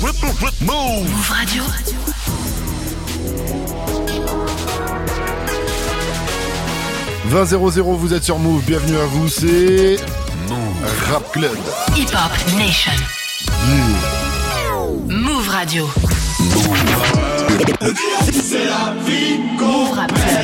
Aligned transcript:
Move 0.00 1.28
Radio. 1.28 1.64
«20-0-0, 7.28 7.96
vous 7.96 8.14
êtes 8.14 8.22
sur 8.22 8.38
Move, 8.38 8.62
bienvenue 8.64 8.96
à 8.96 9.06
vous, 9.06 9.28
c'est... 9.28 9.96
Rap 11.10 11.32
Club. 11.32 11.56
Hip 11.96 12.10
Hop 12.14 12.30
Nation. 12.56 12.92
Move 15.08 15.48
Radio. 15.48 15.90
Move 16.38 17.27
Rap 19.94 20.12
Club. 20.12 20.38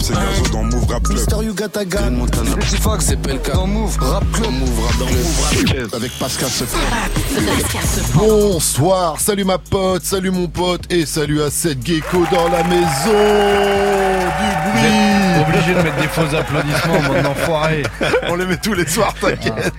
C'est 0.00 0.14
Gazo 0.14 0.50
dans 0.52 0.64
Move 0.64 0.86
Rap 0.90 1.02
Club. 1.04 1.18
Mister 1.18 1.36
You 1.42 1.54
Got 1.54 1.78
a 1.78 1.84
Gun. 1.84 2.26
Petit 2.26 2.76
Fox, 2.76 3.04
c'est 3.06 3.16
PLK. 3.16 3.52
Dans 3.52 3.66
Move 3.66 3.96
Rap 4.00 4.24
Club. 4.32 4.50
Move 4.50 4.80
Rap 4.84 5.64
Club. 5.66 5.88
Avec 5.94 6.12
Pascal 6.18 6.48
Sefran. 6.48 6.80
Bonsoir, 8.14 9.20
salut 9.20 9.44
ma 9.44 9.58
pote, 9.58 10.04
salut 10.04 10.30
mon 10.30 10.48
pote 10.48 10.82
et 10.90 11.06
salut 11.06 11.42
à 11.42 11.50
cette 11.50 11.84
gecko 11.86 12.24
dans 12.32 12.48
la 12.48 12.62
maison 12.64 13.10
du 14.40 14.70
bruit. 14.70 15.29
Obligé 15.52 15.74
de 15.74 15.82
mettre 15.82 15.96
des 16.00 16.08
faux 16.08 16.36
applaudissements, 16.36 17.00
mon 17.02 17.30
enfoiré. 17.30 17.82
On 18.28 18.36
les 18.36 18.46
met 18.46 18.56
tous 18.56 18.72
les 18.74 18.86
soirs, 18.86 19.14
t'inquiète. 19.20 19.72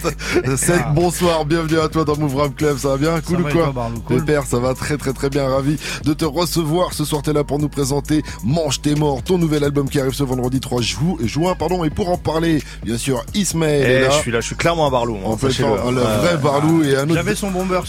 Seth, 0.58 0.84
bonsoir, 0.94 1.46
bienvenue 1.46 1.80
à 1.80 1.88
toi 1.88 2.04
dans 2.04 2.18
Move 2.18 2.36
Rap 2.36 2.56
Club, 2.56 2.78
ça 2.78 2.90
va 2.90 2.98
bien 2.98 3.22
Cool 3.22 3.40
ou 3.40 3.44
quoi 3.44 3.52
toi, 3.52 3.72
Barlou 3.74 4.00
Cool. 4.02 4.18
Pépère, 4.26 4.44
ça 4.44 4.60
va 4.60 4.74
très 4.74 4.98
très 4.98 5.14
très 5.14 5.30
bien, 5.30 5.48
ravi 5.48 5.78
de 6.04 6.14
te 6.14 6.26
recevoir. 6.26 6.94
Ce 6.94 7.06
soir, 7.06 7.22
t'es 7.22 7.32
là 7.34 7.44
pour 7.44 7.60
nous 7.60 7.70
présenter 7.70 8.22
Mange 8.44 8.82
tes 8.82 8.96
morts, 8.96 9.24
ton 9.24 9.38
nouvel 9.38 9.64
album 9.64 9.90
qui 9.90 10.00
arrive 10.00 10.14
ce 10.14 10.24
vendredi 10.24 10.60
3 10.60 10.82
jou- 10.82 11.18
juin. 11.24 11.56
Pardon, 11.58 11.84
et 11.86 11.90
pour 11.90 12.10
en 12.10 12.18
parler, 12.18 12.62
bien 12.84 12.98
sûr, 12.98 13.24
Ismaël 13.34 13.82
est 13.90 13.96
Eh, 14.00 14.02
là. 14.02 14.10
je 14.12 14.18
suis 14.18 14.32
là, 14.32 14.42
je 14.42 14.48
suis 14.48 14.56
clairement 14.56 14.88
un 14.88 14.92
Barlou. 14.92 15.18
Hein, 15.26 15.38
sachez-le. 15.40 15.70
faire 15.76 15.92
le 15.92 16.02
Euh, 16.02 16.18
vrai 16.18 16.38
Barlou 16.38 16.84
et 16.84 16.96
un 16.98 17.04
autre. 17.04 17.14
J'avais 17.14 17.36
son 17.36 17.50
bombers. 17.52 17.84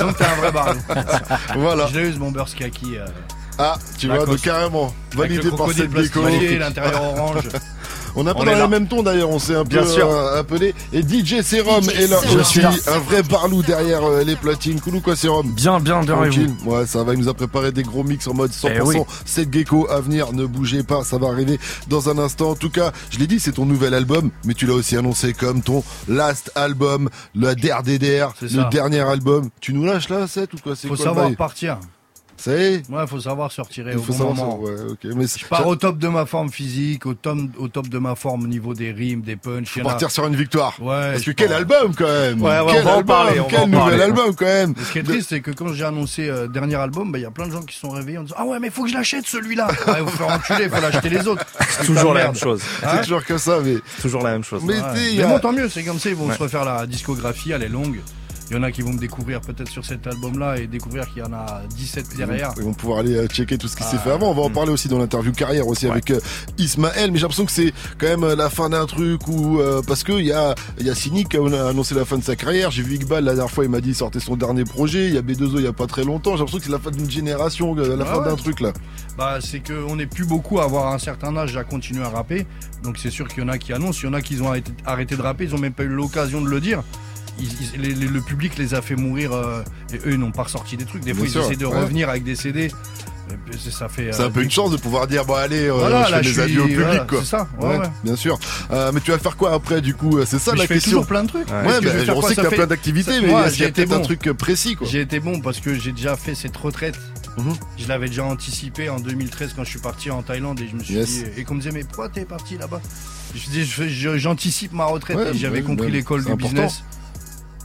Donc 0.00 0.16
t'es 0.18 0.24
un 0.24 0.34
vrai 0.40 0.52
barlou. 0.52 0.80
Voilà. 1.56 1.86
Je 1.92 1.98
l'ai 1.98 2.08
eu 2.08 2.12
ce 2.12 2.18
bombers 2.18 2.54
kaki. 2.54 2.96
euh, 2.96 3.06
Ah, 3.64 3.78
tu 3.98 4.08
vois, 4.08 4.26
donc 4.26 4.40
carrément. 4.40 4.92
Validé 5.14 5.42
le 5.42 5.50
par 5.52 5.70
cette 5.70 5.92
l'intérieur 6.58 7.02
orange. 7.02 7.48
On 8.14 8.26
a 8.26 8.34
pas 8.34 8.40
On 8.40 8.44
dans 8.44 8.52
là. 8.52 8.68
mêmes 8.68 8.86
tons 8.88 9.02
d'ailleurs, 9.02 9.30
on 9.30 9.38
s'est 9.38 9.54
un 9.54 9.64
peu 9.64 9.78
Bien 9.78 9.86
sûr. 9.86 10.06
euh, 10.06 10.40
appelé. 10.40 10.74
Et 10.92 11.00
DJ 11.00 11.40
Serum 11.40 11.82
est 11.88 12.08
là 12.08 12.18
Serum. 12.18 12.40
aussi, 12.40 12.60
un 12.60 12.98
vrai 12.98 13.22
barlou 13.22 13.62
derrière 13.62 14.04
euh, 14.04 14.22
les 14.22 14.36
platines. 14.36 14.80
Cool 14.80 14.96
ou 14.96 15.00
quoi 15.00 15.16
Serum? 15.16 15.50
Bien, 15.52 15.80
bien, 15.80 16.02
bien, 16.02 16.12
et 16.12 16.16
vous 16.16 16.22
Tranquille. 16.24 16.54
Ouais, 16.66 16.86
ça 16.86 17.04
va. 17.04 17.14
Il 17.14 17.20
nous 17.20 17.28
a 17.28 17.34
préparé 17.34 17.72
des 17.72 17.82
gros 17.82 18.04
mix 18.04 18.26
en 18.28 18.34
mode 18.34 18.50
100%. 18.50 18.70
Eh 18.76 18.80
oui. 18.82 18.96
Cette 19.24 19.50
gecko 19.50 19.88
à 19.90 20.00
venir, 20.00 20.32
ne 20.34 20.44
bougez 20.44 20.82
pas, 20.82 21.04
ça 21.04 21.16
va 21.16 21.28
arriver 21.28 21.58
dans 21.88 22.10
un 22.10 22.18
instant. 22.18 22.50
En 22.50 22.54
tout 22.54 22.68
cas, 22.70 22.92
je 23.10 23.18
l'ai 23.18 23.26
dit, 23.26 23.40
c'est 23.40 23.52
ton 23.52 23.64
nouvel 23.64 23.94
album, 23.94 24.30
mais 24.44 24.52
tu 24.52 24.66
l'as 24.66 24.74
aussi 24.74 24.94
annoncé 24.96 25.32
comme 25.32 25.62
ton 25.62 25.82
last 26.06 26.52
album, 26.54 27.08
le 27.34 27.54
DRDDR, 27.54 28.34
C'est 28.38 28.52
le 28.52 28.68
dernier 28.70 29.00
album. 29.00 29.48
Tu 29.60 29.72
nous 29.72 29.86
lâches 29.86 30.10
là, 30.10 30.26
Seth 30.26 30.52
ou 30.52 30.58
quoi? 30.58 30.76
C'est 30.76 30.86
Faut 30.86 30.96
quoi 30.96 31.04
le 31.06 31.10
savoir 31.10 31.36
partir. 31.36 31.78
Ça 32.42 32.56
y 32.58 32.62
est 32.74 32.82
Ouais, 32.90 33.06
faut 33.06 33.20
savoir 33.20 33.52
se 33.52 33.60
retirer 33.60 33.92
Il 33.92 33.98
au 33.98 34.02
faut 34.02 34.12
bon 34.14 34.18
savoir 34.34 34.34
moment. 34.34 34.66
ça. 34.66 34.72
Ouais, 34.84 34.90
ok. 34.90 35.14
Mais 35.14 35.24
Je 35.26 35.46
pars 35.46 35.64
au 35.66 35.76
top 35.76 35.98
de 35.98 36.08
ma 36.08 36.26
forme 36.26 36.50
physique, 36.50 37.06
au 37.06 37.14
top, 37.14 37.38
au 37.56 37.68
top 37.68 37.86
de 37.88 37.98
ma 37.98 38.16
forme 38.16 38.42
au 38.44 38.46
niveau 38.48 38.74
des 38.74 38.90
rimes, 38.90 39.20
des 39.20 39.36
punchs. 39.36 39.68
faut 39.68 39.80
en 39.80 39.84
partir 39.84 40.10
sur 40.10 40.26
une 40.26 40.34
victoire. 40.34 40.74
Ouais, 40.82 41.12
Parce 41.12 41.22
que 41.22 41.30
quel 41.30 41.52
album 41.52 41.94
quand 41.96 42.04
même 42.04 42.42
Ouais, 42.42 42.58
ouais, 42.60 42.72
Quel 42.72 42.80
on 42.80 42.84
va 42.84 42.90
en 42.90 42.98
album, 42.98 43.04
parler, 43.06 43.38
on 43.40 43.42
va 43.44 43.48
Quel 43.50 43.60
en 43.60 43.66
nouvel 43.68 43.78
parler. 43.80 44.02
album 44.02 44.34
quand 44.34 44.44
même 44.44 44.74
Ce 44.84 44.90
qui 44.90 44.98
est 44.98 45.02
triste, 45.04 45.28
c'est 45.28 45.40
que 45.40 45.52
quand 45.52 45.72
j'ai 45.72 45.84
annoncé 45.84 46.28
euh, 46.28 46.48
dernier 46.48 46.74
album, 46.74 47.12
bah, 47.12 47.18
il 47.18 47.22
y 47.22 47.26
a 47.26 47.30
plein 47.30 47.46
de 47.46 47.52
gens 47.52 47.62
qui 47.62 47.74
se 47.76 47.80
sont 47.82 47.90
réveillés 47.90 48.18
en 48.18 48.22
disant 48.24 48.36
Ah 48.38 48.44
ouais, 48.44 48.58
mais 48.58 48.70
faut 48.70 48.82
que 48.82 48.88
je 48.90 48.94
l'achète 48.94 49.26
celui-là. 49.26 49.68
Ouais, 49.86 50.00
vous 50.00 50.08
faire 50.10 50.28
enculer, 50.28 50.68
faut 50.68 50.80
l'acheter 50.80 51.10
les 51.10 51.28
autres. 51.28 51.44
C'est 51.70 51.86
toujours 51.86 52.12
la 52.14 52.24
même 52.24 52.34
chose. 52.34 52.60
C'est 52.80 52.86
Hein 52.86 52.98
toujours 53.04 53.24
que 53.24 53.38
ça, 53.38 53.58
mais. 53.64 53.76
C'est 53.96 54.02
toujours 54.02 54.22
la 54.24 54.32
même 54.32 54.42
chose. 54.44 54.62
Mais 54.64 54.74
Ouais. 54.74 55.14
Mais 55.16 55.22
a- 55.22 55.28
bon, 55.28 55.38
tant 55.38 55.52
mieux, 55.52 55.68
c'est 55.68 55.84
comme 55.84 55.98
ça, 56.00 56.08
ils 56.08 56.16
vont 56.16 56.32
se 56.32 56.38
refaire 56.38 56.64
la 56.64 56.86
discographie, 56.86 57.52
elle 57.52 57.62
est 57.62 57.68
longue. 57.68 58.00
Il 58.52 58.56
y 58.56 58.58
en 58.58 58.64
a 58.64 58.70
qui 58.70 58.82
vont 58.82 58.92
me 58.92 58.98
découvrir 58.98 59.40
peut-être 59.40 59.70
sur 59.70 59.82
cet 59.82 60.06
album-là 60.06 60.58
et 60.58 60.66
découvrir 60.66 61.08
qu'il 61.08 61.22
y 61.22 61.24
en 61.24 61.32
a 61.32 61.62
17 61.74 62.16
derrière. 62.18 62.52
Ils 62.58 62.64
vont 62.64 62.74
pouvoir 62.74 62.98
aller 62.98 63.16
euh, 63.16 63.26
checker 63.26 63.56
tout 63.56 63.66
ce 63.66 63.74
qui 63.76 63.82
s'est 63.82 63.96
Ah, 63.96 64.00
fait 64.00 64.10
avant. 64.10 64.28
On 64.28 64.34
va 64.34 64.42
en 64.42 64.50
parler 64.50 64.70
aussi 64.70 64.88
dans 64.88 64.98
l'interview 64.98 65.32
carrière 65.32 65.66
aussi 65.66 65.86
avec 65.86 66.10
euh, 66.10 66.20
Ismaël. 66.58 67.10
Mais 67.12 67.16
j'ai 67.16 67.22
l'impression 67.22 67.46
que 67.46 67.50
c'est 67.50 67.72
quand 67.96 68.08
même 68.08 68.24
euh, 68.24 68.36
la 68.36 68.50
fin 68.50 68.68
d'un 68.68 68.84
truc 68.84 69.22
euh, 69.30 69.80
parce 69.88 70.04
que 70.04 70.12
il 70.12 70.26
y 70.26 70.32
a 70.32 70.54
il 70.78 70.86
y 70.86 70.90
a 70.90 70.94
Cynic 70.94 71.30
qui 71.30 71.38
a 71.38 71.66
annoncé 71.68 71.94
la 71.94 72.04
fin 72.04 72.18
de 72.18 72.22
sa 72.22 72.36
carrière. 72.36 72.70
J'ai 72.70 72.82
vu 72.82 72.96
Iqbal 72.96 73.24
la 73.24 73.32
dernière 73.32 73.50
fois, 73.50 73.64
il 73.64 73.70
m'a 73.70 73.80
dit 73.80 73.88
il 73.88 73.94
sortait 73.94 74.20
son 74.20 74.36
dernier 74.36 74.64
projet. 74.64 75.08
Il 75.08 75.14
y 75.14 75.18
a 75.18 75.22
B2O 75.22 75.52
il 75.56 75.62
y 75.62 75.66
a 75.66 75.72
pas 75.72 75.86
très 75.86 76.04
longtemps. 76.04 76.32
J'ai 76.32 76.40
l'impression 76.40 76.58
que 76.58 76.64
c'est 76.64 76.70
la 76.72 76.78
fin 76.78 76.90
d'une 76.90 77.10
génération, 77.10 77.74
la 77.74 77.84
Ah 78.02 78.04
fin 78.04 78.18
ouais. 78.18 78.24
d'un 78.26 78.36
truc 78.36 78.60
là. 78.60 78.74
Bah, 79.16 79.38
c'est 79.40 79.60
qu'on 79.66 79.96
n'est 79.96 80.04
plus 80.04 80.26
beaucoup 80.26 80.60
à 80.60 80.64
avoir 80.64 80.92
un 80.92 80.98
certain 80.98 81.34
âge 81.38 81.56
à 81.56 81.64
continuer 81.64 82.04
à 82.04 82.10
rapper. 82.10 82.46
Donc 82.82 82.98
c'est 82.98 83.10
sûr 83.10 83.28
qu'il 83.28 83.42
y 83.42 83.46
en 83.46 83.48
a 83.48 83.56
qui 83.56 83.72
annoncent, 83.72 84.00
il 84.02 84.06
y 84.06 84.08
en 84.10 84.12
a 84.12 84.20
qui 84.20 84.38
ont 84.42 84.48
arrêté, 84.48 84.72
arrêté 84.84 85.16
de 85.16 85.22
rapper, 85.22 85.44
ils 85.44 85.54
ont 85.54 85.58
même 85.58 85.72
pas 85.72 85.84
eu 85.84 85.88
l'occasion 85.88 86.42
de 86.42 86.48
le 86.48 86.60
dire. 86.60 86.82
Ils- 87.38 87.48
ils- 87.74 87.80
les- 87.80 87.94
les- 87.94 88.06
le 88.08 88.20
public 88.20 88.56
les 88.58 88.74
a 88.74 88.82
fait 88.82 88.94
mourir 88.96 89.32
euh, 89.32 89.62
et 89.92 89.96
eux 89.96 90.12
ils 90.12 90.18
n'ont 90.18 90.32
pas 90.32 90.42
ressorti 90.44 90.76
des 90.76 90.84
trucs. 90.84 91.02
Des 91.02 91.12
fois 91.14 91.22
Bien 91.24 91.28
ils 91.28 91.32
sûr, 91.32 91.42
essaient 91.44 91.56
de 91.56 91.66
ouais. 91.66 91.80
revenir 91.80 92.08
avec 92.08 92.24
des 92.24 92.36
CD. 92.36 92.70
Ça 93.70 93.88
fait. 93.88 94.10
C'est 94.12 94.20
euh, 94.22 94.26
un 94.26 94.30
peu 94.30 94.42
une 94.42 94.50
chance 94.50 94.70
de 94.72 94.76
pouvoir 94.76 95.06
dire 95.06 95.24
bon 95.24 95.34
allez, 95.34 95.68
euh, 95.68 95.72
Voilà, 95.72 96.04
je 96.06 96.10
là, 96.10 96.16
fais 96.18 96.22
je 96.24 96.32
suis- 96.32 96.40
adieux 96.42 96.60
au 96.60 96.64
public 96.66 96.80
voilà, 96.84 97.04
quoi. 97.04 97.18
c'est 97.20 97.24
ça, 97.26 97.48
ouais, 97.60 97.78
ouais. 97.78 97.86
bien 98.04 98.16
sûr. 98.16 98.38
Euh, 98.70 98.90
mais 98.92 99.00
tu 99.00 99.10
vas 99.10 99.18
faire 99.18 99.36
quoi 99.36 99.54
après 99.54 99.80
du 99.80 99.94
coup 99.94 100.18
C'est 100.26 100.38
ça 100.38 100.52
Mais 100.52 100.58
la 100.58 100.64
je 100.64 100.68
fais 100.68 100.74
question. 100.74 100.90
toujours 100.92 101.06
plein 101.06 101.22
de 101.22 101.28
trucs. 101.28 101.48
Ouais, 101.48 101.54
que 101.80 102.06
bah, 102.06 102.12
on 102.14 102.22
sait 102.22 102.34
que 102.36 102.42
t'as 102.42 102.50
fait- 102.50 102.56
plein 102.56 102.66
d'activités, 102.66 103.20
mais 103.22 103.32
est-ce 103.32 103.54
qu'il 103.56 103.62
y 103.88 103.92
a 103.92 103.96
un 103.96 104.00
truc 104.00 104.26
euh, 104.26 104.34
précis 104.34 104.74
quoi? 104.74 104.86
J'ai 104.90 105.00
été 105.00 105.18
bon 105.18 105.40
parce 105.40 105.60
que 105.60 105.74
j'ai 105.78 105.92
déjà 105.92 106.16
fait 106.16 106.34
cette 106.34 106.56
retraite. 106.56 106.98
Mhm. 107.38 107.54
Je 107.78 107.88
l'avais 107.88 108.08
déjà 108.08 108.24
anticipé 108.24 108.90
en 108.90 109.00
2013 109.00 109.54
quand 109.56 109.64
je 109.64 109.70
suis 109.70 109.80
parti 109.80 110.10
en 110.10 110.20
Thaïlande 110.22 110.60
et 110.60 110.68
je 110.70 110.76
me 110.76 110.82
suis 110.84 110.94
Yes. 110.94 111.08
dit 111.08 111.24
et 111.38 111.44
qu'on 111.44 111.54
me 111.54 111.60
disait 111.60 111.72
mais 111.72 111.84
pourquoi 111.84 112.10
t'es 112.10 112.26
parti 112.26 112.58
là-bas? 112.58 112.82
Je 113.34 113.48
dis 113.48 113.64
j'anticipe 114.18 114.72
ma 114.74 114.84
retraite 114.84 115.18
et 115.32 115.38
j'avais 115.38 115.62
compris 115.62 115.90
l'école 115.90 116.22
du 116.24 116.34
business. 116.34 116.82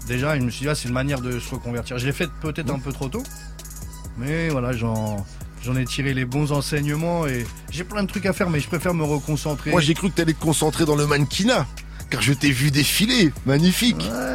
Déjà, 0.07 0.37
je 0.37 0.43
me 0.43 0.49
suis 0.49 0.61
dit 0.63 0.69
ah, 0.69 0.75
c'est 0.75 0.87
une 0.87 0.93
manière 0.93 1.19
de 1.19 1.39
se 1.39 1.49
reconvertir. 1.49 1.97
Je 1.97 2.05
l'ai 2.05 2.13
fait 2.13 2.29
peut-être 2.41 2.71
un 2.71 2.79
peu 2.79 2.93
trop 2.93 3.09
tôt, 3.09 3.23
mais 4.17 4.49
voilà 4.49 4.71
j'en 4.71 5.25
j'en 5.63 5.75
ai 5.75 5.85
tiré 5.85 6.13
les 6.13 6.23
bons 6.23 6.51
enseignements 6.53 7.27
et 7.27 7.45
j'ai 7.71 7.83
plein 7.83 8.03
de 8.03 8.07
trucs 8.07 8.25
à 8.25 8.31
faire 8.31 8.49
mais 8.49 8.59
je 8.59 8.67
préfère 8.67 8.93
me 8.93 9.03
reconcentrer. 9.03 9.71
Moi 9.71 9.81
j'ai 9.81 9.93
cru 9.93 10.09
que 10.09 10.15
t'allais 10.15 10.33
te 10.33 10.41
concentrer 10.41 10.85
dans 10.85 10.95
le 10.95 11.05
mannequinat. 11.05 11.67
Car 12.09 12.21
je 12.21 12.31
t'ai 12.31 12.51
vu 12.51 12.71
défiler, 12.71 13.33
magnifique. 13.45 13.97
Ouais, 14.09 14.26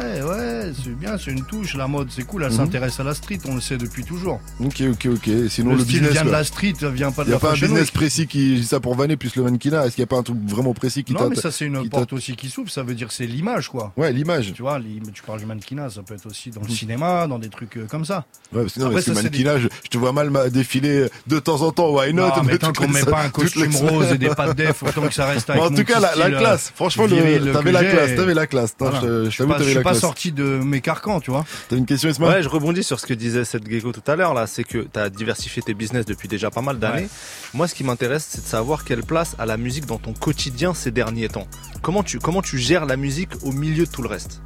c'est 0.81 0.97
bien, 0.97 1.17
c'est 1.17 1.31
une 1.31 1.45
touche. 1.45 1.75
La 1.75 1.87
mode, 1.87 2.07
c'est 2.11 2.23
cool, 2.25 2.43
elle 2.43 2.51
Mhm. 2.51 2.57
s'intéresse 2.57 2.99
à 2.99 3.03
la 3.03 3.13
street, 3.13 3.39
on 3.47 3.55
le 3.55 3.61
sait 3.61 3.77
depuis 3.77 4.03
toujours. 4.03 4.39
Ok, 4.63 4.81
ok, 4.91 5.07
ok. 5.13 5.29
Sinon 5.49 5.71
le, 5.71 5.77
le, 5.77 5.83
style 5.83 5.99
business, 5.99 6.11
vient 6.11 6.25
de 6.25 6.29
la 6.31 6.43
street, 6.43 6.73
vient 6.93 7.11
pas 7.11 7.23
de 7.23 7.29
Il 7.29 7.31
y 7.31 7.33
a 7.33 7.35
la 7.35 7.39
pas 7.39 7.51
un 7.51 7.53
business 7.53 7.91
précis 7.91 8.27
qui 8.27 8.57
je 8.57 8.61
dis 8.61 8.67
ça 8.67 8.79
pour 8.79 8.95
vanner 8.95 9.17
plus 9.17 9.35
le 9.35 9.43
mannequinat. 9.43 9.85
Est-ce 9.85 9.95
qu'il 9.95 10.01
y 10.01 10.03
a 10.03 10.07
pas 10.07 10.17
un 10.17 10.23
truc 10.23 10.37
vraiment 10.45 10.73
précis 10.73 11.03
qui 11.03 11.13
Non, 11.13 11.29
mais 11.29 11.35
ça, 11.35 11.51
c'est 11.51 11.65
une 11.65 11.89
porte 11.89 12.13
aussi 12.13 12.35
qui 12.35 12.49
s'ouvre. 12.49 12.69
Ça 12.69 12.83
veut 12.83 12.95
dire 12.95 13.11
c'est 13.11 13.25
l'image, 13.25 13.69
quoi. 13.69 13.93
Ouais, 13.97 14.11
l'image. 14.11 14.53
Tu 14.53 14.61
vois, 14.61 14.79
tu 15.13 15.23
parles 15.23 15.39
du 15.39 15.45
mannequinat, 15.45 15.89
ça 15.89 16.01
peut 16.03 16.13
être 16.15 16.25
aussi 16.25 16.49
dans 16.49 16.61
le 16.61 16.69
cinéma, 16.69 17.27
dans 17.27 17.39
des 17.39 17.49
trucs 17.49 17.77
euh, 17.77 17.85
comme 17.85 18.05
ça. 18.05 18.25
Ouais, 18.51 18.61
parce 18.61 18.73
que 18.73 18.79
non, 18.79 18.85
Après, 18.87 18.95
parce 19.03 19.05
ça, 19.05 19.13
mannequinat, 19.13 19.59
je, 19.59 19.67
je 19.83 19.89
te 19.89 19.97
vois 19.97 20.11
mal 20.11 20.29
ma- 20.29 20.49
défiler 20.49 21.07
de 21.27 21.39
temps 21.39 21.61
en 21.61 21.71
temps. 21.71 21.93
Why 21.93 22.13
not 22.13 22.27
non, 22.27 22.43
mais 22.43 22.57
tant 22.57 22.73
qu'on 22.73 22.87
met 22.87 23.03
pas 23.03 23.23
un 23.23 23.29
costume 23.29 23.75
rose 23.75 24.11
et 24.11 24.17
des 24.17 24.29
pattes 24.29 24.55
def, 24.55 24.83
autant 24.83 25.07
que 25.07 25.13
ça 25.13 25.25
reste 25.25 25.49
avec 25.49 25.61
en 25.63 25.69
tout 25.69 25.83
cas, 25.83 25.99
la, 25.99 26.15
la 26.15 26.25
euh, 26.25 26.39
classe. 26.39 26.71
Franchement, 26.75 27.05
viril 27.05 27.51
t'avais 27.53 27.71
la 27.71 27.83
classe. 27.83 28.15
T'avais 28.15 28.33
la 28.33 28.47
classe. 28.47 28.75
Je, 28.79 29.29
suis 29.29 29.45
pas, 29.45 29.91
la 29.91 29.93
sorti 29.93 30.31
de 30.31 30.43
mes 30.63 30.81
carcans, 30.81 31.19
tu 31.19 31.31
vois. 31.31 31.45
T'as 31.69 31.75
une 31.75 31.85
question, 31.85 32.09
Isma 32.09 32.27
Ouais, 32.27 32.43
je 32.43 32.49
rebondis 32.49 32.83
sur 32.83 32.99
ce 32.99 33.05
que 33.05 33.13
disait 33.13 33.45
cette 33.45 33.69
gecko 33.69 33.91
tout 33.91 34.03
à 34.11 34.15
l'heure 34.15 34.33
là, 34.33 34.47
c'est 34.47 34.63
que 34.63 34.79
tu 34.91 34.99
as 34.99 35.09
diversifié 35.09 35.61
tes 35.61 35.73
business 35.73 36.05
depuis 36.05 36.27
déjà 36.27 36.49
pas 36.51 36.61
mal 36.61 36.79
d'années. 36.79 37.03
Ouais. 37.03 37.09
Moi, 37.53 37.67
ce 37.67 37.75
qui 37.75 37.83
m'intéresse, 37.83 38.25
c'est 38.29 38.41
de 38.43 38.47
savoir 38.47 38.83
quelle 38.85 39.03
place 39.03 39.35
a 39.39 39.45
la 39.45 39.57
musique 39.57 39.85
dans 39.85 39.97
ton 39.99 40.13
quotidien 40.13 40.73
ces 40.73 40.91
derniers 40.91 41.29
temps. 41.29 41.47
Comment 41.81 42.03
tu 42.03 42.19
comment 42.19 42.41
tu 42.41 42.57
gères 42.57 42.85
la 42.85 42.97
musique 42.97 43.31
au 43.43 43.51
milieu 43.51 43.85
de 43.85 43.91
tout 43.91 44.01
le 44.01 44.09
reste? 44.09 44.41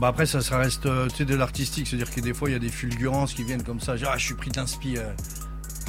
Bah 0.00 0.08
après 0.08 0.24
ça, 0.24 0.40
ça 0.40 0.56
reste 0.56 0.86
euh, 0.86 1.08
tu 1.08 1.16
sais, 1.18 1.24
de 1.26 1.34
l'artistique, 1.34 1.86
c'est-à-dire 1.86 2.10
que 2.10 2.20
des 2.20 2.32
fois 2.32 2.48
il 2.48 2.52
y 2.52 2.56
a 2.56 2.58
des 2.58 2.70
fulgurances 2.70 3.34
qui 3.34 3.44
viennent 3.44 3.62
comme 3.62 3.80
ça, 3.80 3.96
genre, 3.96 4.12
ah, 4.14 4.18
je 4.18 4.24
suis 4.24 4.34
pris 4.34 4.50
d'inspi. 4.50 4.96
euh. 4.96 5.12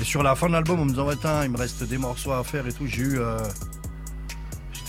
Et 0.01 0.03
sur 0.03 0.21
la 0.23 0.35
fin 0.35 0.47
de 0.47 0.53
l'album, 0.53 0.79
on 0.79 0.85
me 0.85 0.89
disant 0.89 1.05
ouais, 1.07 1.15
tain, 1.15 1.45
il 1.45 1.51
me 1.51 1.57
reste 1.57 1.83
des 1.83 1.97
morceaux 1.97 2.31
à 2.33 2.43
faire 2.43 2.67
et 2.67 2.73
tout, 2.73 2.87
j'ai 2.87 3.03
eu 3.03 3.19
euh, 3.19 3.37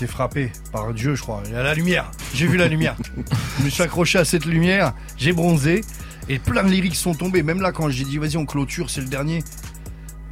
frappé 0.06 0.52
par 0.72 0.92
Dieu, 0.92 1.14
je 1.14 1.22
crois. 1.22 1.42
Il 1.46 1.52
y 1.52 1.56
a 1.56 1.62
la 1.62 1.74
lumière. 1.74 2.10
J'ai 2.34 2.46
vu 2.46 2.56
la 2.56 2.68
lumière. 2.68 2.96
je 3.58 3.64
me 3.64 3.70
suis 3.70 3.82
accroché 3.82 4.18
à 4.18 4.24
cette 4.24 4.44
lumière, 4.44 4.94
j'ai 5.16 5.32
bronzé 5.32 5.82
et 6.28 6.38
plein 6.38 6.62
de 6.62 6.70
lyrics 6.70 6.94
sont 6.94 7.14
tombés. 7.14 7.42
Même 7.42 7.60
là 7.60 7.72
quand 7.72 7.88
j'ai 7.90 8.04
dit 8.04 8.18
vas-y, 8.18 8.36
on 8.36 8.46
clôture, 8.46 8.90
c'est 8.90 9.00
le 9.00 9.08
dernier. 9.08 9.42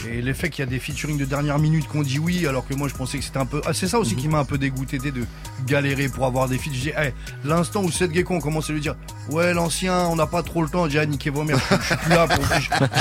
Et 0.09 0.23
l'effet 0.23 0.51
qu'il 0.51 0.65
y 0.65 0.69
a 0.69 0.71
des 0.71 0.79
featuring 0.79 1.19
de 1.19 1.25
dernière 1.25 1.59
minute 1.59 1.87
qu'on 1.89 2.03
dit 2.03 2.19
oui, 2.19 2.47
alors 2.47 2.67
que 2.67 2.75
moi 2.75 2.89
je 2.89 2.95
pensais 2.95 3.19
que 3.19 3.25
c'était 3.25 3.39
un 3.39 3.47
peu. 3.47 3.61
Ah, 3.67 3.73
c'est 3.75 3.89
ça 3.89 3.99
aussi 3.99 4.17
qui 4.17 4.29
m'a 4.29 4.39
un 4.39 4.45
peu 4.45 4.59
dégoûté 4.59 4.99
de 4.99 5.25
galérer 5.67 6.09
pour 6.09 6.25
avoir 6.25 6.49
des 6.49 6.59
feats. 6.59 6.91
Hey, 6.97 7.13
l'instant 7.45 7.83
où 7.83 7.91
Seth 7.91 8.13
Gecko 8.15 8.35
on 8.35 8.41
commence 8.41 8.71
à 8.71 8.73
lui 8.73 8.81
dire, 8.81 8.97
ouais, 9.31 9.53
l'ancien, 9.53 10.07
on 10.07 10.17
n'a 10.17 10.27
pas 10.27 10.43
trop 10.43 10.63
le 10.63 10.69
temps, 10.69 10.89
j'ai 10.89 11.05
niqué 11.07 11.31
vos 11.31 11.45
mères, 11.45 11.59
je, 11.71 11.85
suis 11.85 11.97
plus 11.97 12.11
là 12.11 12.27
pour. 12.27 12.45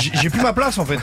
J'ai, 0.00 0.30
plus 0.30 0.42
ma 0.42 0.52
place 0.52 0.78
en 0.78 0.84
fait. 0.84 1.00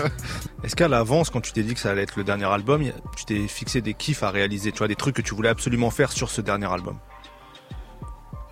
Est-ce 0.64 0.76
qu'à 0.76 0.88
l'avance, 0.88 1.30
quand 1.30 1.40
tu 1.40 1.52
t'es 1.52 1.62
dit 1.62 1.74
que 1.74 1.80
ça 1.80 1.90
allait 1.90 2.02
être 2.02 2.16
le 2.16 2.24
dernier 2.24 2.44
album, 2.44 2.82
tu 3.16 3.24
t'es 3.24 3.48
fixé 3.48 3.80
des 3.80 3.94
kiffs 3.94 4.22
à 4.22 4.30
réaliser, 4.30 4.72
tu 4.72 4.78
vois, 4.78 4.88
des 4.88 4.96
trucs 4.96 5.16
que 5.16 5.22
tu 5.22 5.34
voulais 5.34 5.48
absolument 5.48 5.90
faire 5.90 6.12
sur 6.12 6.30
ce 6.30 6.40
dernier 6.40 6.70
album? 6.70 6.96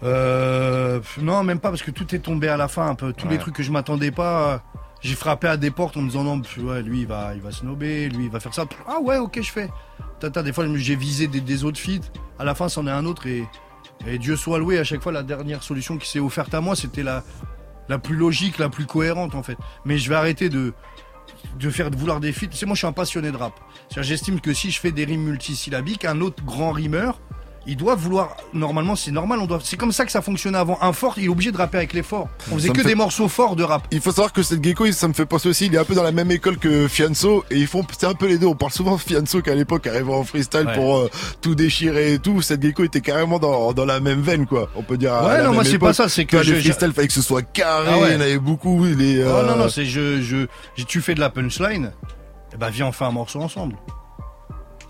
Euh, 0.02 1.00
non, 1.20 1.44
même 1.44 1.60
pas 1.60 1.68
parce 1.68 1.82
que 1.82 1.90
tout 1.90 2.14
est 2.14 2.20
tombé 2.20 2.48
à 2.48 2.56
la 2.56 2.68
fin 2.68 2.86
un 2.86 2.94
peu. 2.94 3.12
Tous 3.12 3.28
les 3.28 3.38
trucs 3.38 3.54
que 3.54 3.62
je 3.62 3.70
m'attendais 3.70 4.10
pas. 4.10 4.62
J'ai 5.00 5.14
frappé 5.14 5.48
à 5.48 5.56
des 5.56 5.70
portes 5.70 5.96
en 5.96 6.02
me 6.02 6.08
disant 6.08 6.24
non, 6.24 6.42
lui 6.84 7.00
il 7.00 7.06
va, 7.06 7.34
il 7.34 7.40
va 7.40 7.50
snober, 7.50 8.08
lui 8.10 8.24
il 8.24 8.30
va 8.30 8.38
faire 8.38 8.52
ça. 8.52 8.66
Ah 8.86 9.00
ouais, 9.00 9.16
ok, 9.18 9.40
je 9.40 9.50
fais. 9.50 9.70
Tata, 10.18 10.42
des 10.42 10.52
fois 10.52 10.66
j'ai 10.76 10.96
visé 10.96 11.26
des, 11.26 11.64
autres 11.64 11.78
feats. 11.78 12.10
À 12.38 12.44
la 12.44 12.54
fin, 12.54 12.68
c'en 12.68 12.86
est 12.86 12.90
un 12.90 13.06
autre 13.06 13.26
et, 13.26 13.46
Dieu 14.18 14.36
soit 14.36 14.58
loué. 14.58 14.78
À 14.78 14.84
chaque 14.84 15.02
fois, 15.02 15.12
la 15.12 15.22
dernière 15.22 15.62
solution 15.62 15.96
qui 15.98 16.08
s'est 16.08 16.20
offerte 16.20 16.54
à 16.54 16.60
moi, 16.60 16.76
c'était 16.76 17.02
la, 17.02 17.24
la 17.88 17.98
plus 17.98 18.16
logique, 18.16 18.58
la 18.58 18.68
plus 18.68 18.86
cohérente 18.86 19.34
en 19.34 19.42
fait. 19.42 19.56
Mais 19.84 19.98
je 19.98 20.08
vais 20.08 20.16
arrêter 20.16 20.48
de 20.48 20.74
de 21.58 21.70
faire 21.70 21.90
de 21.90 21.96
vouloir 21.96 22.20
des 22.20 22.32
feats. 22.32 22.48
C'est 22.52 22.66
moi, 22.66 22.74
je 22.74 22.80
suis 22.80 22.86
un 22.86 22.92
passionné 22.92 23.30
de 23.30 23.36
rap. 23.36 23.54
J'estime 23.96 24.40
que 24.40 24.52
si 24.52 24.70
je 24.70 24.80
fais 24.80 24.92
des 24.92 25.04
rimes 25.04 25.22
multisyllabiques, 25.22 26.04
un 26.04 26.20
autre 26.20 26.44
grand 26.44 26.72
rimeur, 26.72 27.20
il 27.66 27.76
doit 27.76 27.94
vouloir. 27.94 28.36
Normalement, 28.54 28.96
c'est 28.96 29.10
normal. 29.10 29.38
On 29.40 29.46
doit. 29.46 29.58
C'est 29.62 29.76
comme 29.76 29.92
ça 29.92 30.04
que 30.06 30.12
ça 30.12 30.22
fonctionnait 30.22 30.58
avant. 30.58 30.78
Un 30.80 30.92
fort, 30.92 31.14
il 31.18 31.24
est 31.26 31.28
obligé 31.28 31.52
de 31.52 31.56
rapper 31.56 31.76
avec 31.78 31.92
les 31.92 32.02
forts. 32.02 32.28
On 32.50 32.56
faisait 32.56 32.68
Ça 32.68 32.74
que 32.74 32.80
fait- 32.82 32.88
des 32.88 32.94
morceaux 32.94 33.28
forts 33.28 33.54
de 33.56 33.62
rap. 33.62 33.86
Il 33.90 34.00
faut 34.00 34.10
savoir 34.12 34.32
que 34.32 34.42
cette 34.42 34.64
gecko, 34.64 34.90
ça 34.92 35.08
me 35.08 35.12
fait 35.12 35.26
penser 35.26 35.48
aussi, 35.48 35.66
il 35.66 35.74
est 35.74 35.78
un 35.78 35.84
peu 35.84 35.94
dans 35.94 36.02
la 36.02 36.12
même 36.12 36.30
école 36.30 36.56
que 36.58 36.88
Fianso, 36.88 37.44
et 37.50 37.56
ils 37.58 37.66
font, 37.66 37.84
c'est 37.98 38.06
un 38.06 38.14
peu 38.14 38.26
les 38.26 38.38
deux. 38.38 38.46
On 38.46 38.54
parle 38.54 38.72
souvent 38.72 38.96
de 38.96 39.00
Fianso 39.00 39.42
qu'à 39.42 39.54
l'époque 39.54 39.86
arrivait 39.86 40.12
en 40.12 40.24
freestyle 40.24 40.66
Ouais. 40.66 40.74
pour 40.74 40.96
euh, 40.98 41.10
tout 41.42 41.54
déchirer 41.54 42.14
et 42.14 42.18
tout. 42.18 42.40
Cette 42.42 42.62
gecko 42.62 42.84
était 42.84 43.00
carrément 43.02 43.38
dans, 43.38 43.72
dans 43.72 43.84
la 43.84 44.00
même 44.00 44.20
veine, 44.22 44.46
quoi. 44.46 44.70
On 44.74 44.82
peut 44.82 44.96
dire. 44.96 45.12
Ouais, 45.24 45.38
la 45.38 45.44
non, 45.44 45.52
moi, 45.52 45.64
c'est 45.64 45.78
pas 45.78 45.92
ça, 45.92 46.08
c'est 46.08 46.24
que 46.24 46.38
les 46.38 46.44
je- 46.44 46.54
freestyles, 46.54 46.92
fallait 46.92 47.08
que 47.08 47.12
ce 47.14 47.22
soit 47.22 47.42
carré, 47.42 47.88
Ah 47.92 47.98
ouais. 47.98 48.08
il 48.10 48.12
y 48.14 48.16
en 48.16 48.20
avait 48.20 48.38
beaucoup, 48.38 48.84
les, 48.84 49.22
Oh 49.22 49.26
euh, 49.28 49.46
non, 49.46 49.56
non, 49.56 49.68
c'est 49.68 49.84
je, 49.84 50.20
je, 50.22 50.46
je- 50.76 50.84
tu 50.84 51.00
fais 51.00 51.14
de 51.14 51.20
la 51.20 51.30
punchline. 51.30 51.92
Eh 52.52 52.56
ben, 52.56 52.68
viens, 52.70 52.86
on 52.86 52.92
fait 52.92 53.04
un 53.04 53.12
morceau 53.12 53.40
ensemble. 53.40 53.76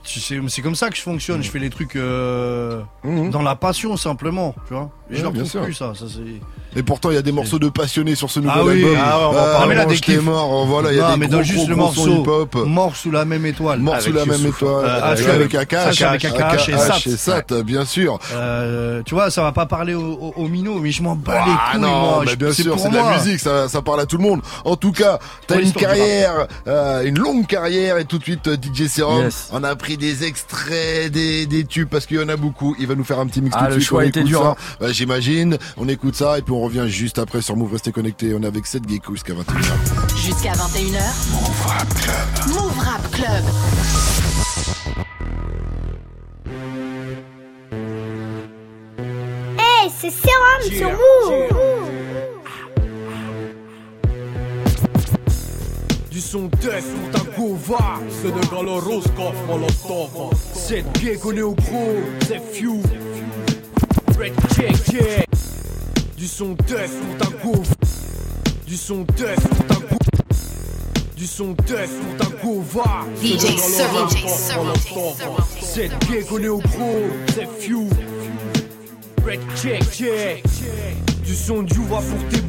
Tu 0.02 0.18
sais, 0.20 0.40
C'est 0.48 0.62
comme 0.62 0.74
ça 0.74 0.88
que 0.90 0.96
je 0.96 1.02
fonctionne. 1.02 1.42
Je 1.42 1.50
fais 1.50 1.58
les 1.58 1.70
trucs 1.70 1.94
euh, 1.96 2.80
Mhm. 3.04 3.30
dans 3.30 3.42
la 3.42 3.54
passion 3.56 3.96
simplement, 3.96 4.54
tu 4.66 4.74
vois. 4.74 4.90
Et 5.08 5.12
Ouais, 5.12 5.18
je 5.18 5.22
leur 5.22 5.32
trouve 5.32 5.44
sûr. 5.44 5.62
plus 5.62 5.74
ça. 5.74 5.94
ça 5.94 6.06
c'est... 6.08 6.69
Et 6.76 6.82
pourtant, 6.82 7.10
il 7.10 7.14
y 7.14 7.18
a 7.18 7.22
des 7.22 7.32
morceaux 7.32 7.58
de 7.58 7.68
passionnés 7.68 8.14
sur 8.14 8.30
ce 8.30 8.38
nouvel 8.40 8.54
Ah 8.56 8.64
oui, 8.64 8.84
album. 8.84 8.98
ah 9.00 9.18
on 9.28 9.32
va 9.32 9.40
Euh, 9.42 9.56
parler 9.58 9.74
là 9.74 9.84
des 9.86 9.96
kiffs. 9.96 10.20
mort, 10.22 10.66
voilà, 10.66 10.92
il 10.92 10.98
y 10.98 11.00
a 11.00 11.08
non, 11.08 11.14
des 11.14 11.16
mais 11.18 11.26
gros, 11.26 11.36
dans 11.38 11.42
juste 11.42 11.58
gros, 11.60 11.68
le 11.68 11.76
morceau 11.76 12.22
hip-hop. 12.22 12.54
Mort 12.66 12.94
sous 12.96 13.10
la 13.10 13.24
même 13.24 13.44
étoile. 13.44 13.80
Mort 13.80 14.00
sous 14.00 14.12
la 14.12 14.24
même 14.24 14.46
étoile, 14.46 14.84
Euh, 14.86 15.12
avec, 15.32 15.54
ah, 15.54 15.60
Akash, 15.60 16.02
avec 16.02 16.24
Akash 16.24 16.68
et 16.68 16.76
Sat. 16.78 16.96
et 17.06 17.16
Sat, 17.16 17.62
bien 17.64 17.84
sûr. 17.84 18.18
Euh, 18.32 19.02
tu 19.04 19.14
vois, 19.14 19.30
ça 19.30 19.42
va 19.42 19.52
pas 19.52 19.66
parler 19.66 19.94
au, 19.94 20.00
au, 20.12 20.32
au 20.36 20.48
minot, 20.48 20.78
mais 20.80 20.90
je 20.92 21.02
m'en 21.02 21.16
bats 21.16 21.44
les 21.44 21.52
Ah 21.52 21.70
couilles, 21.72 21.80
non, 21.80 22.22
bien 22.38 22.52
sûr, 22.52 22.78
c'est 22.78 22.88
de 22.90 22.94
la 22.96 23.16
musique, 23.18 23.40
ça, 23.40 23.68
ça 23.68 23.82
parle 23.82 24.00
à 24.00 24.06
tout 24.06 24.16
le 24.16 24.22
monde. 24.22 24.40
En 24.64 24.76
tout 24.76 24.92
cas, 24.92 25.18
t'as 25.48 25.60
une 25.60 25.72
carrière, 25.72 26.46
euh, 26.68 27.02
une 27.04 27.18
longue 27.18 27.46
carrière, 27.46 27.98
et 27.98 28.04
tout 28.04 28.18
de 28.18 28.22
suite, 28.22 28.48
DJ 28.62 28.86
Serum, 28.88 29.24
Yes. 29.24 29.48
on 29.52 29.64
a 29.64 29.74
pris 29.76 29.96
des 29.96 30.24
extraits, 30.24 31.10
des, 31.10 31.46
des 31.46 31.64
tubes, 31.64 31.88
parce 31.90 32.06
qu'il 32.06 32.18
y 32.20 32.22
en 32.22 32.28
a 32.28 32.36
beaucoup. 32.36 32.76
Il 32.78 32.86
va 32.86 32.94
nous 32.94 33.04
faire 33.04 33.18
un 33.18 33.26
petit 33.26 33.42
mix 33.42 33.56
Ah, 33.58 33.64
tout 33.64 33.70
de 33.70 33.74
le 33.74 33.80
suite. 33.80 33.88
choix 33.88 34.02
on 34.02 34.06
était 34.06 34.22
dur, 34.22 34.44
hein. 34.46 34.54
Ouais, 34.80 34.92
J'imagine. 34.92 35.58
On 35.76 35.88
écoute 35.88 36.14
ça, 36.14 36.38
et 36.38 36.42
puis 36.42 36.52
on 36.60 36.64
revient 36.64 36.86
juste 36.88 37.18
après 37.18 37.40
sur 37.40 37.56
Move. 37.56 37.72
Restez 37.72 37.92
connectés. 37.92 38.34
On 38.34 38.42
est 38.42 38.46
avec 38.46 38.66
7 38.66 38.88
Gecko 38.88 39.14
jusqu'à 39.14 39.32
21h. 39.32 40.16
Jusqu'à 40.16 40.52
21h. 40.52 41.00
Move 41.32 41.66
Rap 41.66 41.94
Club. 41.94 42.48
Move 42.48 42.78
Rap 42.78 43.10
Club. 43.10 43.44
Hey, 49.58 49.90
c'est 49.98 50.10
Sérum 50.10 50.62
sur 50.70 50.90
Move 50.90 51.48
Du 56.10 56.20
son 56.20 56.50
death 56.60 56.84
pour 56.84 57.10
ta 57.10 57.30
gova 57.36 58.00
Sénégal 58.10 58.68
Roscoff, 58.68 59.34
Molotov 59.46 60.34
C'est 60.52 60.84
bien 60.98 61.16
connu 61.16 61.42
au 61.42 61.54
pro, 61.54 61.96
c'est 62.26 62.40
few 62.52 62.82
Red 64.18 64.34
check, 64.54 64.92
yeah 64.92 65.29
Du 66.20 66.26
son 66.26 66.50
death 66.68 66.90
pour 66.90 67.16
ta 67.16 67.36
gova 67.42 67.74
Du 68.66 68.76
son 68.76 69.06
death 69.16 69.40
pour 69.40 69.66
ta 69.66 69.74
gova 69.76 69.96
du 71.16 71.26
son 71.26 71.52
death 71.66 71.88
pour 71.88 72.16
ta 72.18 72.36
gova 72.44 73.06
DJ 73.22 73.56
Serum. 73.58 74.02
Roscoff, 74.02 74.54
Molotov 74.54 75.46
C'est 75.62 75.88
bien 76.06 76.22
connu 76.28 76.48
au 76.48 76.58
pro, 76.58 77.08
c'est 77.34 77.48
few. 77.58 77.88
Red 79.24 79.40
check, 79.56 79.98
yeah 79.98 80.36
du 81.30 81.36
son 81.36 81.62
du 81.62 81.78
va 81.88 81.98
pour 81.98 82.28
tes 82.28 82.42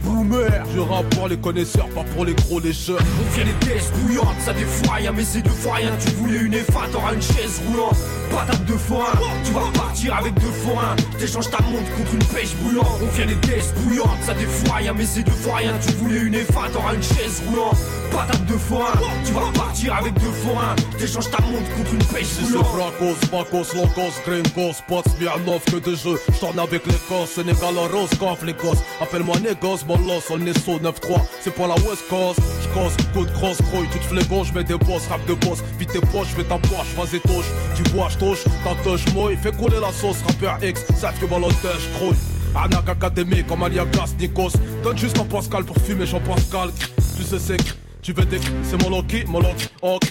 Je 0.73 0.79
rappe 0.79 1.15
pour 1.15 1.27
les 1.27 1.37
connaisseurs, 1.37 1.87
pas 1.89 2.03
pour 2.15 2.25
les 2.25 2.33
gros 2.33 2.59
lécheurs. 2.59 2.97
On 2.97 3.35
vient 3.35 3.43
les 3.43 3.65
tests 3.65 3.93
bouillantes, 3.97 4.39
ça 4.43 4.53
défouraille 4.53 5.07
Mais 5.15 5.23
c'est 5.23 5.43
de 5.43 5.49
forain, 5.49 5.95
tu 6.03 6.09
voulais 6.15 6.39
une 6.39 6.53
EFA, 6.55 6.87
t'auras 6.91 7.13
une 7.13 7.21
chaise 7.21 7.61
roulante. 7.67 7.97
Patate 8.31 8.65
de 8.65 8.73
forain, 8.73 9.11
tu 9.43 9.51
vas 9.51 9.69
partir 9.75 10.15
avec 10.15 10.33
deux 10.33 10.55
forains. 10.65 10.95
T'échanges 11.19 11.51
ta 11.51 11.61
montre 11.61 11.95
contre 11.95 12.13
une 12.13 12.25
pêche 12.25 12.55
bouillante. 12.55 12.99
On 13.03 13.15
vient 13.15 13.27
les 13.27 13.35
tests 13.35 13.75
bouillantes, 13.81 14.23
ça 14.25 14.33
défouraille 14.33 14.91
Mais 14.97 15.05
c'est 15.05 15.23
de 15.23 15.29
forain, 15.29 15.77
tu 15.85 15.93
voulais 15.97 16.21
une 16.21 16.33
EFA, 16.33 16.69
t'auras 16.73 16.95
une 16.95 17.03
chaise 17.03 17.43
roulante 17.47 17.77
Patate 18.11 18.45
de 18.45 18.53
forain, 18.53 18.91
tu 19.25 19.31
vas 19.31 19.51
partir 19.53 19.95
avec 19.95 20.13
deux 20.15 20.31
forains 20.31 20.75
T'échanges 20.97 21.31
ta 21.31 21.41
montre 21.41 21.75
contre 21.75 21.93
une 21.93 22.03
pêche 22.05 22.27
bouillante 22.41 22.67
Bracos, 22.75 23.15
Bacos, 23.31 23.73
Locos, 23.73 24.13
Gringos, 24.25 24.73
Spots, 24.73 25.09
Smirnov, 25.15 25.63
que 25.65 25.89
de 25.89 25.95
jeux. 25.95 26.19
J'tourne 26.33 26.59
avec 26.59 26.85
les 26.85 26.93
gosses, 27.09 27.31
Sénégal, 27.31 27.75
Roscoff, 27.91 28.43
les 28.43 28.53
gosses. 28.53 28.79
Appelle-moi 29.01 29.37
Négos, 29.39 29.83
Bolos, 29.87 30.23
on 30.29 30.45
est 30.45 30.57
saut 30.59 30.79
9-3. 30.79 31.21
C'est 31.41 31.53
pour 31.53 31.67
la 31.67 31.75
West 31.75 32.07
Coast. 32.09 32.39
J'cose, 32.63 32.95
coup 33.13 33.25
de 33.25 33.31
grosse 33.31 33.61
grouille, 33.61 33.87
tu 33.91 33.99
te 33.99 34.03
fais 34.03 34.27
gauche, 34.27 34.53
mets 34.53 34.63
des 34.63 34.77
boss, 34.77 35.07
rap 35.09 35.25
de 35.25 35.33
boss. 35.33 35.59
Vite 35.79 35.91
tes 35.91 35.99
poches, 35.99 36.33
fais 36.35 36.43
ta 36.43 36.57
poche, 36.57 36.93
vas-y 36.95 37.19
touche. 37.21 37.45
Tu 37.75 37.83
bois, 37.91 38.09
j'touche, 38.09 38.43
ta 38.63 38.75
touche, 38.83 39.05
mouille. 39.13 39.37
Fais 39.41 39.51
couler 39.51 39.79
la 39.79 39.91
sauce, 39.91 40.17
rappeur 40.27 40.57
X, 40.63 40.85
sauf 40.99 41.19
que 41.19 41.25
balotage, 41.25 41.89
crouille. 41.95 42.15
Anak 42.55 42.89
Académie, 42.89 43.43
comme 43.43 43.63
Aliagas, 43.63 44.13
Nikos. 44.19 44.51
Donne 44.83 44.97
juste 44.97 45.17
un 45.19 45.25
Pascal 45.25 45.63
pour 45.63 45.77
fumer, 45.77 46.05
Jean-Pascal. 46.05 46.69
Tu 47.17 47.23
sais, 47.23 47.39
c'est 47.39 47.80
tu 48.01 48.13
veux 48.13 48.25
des 48.25 48.39
c'est 48.63 48.81
mon 48.81 48.89
Loki, 48.89 49.23
mon 49.27 49.39
Loki, 49.39 49.67
ok. 49.81 50.01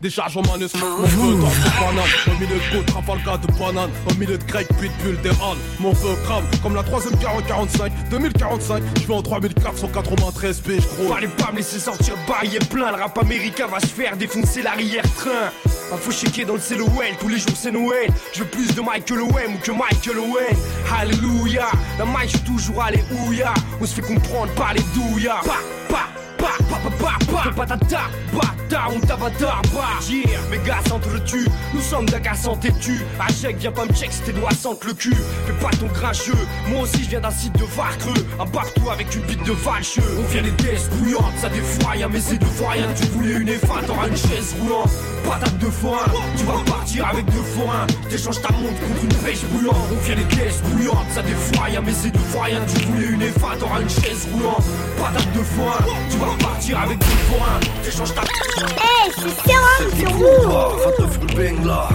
Décharge 0.00 0.36
en 0.36 0.42
manus, 0.42 0.74
mon 0.74 1.06
feu 1.06 1.32
dans 1.40 1.46
de 1.46 1.78
banane. 1.78 2.10
Au 2.26 2.40
milieu 2.40 2.56
de 2.56 2.76
gouttes, 2.76 2.86
Trafalgar 2.86 3.38
de 3.38 3.46
banane. 3.52 3.90
Au 4.10 4.14
milieu 4.14 4.36
de 4.36 4.42
grec, 4.42 4.66
pitbull, 4.80 5.16
des 5.22 5.28
halles. 5.28 5.58
Mon 5.78 5.94
feu 5.94 6.16
crame, 6.24 6.42
comme 6.60 6.74
la 6.74 6.82
troisième 6.82 7.14
guerre 7.20 7.36
en 7.36 7.40
45 7.40 7.92
2045, 8.10 8.82
je 9.00 9.06
vais 9.06 9.14
en 9.14 9.22
3493 9.22 10.60
piges 10.60 10.80
gros. 10.96 11.14
Fallait 11.14 11.28
pas 11.28 11.52
me 11.52 11.58
laisser 11.58 11.78
sortir 11.78 12.14
bail 12.26 12.56
et 12.56 12.64
plein. 12.64 12.90
Le 12.90 12.96
rap 13.00 13.16
américain 13.16 13.68
va 13.68 13.78
se 13.78 13.86
faire 13.86 14.16
défoncer 14.16 14.62
l'arrière-train 14.62 15.52
Un 15.92 15.96
faux 15.96 16.10
chéquier 16.10 16.44
dans 16.46 16.54
le 16.54 16.58
CLOL 16.58 16.88
Tous 17.20 17.28
les 17.28 17.38
jours 17.38 17.54
c'est 17.54 17.70
Noël. 17.70 18.10
Je 18.32 18.40
veux 18.40 18.48
plus 18.48 18.74
de 18.74 18.80
Michael 18.80 19.20
Owen 19.20 19.54
ou 19.54 19.58
que 19.62 19.70
Michael 19.70 20.18
Owen. 20.18 20.56
Alléluia 20.92 21.68
La 21.96 22.04
maille 22.06 22.28
je 22.28 22.38
toujours 22.38 22.82
allé 22.82 23.04
ouya 23.24 23.54
On 23.80 23.86
se 23.86 23.94
fait 23.94 24.02
comprendre 24.02 24.52
par 24.54 24.74
les 24.74 24.82
douillas. 24.96 25.42
Pa, 25.44 25.58
pa, 25.88 26.21
pa, 26.42 26.56
pa, 26.68 26.76
pa, 26.76 26.90
pa, 26.90 27.32
pa. 27.32 27.42
Fais 27.42 27.50
pas 27.50 27.66
ta 27.66 27.76
ta, 27.76 28.02
bata, 28.32 28.80
on 28.94 29.00
t'avata, 29.00 29.62
bah 29.74 29.98
Yeah, 30.08 30.38
mes 30.50 30.58
gars 30.66 30.80
s'entretuent 30.88 31.48
Nous 31.74 31.80
sommes 31.80 32.06
d'accord 32.06 32.36
sans 32.36 32.56
têtu. 32.56 33.00
Achèque, 33.18 33.56
viens 33.58 33.72
pas 33.72 33.84
me 33.86 33.92
check 33.92 34.12
si 34.12 34.20
tes 34.22 34.32
doigts 34.32 34.50
sentent 34.50 34.84
le 34.84 34.92
cul. 34.92 35.14
Fais 35.46 35.52
pas 35.64 35.70
ton 35.70 35.86
grincheux 35.86 36.32
Moi 36.68 36.82
aussi 36.82 37.04
je 37.04 37.10
viens 37.10 37.20
d'un 37.20 37.30
site 37.30 37.54
de 37.58 37.64
Varcreux 37.64 38.26
Un 38.40 38.46
partout 38.46 38.90
avec 38.90 39.14
une 39.14 39.22
bite 39.22 39.44
de 39.44 39.52
valcheux. 39.52 40.02
On 40.18 40.32
vient 40.32 40.42
les 40.42 40.52
tests 40.52 40.90
bouillantes, 40.94 41.36
ça 41.40 41.48
défouraille 41.48 42.06
Mais 42.12 42.20
c'est 42.20 42.38
de 42.38 42.44
rien 42.44 42.86
tu 42.94 43.06
voulais 43.08 43.34
une 43.34 43.48
F1 43.48 43.86
T'auras 43.86 44.08
une 44.08 44.16
chaise 44.16 44.54
roulante. 44.60 44.90
Patate 45.24 45.58
de 45.58 45.66
forain, 45.66 46.10
tu 46.36 46.44
vas 46.44 46.58
partir 46.66 47.06
avec 47.06 47.24
deux 47.26 47.42
forains 47.56 47.86
T'échanges 48.10 48.42
ta 48.42 48.50
montre 48.52 48.80
contre 48.80 49.04
une 49.04 49.14
pêche 49.24 49.44
bouillante 49.44 49.76
On 49.92 50.04
vient 50.04 50.16
les 50.16 50.24
tests 50.24 50.62
bouillantes, 50.64 51.06
ça 51.14 51.22
défouraille 51.22 51.78
Mais 51.84 51.92
c'est 51.92 52.10
de 52.10 52.18
rien 52.38 52.60
tu 52.66 52.84
voulais 52.86 53.06
une 53.06 53.22
F1 53.22 53.58
T'auras 53.58 53.80
une 53.80 53.88
chaise 53.88 54.28
roulante. 54.32 54.64
Patate 54.98 55.32
de 55.32 55.42
forain, 55.42 55.84
tu 56.10 56.16
vas 56.18 56.31
partir 56.36 56.78
avec 56.78 56.98
deux 56.98 57.06
forains 57.06 57.60
T'échanges 57.82 58.14
ta 58.14 58.22
Hey, 58.22 59.10
c'est 59.14 59.50
Sérum 59.50 59.98
sur 59.98 60.14
Move 60.14 60.82
29 60.98 61.18
rue 61.20 61.36
Bengla. 61.36 61.88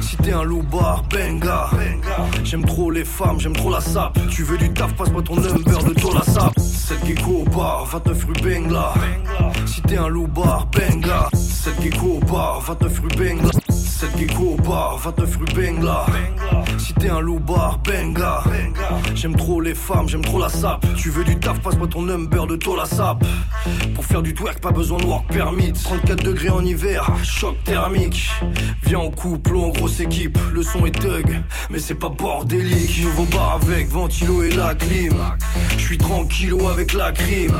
Si 0.00 0.16
t'es 0.16 0.32
un 0.32 0.42
loupard, 0.42 1.02
benga. 1.10 1.70
J'aime 2.44 2.64
trop 2.64 2.90
les 2.90 3.04
femmes, 3.04 3.38
j'aime 3.40 3.52
trop 3.52 3.70
la 3.70 3.80
sape 3.80 4.18
Tu 4.30 4.42
veux 4.42 4.58
du 4.58 4.72
taf, 4.72 4.94
passe-moi 4.94 5.22
ton 5.22 5.36
number 5.36 5.84
de 5.84 5.94
toi 5.94 6.14
la 6.14 6.32
sape 6.32 6.58
7 6.58 7.06
gecko 7.06 7.44
au 7.46 7.50
bar, 7.56 7.86
29 7.86 8.24
rue 8.24 8.42
Bengla. 8.42 8.94
Si 9.66 9.80
t'es 9.82 9.96
un 9.96 10.08
loupard, 10.08 10.66
benga. 10.66 11.28
7 11.34 11.82
gecko 11.82 12.20
au 12.22 12.26
bar, 12.32 12.60
29 12.60 13.00
rue 13.00 13.16
Bengla 13.16 13.50
7 14.00 14.16
gecko 14.16 14.56
au 14.58 14.62
bar, 14.62 14.96
29 14.96 15.36
rue 15.36 15.54
Bengla. 15.54 16.06
Si 16.78 16.94
t'es 16.94 17.10
un 17.10 17.20
loupard, 17.20 17.80
benga. 17.84 18.42
J'aime 19.14 19.36
trop 19.36 19.60
les 19.60 19.74
femmes, 19.74 20.08
j'aime 20.08 20.24
trop 20.24 20.38
la 20.38 20.48
sape. 20.48 20.86
Tu 20.96 21.10
veux 21.10 21.22
du 21.22 21.38
taf, 21.38 21.60
passe-moi 21.60 21.86
ton 21.86 22.00
number 22.00 22.46
de 22.46 22.56
toi 22.56 22.78
la 22.78 22.86
sape. 22.86 23.22
Pour 23.94 24.06
faire 24.06 24.22
du 24.22 24.32
twerk, 24.32 24.58
pas 24.60 24.70
besoin 24.70 24.96
de 24.96 25.04
work 25.04 25.30
permit. 25.30 25.74
34 25.74 26.22
degrés 26.24 26.48
en 26.48 26.64
hiver, 26.64 27.10
choc 27.22 27.62
thermique. 27.64 28.30
Viens 28.84 29.00
en 29.00 29.10
couple 29.10 29.54
ou 29.54 29.64
en 29.64 29.68
grosse 29.68 30.00
équipe. 30.00 30.38
Le 30.50 30.62
son 30.62 30.86
est 30.86 30.98
thug, 30.98 31.38
mais 31.68 31.78
c'est 31.78 31.94
pas 31.94 32.08
bordélique. 32.08 33.02
Nouveau 33.02 33.24
bar 33.24 33.58
avec 33.62 33.86
ventilo 33.88 34.42
et 34.42 34.50
la 34.50 34.74
clim. 34.74 35.12
Je 35.76 35.84
suis 35.84 35.98
avec 36.70 36.94
la 36.94 37.12
crime. 37.12 37.56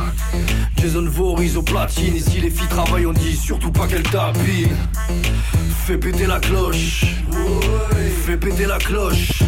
Jason 0.78 1.04
Voorhees 1.04 1.56
au 1.56 1.62
platine. 1.62 2.16
Ici 2.16 2.40
les 2.40 2.48
filles 2.48 2.68
travaillent, 2.68 3.04
on 3.04 3.12
dit 3.12 3.36
surtout 3.36 3.70
pas 3.70 3.86
qu'elles 3.86 4.04
tapinent. 4.04 4.76
Fais 5.86 5.98
péter 5.98 6.26
la 6.30 6.38
cloche. 6.38 7.04
Fais 8.24 8.36
péter 8.36 8.66
la 8.66 8.78
cloche. 8.78 9.42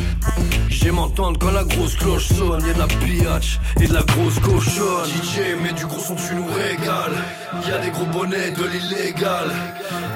J'aime 0.68 0.98
entendre 0.98 1.38
quand 1.38 1.52
la 1.52 1.62
grosse 1.62 1.94
cloche 1.94 2.26
sonne. 2.26 2.64
Y'a 2.66 2.72
de 2.72 2.78
la 2.80 2.86
pillache 2.88 3.60
et 3.80 3.86
de 3.86 3.94
la 3.94 4.02
grosse 4.02 4.40
cochonne. 4.40 5.06
DJ, 5.06 5.54
mais 5.62 5.72
du 5.74 5.86
gros 5.86 6.00
son, 6.00 6.16
tu 6.16 6.34
nous 6.34 6.46
régales. 6.46 7.18
Y'a 7.68 7.78
des 7.78 7.90
gros 7.90 8.06
bonnets, 8.06 8.50
de 8.50 8.64
l'illégal. 8.64 9.48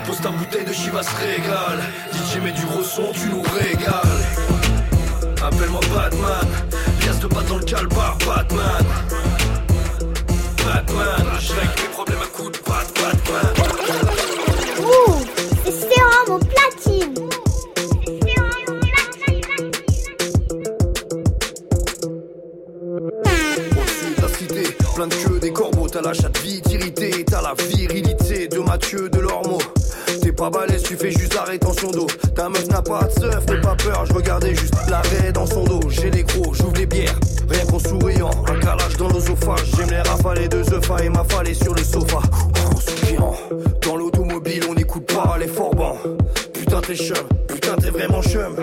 Pose 0.06 0.20
ta 0.20 0.30
bouteille 0.30 0.64
de 0.64 0.72
Chivas 0.72 1.08
régale. 1.20 1.82
DJ, 2.12 2.40
mais 2.42 2.52
du 2.52 2.66
gros 2.66 2.82
son, 2.82 3.12
tu 3.12 3.28
nous 3.28 3.42
régales. 3.42 4.20
Appelle-moi 5.46 5.80
Batman. 5.94 6.48
Reste 7.06 7.28
pas 7.28 7.42
dans 7.42 7.58
le 7.58 7.64
calbar, 7.64 8.18
Batman. 8.26 8.86
Batman, 10.64 11.26
je 11.38 11.52
règle 11.52 11.82
mes 11.82 11.92
problèmes 11.92 12.22
à 12.22 12.36
coups 12.36 12.58
de 12.58 12.64
tu 30.86 30.96
fais 30.96 31.10
juste 31.10 31.34
la 31.34 31.42
rétention 31.42 31.90
d'eau. 31.90 32.06
Ta 32.34 32.48
meuf 32.48 32.66
n'a 32.68 32.80
pas 32.80 33.04
de 33.04 33.20
seuf, 33.20 33.46
n'aie 33.48 33.60
pas 33.60 33.74
peur, 33.74 34.06
je 34.06 34.12
regardais 34.12 34.54
juste 34.54 34.74
l'arrêt 34.88 35.32
dans 35.32 35.46
son 35.46 35.64
dos. 35.64 35.80
J'ai 35.88 36.10
les 36.10 36.22
gros, 36.22 36.54
j'ouvre 36.54 36.76
les 36.76 36.86
bières, 36.86 37.18
rien 37.48 37.66
qu'en 37.66 37.78
souriant. 37.78 38.30
Un 38.46 38.58
calage 38.60 38.96
dans 38.96 39.08
l'osophage, 39.08 39.72
j'aime 39.76 39.90
les 39.90 40.00
rafales 40.00 40.48
de 40.48 40.58
œufs 40.58 41.02
et 41.02 41.08
m'affaler 41.08 41.54
sur 41.54 41.74
le 41.74 41.82
sofa. 41.82 42.20
En 42.72 42.76
soupirant, 42.76 43.36
dans 43.82 43.96
l'automobile, 43.96 44.62
on 44.68 44.74
n'écoute 44.74 45.06
pas 45.12 45.36
les 45.38 45.48
forbans. 45.48 45.96
Putain, 46.52 46.80
t'es 46.80 46.94
chum, 46.94 47.16
putain, 47.48 47.74
t'es 47.76 47.90
vraiment 47.90 48.22
chum. 48.22 48.54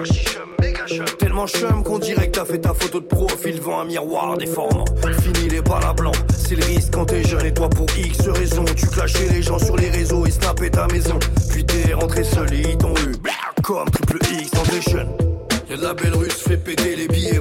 Tellement 1.20 1.48
chum 1.48 1.84
qu'on 1.84 2.00
dirait 2.00 2.28
que 2.28 2.40
t'as 2.40 2.46
fait 2.46 2.60
ta 2.60 2.74
photo 2.74 3.00
de 3.00 3.06
profil 3.06 3.53
un 3.80 3.86
miroir 3.86 4.38
déformant. 4.38 4.86
Fini 5.22 5.50
les 5.50 5.62
balles 5.62 5.84
à 5.86 5.94
blanc, 5.94 6.12
c'est 6.38 6.56
le 6.56 6.64
risque 6.66 6.94
quand 6.94 7.06
t'es 7.06 7.24
jeune 7.24 7.46
et 7.46 7.54
toi 7.54 7.70
pour 7.70 7.88
X 7.98 8.28
raison. 8.28 8.66
Tu 8.76 8.88
clashais 8.88 9.28
les 9.30 9.42
gens 9.42 9.60
sur 9.60 9.76
les 9.76 9.90
réseaux 9.90 10.26
et 10.26 10.32
snappais 10.32 10.70
ta 10.70 10.88
maison. 10.88 11.20
Puis 11.50 11.66
t'es 11.66 11.94
rentré 11.94 12.24
seul 12.24 12.54
et 12.54 12.62
ils 12.62 12.78
t'ont 12.78 12.94
eu. 12.94 13.16
Comme 13.64 13.90
triple 13.90 14.20
X 14.34 14.52
dans 14.52 14.64
tes 14.64 14.92
jeunes. 14.92 15.10
Y'a 15.70 15.78
de 15.78 15.84
la 15.84 15.94
belle 15.94 16.16
russe, 16.16 16.44
fait 16.48 16.58
péter 16.58 16.96
les 16.96 17.08
billets. 17.08 17.40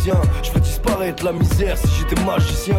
Parisien. 0.00 0.20
Je 0.42 0.50
veux 0.52 0.60
disparaître 0.60 1.24
la 1.24 1.32
misère 1.32 1.76
si 1.76 1.88
j'étais 1.98 2.22
magicien. 2.24 2.78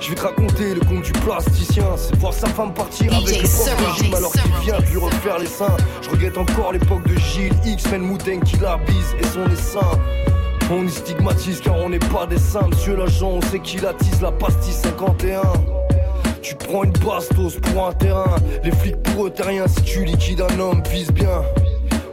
Je 0.00 0.10
vais 0.10 0.14
te 0.14 0.22
raconter 0.22 0.74
le 0.74 0.80
conte 0.80 1.02
du 1.02 1.12
plasticien. 1.12 1.84
C'est 1.96 2.16
voir 2.16 2.32
sa 2.32 2.46
femme 2.48 2.72
partir 2.72 3.12
avec 3.12 3.42
le 3.42 3.48
propre 3.48 3.92
régime 3.92 4.14
Alors 4.14 4.32
qu'il 4.32 4.52
vient 4.62 4.78
de 4.78 4.86
lui 4.86 4.98
refaire 4.98 5.38
les 5.38 5.46
seins. 5.46 5.76
Je 6.02 6.10
regrette 6.10 6.38
encore 6.38 6.72
l'époque 6.72 7.06
de 7.06 7.16
Gilles 7.16 7.54
X-Men 7.64 8.02
Moudin 8.02 8.40
qui 8.40 8.56
la 8.58 8.76
bise 8.78 9.14
et 9.20 9.26
son 9.26 9.50
essaim. 9.50 9.98
On 10.70 10.84
y 10.84 10.90
stigmatise 10.90 11.60
car 11.60 11.76
on 11.76 11.88
n'est 11.88 11.98
pas 11.98 12.26
des 12.26 12.38
saints. 12.38 12.68
Monsieur 12.68 12.96
l'agent 12.96 13.30
on 13.30 13.40
sait 13.42 13.60
qu'il 13.60 13.84
attise 13.86 14.20
la 14.20 14.32
pastille 14.32 14.74
51 14.74 15.42
tu 16.40 16.54
prends 16.54 16.84
une 16.84 16.92
bastos 16.92 17.56
pour 17.60 17.88
un 17.88 17.92
terrain. 17.92 18.36
Les 18.64 18.70
flics 18.70 19.02
pour 19.02 19.26
eux 19.26 19.30
t'es 19.30 19.42
rien. 19.42 19.66
Si 19.66 19.82
tu 19.82 20.04
liquides 20.04 20.40
un 20.40 20.58
homme 20.60 20.82
vise 20.90 21.10
bien 21.10 21.42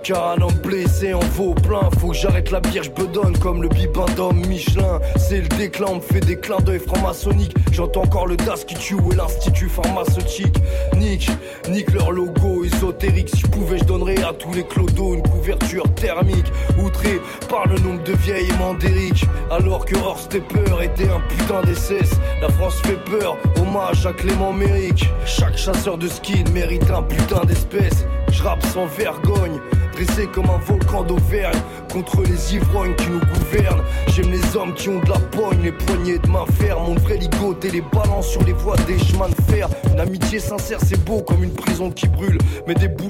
car 0.05 0.33
un 0.37 0.41
homme 0.41 0.53
blessé 0.63 1.15
en 1.15 1.19
vaut 1.19 1.55
plein. 1.55 1.89
Faut 1.99 2.09
que 2.09 2.15
j'arrête 2.15 2.51
la 2.51 2.59
bière, 2.59 2.83
je 2.83 2.91
bedonne 2.91 3.35
comme 3.39 3.63
le 3.63 3.69
bibin 3.69 4.05
d'homme 4.15 4.45
Michelin. 4.45 4.99
C'est 5.17 5.41
le 5.41 5.47
déclin, 5.47 5.87
on 5.89 5.95
me 5.95 6.01
fait 6.01 6.19
des 6.19 6.37
clins 6.37 6.59
d'œil 6.59 6.79
franc-maçonnique. 6.79 7.55
J'entends 7.71 8.03
encore 8.03 8.27
le 8.27 8.37
DAS 8.37 8.65
qui 8.67 8.75
tue 8.75 8.97
et 9.11 9.15
l'institut 9.15 9.67
pharmaceutique. 9.67 10.57
Nick, 10.95 11.31
nique 11.69 11.91
leur 11.91 12.11
logo 12.11 12.63
ésotérique. 12.63 13.29
Si 13.29 13.39
je 13.41 13.47
pouvais, 13.47 13.79
je 13.79 13.85
donnerais 13.85 14.21
à 14.23 14.33
tous 14.33 14.53
les 14.53 14.63
clodos 14.63 15.15
une 15.15 15.23
couverture 15.23 15.91
thermique. 15.95 16.51
Outré 16.77 17.19
par 17.49 17.67
le 17.67 17.79
nombre 17.79 18.03
de 18.03 18.13
vieilles 18.13 18.53
mandériques. 18.59 19.25
Alors 19.49 19.85
que 19.85 19.95
Horst 19.95 20.25
Stepper 20.25 20.83
était 20.83 21.09
un 21.09 21.21
putain 21.29 21.63
d'essai. 21.63 22.01
La 22.41 22.49
France 22.49 22.75
fait 22.83 23.03
peur, 23.09 23.37
hommage 23.59 24.05
à 24.05 24.13
Clément 24.13 24.53
Méric. 24.53 25.09
Chaque 25.25 25.57
chasseur 25.57 25.97
de 25.97 26.07
skin 26.07 26.43
mérite 26.53 26.91
un 26.91 27.01
putain 27.01 27.43
d'espèce. 27.45 28.05
Je 28.31 28.43
rappe 28.43 28.63
sans 28.65 28.85
vergogne 28.85 29.59
Dressé 29.95 30.27
comme 30.27 30.49
un 30.49 30.57
volcan 30.57 31.03
d'Auvergne. 31.03 31.57
Contre 31.91 32.21
les 32.23 32.55
ivrognes 32.55 32.95
qui 32.95 33.07
nous 33.07 33.19
gouvernent. 33.19 33.81
J'aime 34.07 34.31
les 34.31 34.57
hommes 34.57 34.73
qui 34.73 34.89
ont 34.89 34.99
de 34.99 35.09
la 35.09 35.19
poigne 35.19 35.61
Les 35.63 35.71
poignées 35.71 36.17
de 36.17 36.27
main 36.27 36.45
ferme. 36.59 36.83
Mon 36.87 36.95
vrai 36.95 37.17
ligote 37.17 37.63
et 37.63 37.71
les 37.71 37.81
balances 37.81 38.27
sur 38.27 38.43
les 38.43 38.53
voies 38.53 38.75
des 38.87 38.99
chemins 38.99 39.29
de 39.29 39.41
fer. 39.49 39.69
Une 39.93 39.99
amitié 39.99 40.39
sincère 40.39 40.79
c'est 40.83 41.01
beau 41.05 41.21
comme 41.21 41.43
une 41.43 41.53
prison 41.53 41.91
qui 41.91 42.07
brûle. 42.07 42.37
Mais 42.67 42.73
des 42.73 42.89
boules 42.89 43.05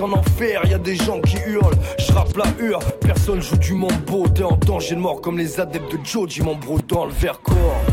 en 0.00 0.12
enfer 0.12 0.62
y 0.68 0.74
a 0.74 0.78
des 0.78 0.96
gens 0.96 1.20
qui 1.20 1.36
hurlent. 1.46 1.76
Je 1.98 2.12
la 2.38 2.44
hure 2.60 2.78
Personne 3.00 3.42
joue 3.42 3.56
du 3.56 3.74
mambo. 3.74 4.28
T'es 4.28 4.44
en 4.44 4.56
danger 4.56 4.94
de 4.94 5.00
mort 5.00 5.20
comme 5.20 5.38
les 5.38 5.58
adeptes 5.58 5.92
de 5.92 5.98
Joji 6.04 6.42
Mambro 6.42 6.78
dans 6.88 7.06
le 7.06 7.12
verre-corps 7.12 7.87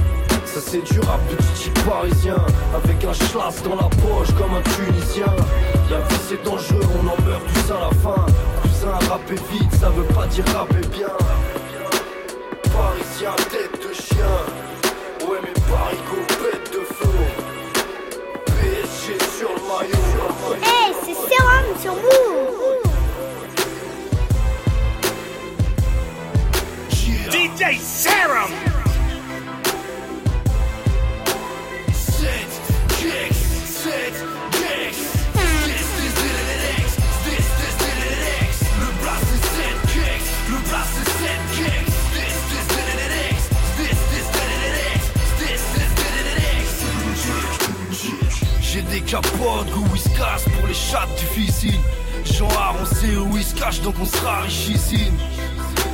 ça 0.55 0.61
c'est 0.71 0.93
du 0.93 0.99
rap 1.01 1.19
de 1.29 1.35
titi 1.35 1.69
parisien. 1.85 2.37
Avec 2.73 3.03
un 3.03 3.13
schlass 3.13 3.61
dans 3.63 3.75
la 3.75 3.89
poche 3.89 4.33
comme 4.37 4.53
un 4.55 4.61
tunisien. 4.61 5.25
La 5.91 5.99
vie 5.99 6.21
c'est 6.29 6.41
dangereux, 6.43 6.79
on 6.95 7.07
en 7.07 7.21
meurt 7.25 7.43
tous 7.53 7.73
à 7.73 7.79
la 7.81 7.89
fin. 8.01 8.25
Cousin, 8.61 8.97
rapper 9.09 9.35
vite, 9.51 9.73
ça 9.77 9.89
veut 9.89 10.05
pas 10.13 10.27
dire 10.27 10.45
rapper 10.55 10.87
bien. 10.87 11.11
Parisien, 12.71 13.35
tête 13.51 13.81
de 13.85 13.93
chien. 13.93 14.35
Ouais 15.27 15.39
mais 15.43 15.53
Paris 15.69 15.97
bête 16.41 16.71
de 16.71 16.85
feu. 16.85 17.17
PSG 18.45 19.13
sur 19.37 19.49
le 19.49 19.61
maillot 19.67 20.05
Hey, 20.63 20.93
c'est 21.03 21.17
Serum 21.35 21.67
sur 21.81 21.95
vous. 21.95 22.35
DJ 27.29 27.77
Serum. 27.81 28.64
Capotes 49.15 49.71
goût 49.71 49.85
whiskas 49.93 50.43
pour 50.43 50.67
les 50.67 50.73
chats 50.73 51.07
difficiles. 51.17 51.79
Genre 52.25 52.75
on 52.81 52.85
sait 52.85 53.15
où 53.15 53.37
il 53.37 53.43
se 53.45 53.55
cache 53.55 53.79
donc 53.79 53.95
on 54.01 54.03
sera 54.03 54.41
richissime. 54.41 55.15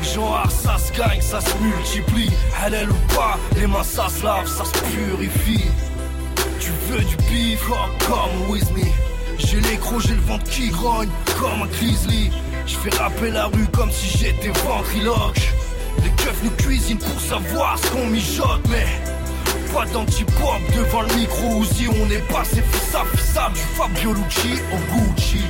Genre 0.01 0.49
ça 0.49 0.79
se 0.79 0.91
gagne, 0.97 1.21
ça 1.21 1.39
se 1.39 1.55
multiplie. 1.57 2.31
Halal 2.59 2.89
ou 2.89 3.13
pas, 3.13 3.37
les 3.55 3.67
mains 3.67 3.83
ça 3.83 4.07
se 4.09 4.23
lave, 4.23 4.47
ça 4.47 4.65
se 4.65 4.71
purifie. 4.71 5.65
Tu 6.59 6.71
veux 6.89 7.03
du 7.03 7.15
bif, 7.29 7.63
oh, 7.69 7.75
come 8.07 8.49
with 8.49 8.71
me. 8.71 8.89
J'ai 9.37 9.61
les 9.69 9.77
crocs, 9.77 10.01
j'ai 10.01 10.15
le 10.15 10.21
ventre 10.21 10.45
qui 10.45 10.69
grogne 10.69 11.09
comme 11.39 11.61
un 11.61 11.67
grizzly. 11.67 12.31
Je 12.65 12.75
fais 12.75 12.97
rapper 12.97 13.29
la 13.29 13.45
rue 13.45 13.67
comme 13.71 13.91
si 13.91 14.17
j'étais 14.17 14.51
ventriloque. 14.65 15.47
Les 16.01 16.09
keufs 16.09 16.41
nous 16.43 16.49
cuisinent 16.57 16.97
pour 16.97 17.21
savoir 17.21 17.77
ce 17.77 17.87
qu'on 17.91 18.07
mijote 18.07 18.63
mais 18.67 18.87
pas 19.73 19.85
d'anti-pop 19.85 20.61
devant 20.75 21.01
le 21.01 21.15
micro 21.15 21.63
si 21.65 21.87
on 21.87 22.09
est 22.09 22.27
passé 22.31 22.61
fissa 22.71 23.03
fissa 23.15 23.49
du 23.53 23.59
Fabio 23.59 24.13
Lucci 24.13 24.59
au 24.71 24.93
Gucci 24.93 25.41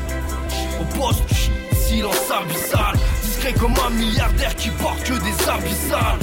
Au 0.79 0.97
poste 0.97 1.23
silence 1.73 2.31
abyssal 2.31 2.95
Discret 3.23 3.53
comme 3.53 3.73
un 3.85 3.89
milliardaire 3.91 4.55
qui 4.55 4.69
porte 4.69 5.03
que 5.03 5.13
des 5.13 5.49
abyssales 5.49 6.19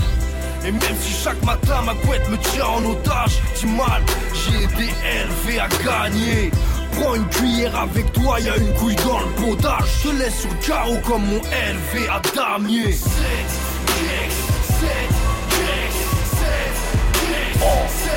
et 0.65 0.73
même 0.73 0.97
si 1.01 1.23
chaque 1.23 1.43
matin 1.45 1.83
ma 1.87 1.95
couette 1.95 2.29
me 2.29 2.37
tient 2.37 2.67
en 2.67 2.85
otage, 2.85 3.41
dis 3.59 3.67
mal, 3.67 4.03
j'ai 4.35 4.65
été 4.65 4.93
élevé 5.21 5.61
à 5.61 5.69
gagner. 5.69 6.51
Prends 6.93 7.15
une 7.15 7.29
cuillère 7.29 7.79
avec 7.79 8.13
toi, 8.13 8.41
y 8.41 8.49
a 8.49 8.57
une 8.57 8.75
couille 8.75 8.97
dans 8.97 9.21
le 9.21 9.55
potage. 9.55 9.85
Je 10.03 10.09
te 10.09 10.17
laisse 10.17 10.41
sur 10.41 10.51
le 10.51 10.67
carreau 10.67 10.99
comme 11.07 11.25
mon 11.27 11.41
élevé 11.41 12.09
à 12.11 12.21
damier. 12.35 12.93
Hey, 17.61 18.08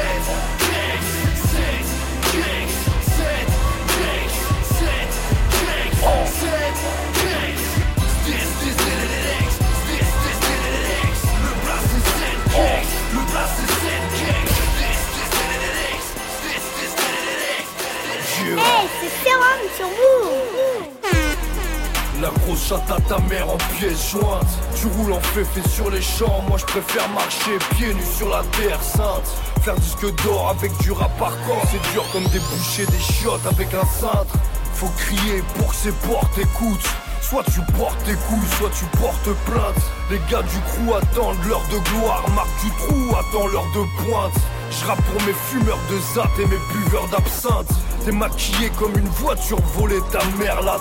Tu 24.82 24.88
roules 24.88 25.14
en 25.14 25.22
féfé 25.22 25.62
sur 25.70 25.92
les 25.92 26.02
champs 26.02 26.44
Moi 26.50 26.58
je 26.58 26.66
préfère 26.66 27.08
marcher 27.10 27.52
pieds 27.76 27.94
nus 27.94 28.18
sur 28.18 28.30
la 28.30 28.42
terre 28.58 28.82
sainte 28.82 29.30
Faire 29.62 29.76
disque 29.76 30.08
d'or 30.24 30.56
avec 30.58 30.76
du 30.80 30.92
rap 30.92 31.16
par 31.20 31.40
corps 31.46 31.64
C'est 31.70 31.92
dur 31.92 32.04
comme 32.12 32.24
déboucher 32.24 32.88
des 32.88 32.98
chiottes 32.98 33.46
avec 33.46 33.68
un 33.76 33.86
cintre 33.86 34.34
Faut 34.74 34.90
crier 34.98 35.44
pour 35.56 35.68
que 35.68 35.76
ces 35.76 35.92
portes 35.92 36.36
écoutent 36.36 36.90
Soit 37.22 37.44
tu 37.44 37.62
portes 37.78 38.04
tes 38.04 38.14
couilles, 38.14 38.58
soit 38.58 38.72
tu 38.72 38.84
portes 38.98 39.30
plainte. 39.46 39.82
Les 40.10 40.18
gars 40.30 40.42
du 40.42 40.60
crew 40.68 40.98
attendent 40.98 41.38
l'heure 41.48 41.64
de 41.72 41.78
gloire. 41.90 42.26
Marc 42.36 42.50
du 42.62 42.70
trou 42.72 43.16
attend 43.16 43.48
l'heure 43.48 43.68
de 43.74 44.04
pointe. 44.04 44.34
Je 44.70 44.84
pour 44.84 45.22
mes 45.26 45.34
fumeurs 45.34 45.80
de 45.90 45.98
zat 46.16 46.28
et 46.40 46.46
mes 46.46 46.58
buveurs 46.74 47.08
d'absinthe. 47.10 47.70
T'es 48.04 48.12
maquillé 48.12 48.70
comme 48.78 48.98
une 48.98 49.08
voiture 49.08 49.62
volée, 49.78 50.02
ta 50.12 50.20
mère 50.40 50.62
la. 50.64 50.78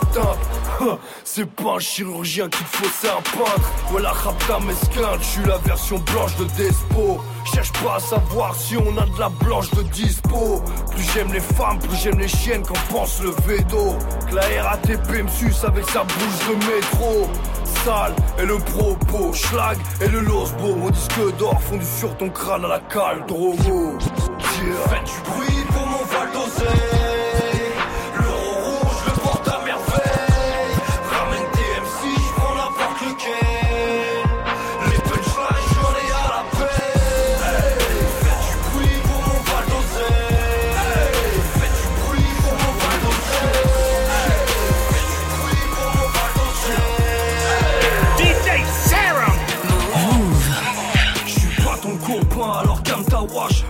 C'est 1.24 1.46
pas 1.46 1.76
un 1.76 1.78
chirurgien 1.78 2.48
qu'il 2.48 2.66
faut, 2.66 2.88
c'est 3.00 3.08
un 3.08 3.22
peintre. 3.22 4.00
La 4.00 4.12
rapta 4.12 4.58
mesquin, 4.60 5.18
je 5.18 5.24
suis 5.24 5.44
la 5.44 5.58
version 5.58 5.98
blanche 5.98 6.36
de 6.36 6.44
Despo. 6.56 7.20
Cherche 7.44 7.72
pas 7.84 7.96
à 7.96 8.00
savoir 8.00 8.54
si 8.54 8.76
on 8.76 8.96
a 8.98 9.06
de 9.06 9.18
la 9.18 9.28
blanche 9.28 9.70
de 9.70 9.82
dispo. 9.82 10.62
Plus 10.90 11.04
j'aime 11.12 11.32
les 11.32 11.40
femmes, 11.40 11.78
plus 11.78 11.96
j'aime 11.96 12.18
les 12.18 12.28
chiennes 12.28 12.62
qu'en 12.62 12.74
pense 12.92 13.20
le 13.22 13.30
védo. 13.46 13.96
Que 14.28 14.36
la 14.36 14.62
RATP 14.62 15.22
me 15.22 15.28
suce 15.28 15.64
avec 15.64 15.88
sa 15.88 16.04
bouche 16.04 16.48
de 16.48 16.54
métro. 16.66 17.28
Sale 17.84 18.14
et 18.38 18.46
le 18.46 18.58
propos, 18.58 19.32
schlag 19.32 19.78
et 20.00 20.08
le 20.08 20.20
losbo. 20.20 20.76
Mon 20.76 20.90
disque 20.90 21.36
d'or 21.38 21.60
fondu 21.60 21.84
sur 21.98 22.16
ton 22.16 22.30
crâne 22.30 22.64
à 22.64 22.68
la 22.68 22.80
cale, 22.80 23.24
drogo. 23.26 23.98
Faites 24.38 25.04
du 25.04 25.30
bruit 25.30 25.64
pour 25.72 25.86
mon 25.86 26.04
Val 26.04 26.28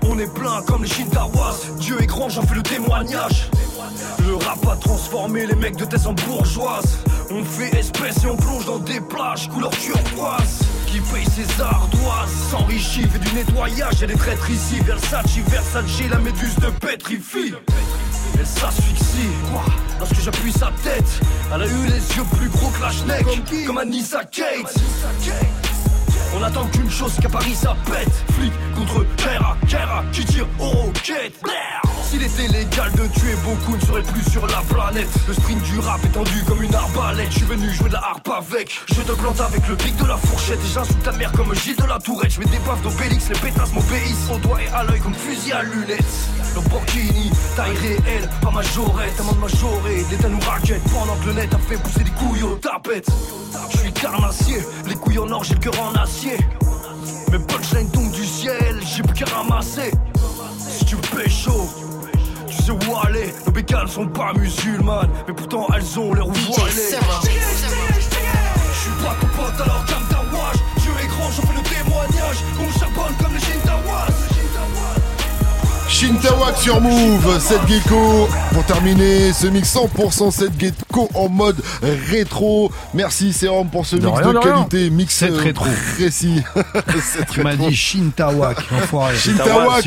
On 0.03 0.19
est 0.19 0.33
plein 0.33 0.63
comme 0.63 0.85
les 0.85 0.89
Shintawas. 0.89 1.57
Dieu 1.79 2.01
est 2.01 2.07
grand, 2.07 2.29
j'en 2.29 2.43
fais 2.43 2.55
le 2.55 2.63
témoignage. 2.63 3.51
Le 4.25 4.37
rap 4.37 4.65
a 4.71 4.77
transformé 4.77 5.45
les 5.47 5.57
mecs 5.57 5.77
de 5.77 5.85
tête 5.85 6.07
en 6.07 6.13
bourgeoises. 6.13 6.99
On 7.33 7.43
fait 7.43 7.77
espèce 7.77 8.23
et 8.23 8.29
on 8.29 8.37
plonge 8.37 8.67
dans 8.67 8.79
des 8.79 9.01
plages 9.01 9.49
couleur 9.49 9.71
turquoise. 9.71 10.61
Qui 10.87 11.01
paye 11.01 11.25
ses 11.25 11.61
ardoises, 11.61 12.31
s'enrichit, 12.51 13.03
fait 13.09 13.19
du 13.19 13.33
nettoyage 13.35 14.03
et 14.03 14.07
des 14.07 14.15
traîtres 14.15 14.51
ici. 14.51 14.79
Versace, 14.85 15.37
Versace, 15.49 16.03
la 16.09 16.19
méduse 16.19 16.55
de 16.57 16.71
pétrifie. 16.71 17.55
Elle 18.39 18.47
s'asphyxie, 18.47 19.31
quoi 19.51 19.65
Lorsque 19.99 20.21
j'appuie 20.21 20.53
sa 20.53 20.71
tête, 20.85 21.21
elle 21.53 21.63
a 21.63 21.67
eu 21.67 21.87
les 21.87 22.17
yeux 22.17 22.25
plus 22.37 22.49
gros 22.51 22.71
que 22.71 22.81
la 22.81 22.91
schneck. 22.91 23.67
Comme 23.67 23.79
Anissa 23.79 24.25
Kate. 24.25 24.75
On 26.37 26.43
attend 26.43 26.67
qu'une 26.67 26.91
chose 26.91 27.17
qu'à 27.21 27.29
Paris 27.29 27.55
ça 27.55 27.77
pète 27.87 28.13
Flic 28.33 28.53
contre 28.77 29.05
Kera, 29.17 29.57
Kera 29.69 30.05
qui 30.13 30.25
tire 30.25 30.47
aux 30.59 30.69
roquettes. 30.69 31.41
S'il 32.11 32.25
était 32.25 32.49
légal 32.49 32.91
de 32.91 33.07
tuer 33.07 33.37
beaucoup, 33.45 33.77
ne 33.77 33.81
serait 33.83 34.03
plus 34.03 34.29
sur 34.29 34.45
la 34.49 34.61
planète. 34.69 35.09
Le 35.29 35.33
sprint 35.33 35.63
du 35.63 35.79
rap 35.79 36.05
est 36.05 36.09
tendu 36.09 36.43
comme 36.45 36.61
une 36.61 36.75
arbalète. 36.75 37.31
Je 37.31 37.37
suis 37.37 37.47
venu 37.47 37.71
jouer 37.73 37.89
de 37.89 37.93
la 37.93 38.01
harpe 38.01 38.29
avec. 38.37 38.81
Je 38.89 39.01
te 39.01 39.13
plante 39.13 39.41
avec 39.41 39.69
le 39.69 39.77
pic 39.77 39.95
de 39.95 40.07
la 40.07 40.17
fourchette. 40.17 40.59
Et 40.59 40.75
j'insulte 40.75 41.05
ta 41.05 41.13
mère 41.13 41.31
comme 41.31 41.55
Gilles 41.55 41.77
de 41.77 41.85
la 41.85 42.01
Tourette. 42.01 42.33
Je 42.33 42.41
mets 42.41 42.47
des 42.47 42.59
baffes 42.67 42.83
d'Obélix, 42.83 43.29
les 43.29 43.39
pétasses 43.39 43.73
m'obéissent. 43.73 44.29
Au 44.35 44.39
doigt 44.39 44.61
et 44.61 44.69
à 44.75 44.83
l'œil 44.83 44.99
comme 44.99 45.15
fusil 45.15 45.53
à 45.53 45.63
lunettes. 45.63 46.05
Lamborghini, 46.57 47.31
taille 47.55 47.77
réelle, 47.77 48.29
pas 48.43 48.51
majorette. 48.51 49.21
Amende 49.21 49.39
majorée, 49.39 50.05
l'État 50.11 50.29
nous 50.29 50.41
raquette. 50.41 50.83
Pendant 50.93 51.15
que 51.15 51.27
le 51.27 51.35
net 51.35 51.55
a 51.55 51.59
fait 51.59 51.81
pousser 51.81 52.03
des 52.03 52.11
couilles 52.11 52.43
aux 52.43 52.57
tapettes. 52.57 53.07
Je 53.71 53.79
suis 53.79 53.93
carnassier, 53.93 54.59
les 54.89 54.97
couilles 54.97 55.21
en 55.21 55.31
or, 55.31 55.45
j'ai 55.45 55.55
le 55.55 55.61
cœur 55.61 55.81
en 55.81 55.95
acier. 55.95 56.39
Mes 57.31 57.39
punchlines 57.39 57.89
tombent 57.93 58.11
du 58.11 58.27
ciel, 58.27 58.81
j'ai 58.85 59.05
plus 59.05 59.15
qu'à 59.15 59.33
ramasser. 59.33 59.93
Si 60.59 60.85
tu 60.85 60.97
où 62.73 62.97
aller, 63.05 63.33
nos 63.47 63.53
bécanes 63.53 63.89
sont 63.89 64.07
pas 64.07 64.33
musulmanes, 64.35 65.11
mais 65.27 65.35
pourtant 65.35 65.67
elles 65.75 65.99
ont 65.99 66.15
l'air 66.15 66.27
voilées. 66.27 66.73
Je 68.73 68.79
suis 68.79 68.91
pas 69.03 69.17
ton 69.21 69.27
pote 69.37 69.61
alors 69.61 69.85
calme 69.87 70.07
ta 70.09 70.21
wash. 70.35 70.57
Dieu 70.81 70.93
est 71.03 71.07
grand, 71.09 71.31
j'en 71.31 71.43
fais 71.43 71.55
le 71.55 71.63
témoignage. 71.63 72.37
On 72.59 72.79
charbonne 72.79 73.15
comme 73.21 73.35
les. 73.35 73.50
Shintawak 76.01 76.57
sur 76.57 76.81
Move, 76.81 77.39
7 77.39 77.59
Gecko. 77.69 78.27
Pour 78.55 78.65
terminer 78.65 79.35
ce 79.35 79.49
mix 79.49 79.77
100% 79.77 80.31
7 80.31 80.51
Gecko 80.59 81.11
en 81.13 81.29
mode 81.29 81.57
rétro. 82.09 82.73
Merci 82.95 83.35
Serum 83.35 83.69
pour 83.69 83.85
ce 83.85 83.97
De 83.97 84.07
mix 84.07 84.19
rien, 84.19 84.33
de 84.33 84.39
qualité, 84.39 84.89
mix 84.89 85.23
euh, 85.25 85.29
rétro. 85.37 85.67
précis. 85.99 86.43
Tu 87.35 87.43
m'as 87.43 87.55
dit 87.55 87.77
Shintawak, 87.77 88.57
enfoiré. 88.83 89.15
Shintawak. 89.15 89.85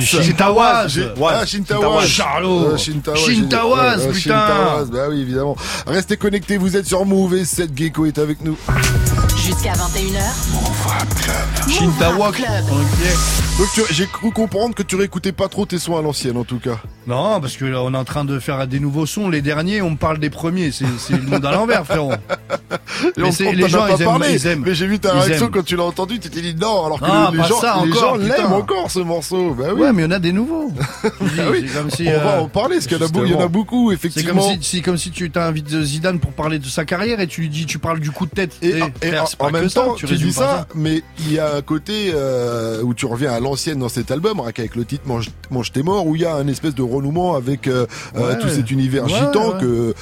J'ai- 0.88 1.10
Ah, 1.28 1.46
Shintawaz. 1.48 2.08
Charlot. 2.08 2.60
Euh, 2.68 2.76
putain. 2.78 3.16
Shintawaz, 3.16 4.92
bah 4.92 5.08
oui, 5.10 5.20
évidemment. 5.22 5.56
Restez 5.88 6.18
connectés, 6.18 6.58
vous 6.58 6.78
êtes 6.78 6.86
sur 6.86 7.04
Move 7.08 7.34
et 7.38 7.46
7 7.46 7.76
Gecko 7.76 8.06
est 8.06 8.20
avec 8.20 8.42
nous. 8.46 8.56
Jusqu'à 9.38 9.74
21h. 9.74 10.22
Shintawak. 11.70 12.42
Donc 13.58 13.68
tu- 13.74 13.82
j'ai 13.94 14.08
cru 14.08 14.32
comprendre 14.32 14.74
que 14.74 14.84
tu 14.84 14.96
réécoutais 14.96 15.32
pas 15.32 15.48
trop 15.48 15.66
tes 15.66 15.78
sons 15.80 15.98
à 15.98 16.02
l'ancienne 16.02 16.38
en 16.38 16.44
tout 16.44 16.60
cas. 16.60 16.78
Non, 17.06 17.42
parce 17.42 17.58
que 17.58 17.66
là, 17.66 17.82
on 17.84 17.94
est 17.94 17.98
en 17.98 18.06
train 18.06 18.24
de 18.26 18.40
faire 18.40 18.66
des 18.66 18.80
nouveaux 18.80 19.06
sons. 19.06 19.30
Les 19.30 19.42
derniers, 19.42 19.82
on 19.82 19.92
me 19.92 19.96
parle 19.98 20.18
des 20.20 20.30
premiers. 20.30 20.72
C'est 20.72 20.86
c'est 20.98 21.14
le 21.18 21.22
monde 21.24 21.46
à 21.46 21.52
l'envers, 21.52 21.86
frérot. 21.86 22.14
Et 23.04 23.08
Mais 23.18 23.24
on- 23.28 23.32
c'est- 23.32 23.48
on 23.48 23.52
les 23.52 23.64
t'en 23.64 23.68
gens, 23.68 23.80
pas 23.88 23.90
ils 23.98 24.02
aiment, 24.02 24.08
parlé, 24.08 24.34
ils 24.34 24.48
aiment. 24.48 24.64
Mais 24.66 24.74
j'ai 24.76 24.88
vu 24.88 24.98
ta 25.00 25.10
Ils 25.14 25.20
réaction 25.20 25.46
aiment. 25.48 25.52
quand 25.52 25.64
tu 25.66 25.76
l'as 25.76 25.84
entendu, 25.84 26.20
tu 26.20 26.30
t'es 26.30 26.42
dit 26.42 26.56
non, 26.56 26.86
alors 26.86 27.00
que 27.00 27.06
Ah, 27.08 27.30
les 27.32 27.38
pas 27.40 27.44
gens, 27.48 27.60
ça 27.60 27.82
les 27.84 27.92
encore, 27.92 28.16
gens 28.16 28.20
putain. 28.24 28.38
l'aiment 28.38 28.54
encore 28.54 28.90
ce 28.92 29.00
morceau. 29.00 29.54
Bah 29.54 29.66
oui. 29.76 29.82
Ouais, 29.82 29.92
mais 29.94 30.04
il 30.04 30.06
y 30.06 30.08
en 30.08 30.12
a 30.12 30.20
des 30.20 30.32
nouveaux. 30.32 30.72
Ah 31.04 31.10
oui. 31.52 31.66
C'est 31.68 31.74
comme 31.78 31.90
si, 31.92 32.06
on 32.08 32.12
euh, 32.12 32.20
va 32.24 32.42
en 32.42 32.48
parler, 32.48 32.76
parce 32.78 32.88
qu'il 32.88 32.98
y 32.98 33.02
en 33.02 33.06
a 33.06 33.10
beau- 33.10 33.26
il 33.26 33.32
y 33.32 33.34
en 33.34 33.38
a 33.38 33.42
justement. 33.42 33.50
beaucoup, 33.50 33.90
C'est 33.90 33.96
effectivement. 33.96 34.42
comme 34.42 34.62
si, 34.62 34.70
c'est 34.78 34.82
comme 34.82 34.98
si 34.98 35.12
tu 35.12 35.30
t'invites 35.30 35.82
Zidane 35.82 36.20
pour 36.20 36.32
parler 36.32 36.60
de 36.60 36.66
sa 36.68 36.86
carrière 36.86 37.20
et 37.20 37.28
tu 37.28 37.42
lui 37.42 37.50
dis, 37.50 37.66
tu 37.66 37.80
parles 37.80 38.00
du 38.00 38.12
coup 38.12 38.26
de 38.26 38.32
tête. 38.32 38.56
Et, 38.62 38.80
et 39.02 39.13
en, 39.18 39.52
même 39.52 39.70
ça, 39.70 39.82
temps, 39.82 39.94
tu, 39.96 40.06
résumes 40.06 40.28
dis 40.28 40.34
ça, 40.34 40.68
mais 40.76 41.04
il 41.20 41.34
y 41.34 41.40
a 41.40 41.56
un 41.56 41.62
côté 41.62 42.12
euh, 42.14 42.82
où 42.82 42.94
tu 42.94 43.06
reviens 43.06 43.32
à 43.32 43.40
l'ancienne 43.40 43.80
dans 43.80 43.90
cet 43.90 44.12
album, 44.12 44.42
qu'avec 44.54 44.76
le 44.76 44.86
titre 44.86 45.04
Mange, 45.08 45.30
Mange 45.52 45.72
tes 45.72 45.84
morts, 45.84 46.06
où 46.08 46.16
il 46.16 46.22
y 46.22 46.26
a 46.26 46.36
un 46.36 46.48
espèce 46.48 46.76
de 46.76 46.82
renouement 46.84 47.36
avec 47.36 47.68
euh, 47.68 47.86
euh, 48.16 48.30
Ouais. 48.30 48.40
tout 48.40 48.50
cet 48.50 48.72
univers 48.72 49.04
Ouais, 49.06 49.10
gitan 49.10 49.58
que 49.60 49.94
tu 49.94 49.98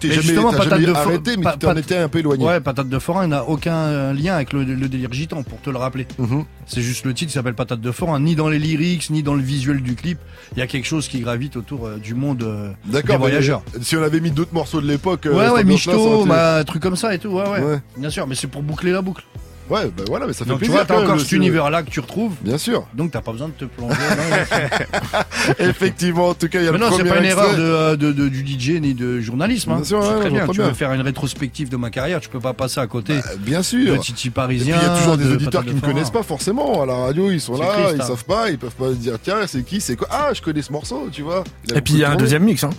t'es 0.00 0.08
Mais 0.08 0.14
jamais, 0.14 0.26
justement, 0.26 0.50
t'as 0.50 0.56
patate 0.58 0.80
jamais 0.80 0.86
de 0.86 0.92
arrêté, 0.92 1.36
mais 1.36 1.52
tu 1.52 1.58
t'en 1.58 1.76
étais 1.76 1.96
un 1.96 2.08
peu 2.08 2.18
éloigné. 2.18 2.44
Ouais, 2.44 2.60
Patate 2.60 2.88
de 2.88 2.98
Forain 2.98 3.26
n'a 3.28 3.44
aucun 3.44 3.74
euh, 3.74 4.12
lien 4.12 4.34
avec 4.34 4.52
le, 4.52 4.64
le 4.64 4.88
délire 4.88 5.12
gitan, 5.12 5.42
pour 5.42 5.60
te 5.60 5.70
le 5.70 5.76
rappeler. 5.78 6.06
Mhm. 6.18 6.44
C'est 6.66 6.82
juste 6.82 7.04
le 7.04 7.14
titre 7.14 7.28
qui 7.30 7.34
s'appelle 7.34 7.54
Patate 7.54 7.80
de 7.80 7.90
Forain. 7.92 8.18
Ni 8.20 8.34
dans 8.34 8.48
les 8.48 8.58
lyrics, 8.58 9.10
ni 9.10 9.22
dans 9.22 9.34
le 9.34 9.42
visuel 9.42 9.80
du 9.82 9.94
clip, 9.94 10.18
il 10.56 10.58
y 10.58 10.62
a 10.62 10.66
quelque 10.66 10.86
chose 10.86 11.06
qui 11.08 11.20
gravite 11.20 11.56
autour 11.56 11.86
euh, 11.86 11.96
du 11.98 12.14
monde 12.14 12.42
euh, 12.42 12.70
des 12.86 12.92
D'accord, 12.92 13.16
mais 13.16 13.26
voyageurs. 13.26 13.62
si 13.82 13.96
on 13.96 14.02
avait 14.02 14.20
mis 14.20 14.30
d'autres 14.30 14.54
morceaux 14.54 14.80
de 14.80 14.86
l'époque, 14.88 15.26
euh, 15.26 15.34
Ouais, 15.36 15.48
ouais, 15.50 15.64
Michto, 15.64 16.20
été- 16.22 16.28
bah, 16.28 16.56
un 16.58 16.64
truc 16.64 16.82
comme 16.82 16.96
ça 16.96 17.14
et 17.14 17.18
tout, 17.18 17.28
ouais, 17.28 17.48
ouais. 17.48 17.60
Ouais. 17.62 17.80
Bien 17.96 18.10
sûr, 18.10 18.26
mais 18.26 18.34
c'est 18.34 18.46
pour 18.48 18.62
boucler 18.62 18.92
la 18.92 19.02
boucle. 19.02 19.24
Ouais, 19.70 19.86
bah 19.96 20.02
voilà, 20.08 20.26
mais 20.26 20.32
ça 20.32 20.44
fait 20.44 20.50
Donc 20.50 20.58
tu 20.58 20.66
plaisir. 20.66 20.74
vois, 20.74 20.84
t'as 20.84 21.00
encore 21.02 21.20
cet 21.20 21.32
univers-là 21.32 21.82
que 21.84 21.90
tu 21.90 22.00
retrouves, 22.00 22.34
Bien 22.42 22.58
sûr. 22.58 22.86
donc 22.92 23.12
t'as 23.12 23.20
pas 23.20 23.30
besoin 23.32 23.48
de 23.48 23.52
te 23.52 23.64
plonger. 23.66 23.94
Effectivement, 25.58 26.28
en 26.30 26.34
tout 26.34 26.48
cas, 26.48 26.60
il 26.60 26.64
y 26.64 26.68
a 26.68 26.72
Mais 26.72 26.78
le 26.78 26.84
non, 26.84 26.90
c'est 26.96 27.04
pas 27.04 27.18
une 27.18 27.24
extrait. 27.24 27.44
erreur 27.44 27.56
de, 27.56 27.62
euh, 27.62 27.96
de- 27.96 28.12
de- 28.12 28.28
du 28.28 28.40
DJ 28.58 28.80
ni 28.80 28.94
de 28.94 29.20
journalisme. 29.20 29.70
Hein. 29.72 29.76
Bien 29.76 29.84
sûr, 29.84 30.02
C'est 30.02 30.10
ouais, 30.14 30.20
très 30.20 30.30
bien. 30.30 30.46
Tu 30.48 30.58
bien. 30.58 30.66
veux 30.68 30.74
faire 30.74 30.92
une 30.92 31.00
rétrospective 31.02 31.68
de 31.68 31.76
ma 31.76 31.90
carrière, 31.90 32.20
tu 32.20 32.28
peux 32.28 32.40
pas 32.40 32.52
passer 32.52 32.80
à 32.80 32.86
côté 32.86 33.14
Bah, 33.14 33.22
bien 33.38 33.62
sûr. 33.62 33.92
de 33.94 33.98
Titi 33.98 34.28
Et 34.28 34.30
puis 34.30 34.30
Parisien. 34.30 34.76
il 34.80 34.82
y 34.82 34.90
a 34.90 34.96
toujours 34.98 35.16
des 35.16 35.24
de 35.24 35.32
auditeurs 35.34 35.64
qui 35.64 35.74
ne 35.74 35.80
connaissent 35.80 36.10
pas 36.10 36.22
forcément 36.22 36.82
à 36.82 36.86
la 36.86 36.94
radio, 36.94 37.30
ils 37.30 37.40
sont 37.40 37.56
là, 37.56 37.66
triste, 37.72 37.90
ils 37.96 38.02
hein. 38.02 38.06
savent 38.06 38.24
pas, 38.24 38.50
ils 38.50 38.58
peuvent 38.58 38.70
pas 38.74 38.88
se 38.90 38.94
dire 38.94 39.14
tiens 39.22 39.36
c'est 39.46 39.62
qui, 39.62 39.80
c'est 39.80 39.96
quoi? 39.96 40.08
Ah 40.10 40.30
je 40.34 40.42
connais 40.42 40.62
ce 40.62 40.72
morceau, 40.72 41.08
tu 41.12 41.22
vois. 41.22 41.44
Et 41.74 41.80
puis 41.80 41.94
il 41.94 42.00
y 42.00 42.04
a 42.04 42.10
un 42.10 42.16
deuxième 42.16 42.42
mix. 42.44 42.64
Hein. 42.64 42.70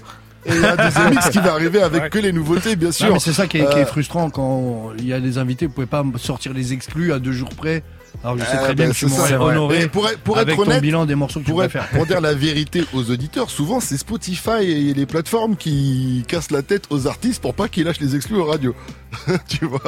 Et 0.46 0.54
il 0.56 0.62
y 0.62 0.66
a 0.66 0.74
un 0.74 0.76
deuxième 0.76 1.10
mix 1.12 1.30
qui 1.30 1.38
va 1.40 1.52
arriver 1.54 1.82
avec 1.82 2.10
que 2.10 2.18
les 2.20 2.32
nouveautés 2.32 2.76
bien 2.76 2.88
Non, 2.88 2.92
sûr. 2.94 3.14
mais 3.14 3.20
c'est 3.20 3.34
ça 3.34 3.46
qui 3.48 3.58
est, 3.58 3.70
qui 3.70 3.78
est 3.78 3.84
Euh, 3.84 3.86
frustrant 3.86 4.30
quand 4.30 4.92
il 4.98 5.06
y 5.06 5.14
a 5.14 5.20
des 5.20 5.38
invités, 5.38 5.68
vous 5.68 5.74
pouvez 5.74 5.86
pas 5.88 6.04
me 6.04 6.18
sortir 6.18 6.54
les 6.54 6.74
exclus 6.74 7.14
à 7.14 7.20
deux 7.20 7.32
jours 7.32 7.50
près. 7.50 7.84
Alors 8.24 8.38
je 8.38 8.44
sais 8.44 8.56
Euh, 8.56 8.64
très 8.64 8.76
bien 8.76 8.86
bah, 8.88 8.92
que 8.94 8.98
tu 8.98 9.06
c'est 9.06 9.12
ça, 9.12 9.18
m'aurais 9.18 9.30
c'est 9.30 9.36
honoré 9.36 9.88
pour 9.88 10.08
être- 10.08 10.20
pour 10.20 10.38
avec 10.38 10.54
être 10.54 10.64
ton 10.64 10.70
honnête, 10.70 10.82
bilan 10.82 11.06
des 11.06 11.16
morceaux 11.16 11.40
que 11.40 11.46
tu 11.46 11.52
pour, 11.52 11.64
être, 11.64 11.72
préfères. 11.72 11.90
pour 11.90 12.06
dire 12.06 12.22
la 12.22 12.34
vérité 12.36 12.84
aux 12.94 13.10
auditeurs, 13.10 13.50
souvent 13.50 13.80
c'est 13.80 13.98
Spotify 13.98 14.62
et 14.62 14.94
les 14.94 15.06
plateformes 15.08 15.56
qui 15.56 16.24
cassent 16.28 16.52
la 16.52 16.62
tête 16.62 16.84
aux 16.92 17.08
artistes 17.08 17.42
pour 17.42 17.56
pas 17.56 17.68
qu'ils 17.68 17.86
lâchent 17.86 18.00
les 18.00 18.16
exclus 18.16 18.38
aux 18.38 18.46
radios. 18.46 18.76
tu 19.50 19.66
vois 19.66 19.80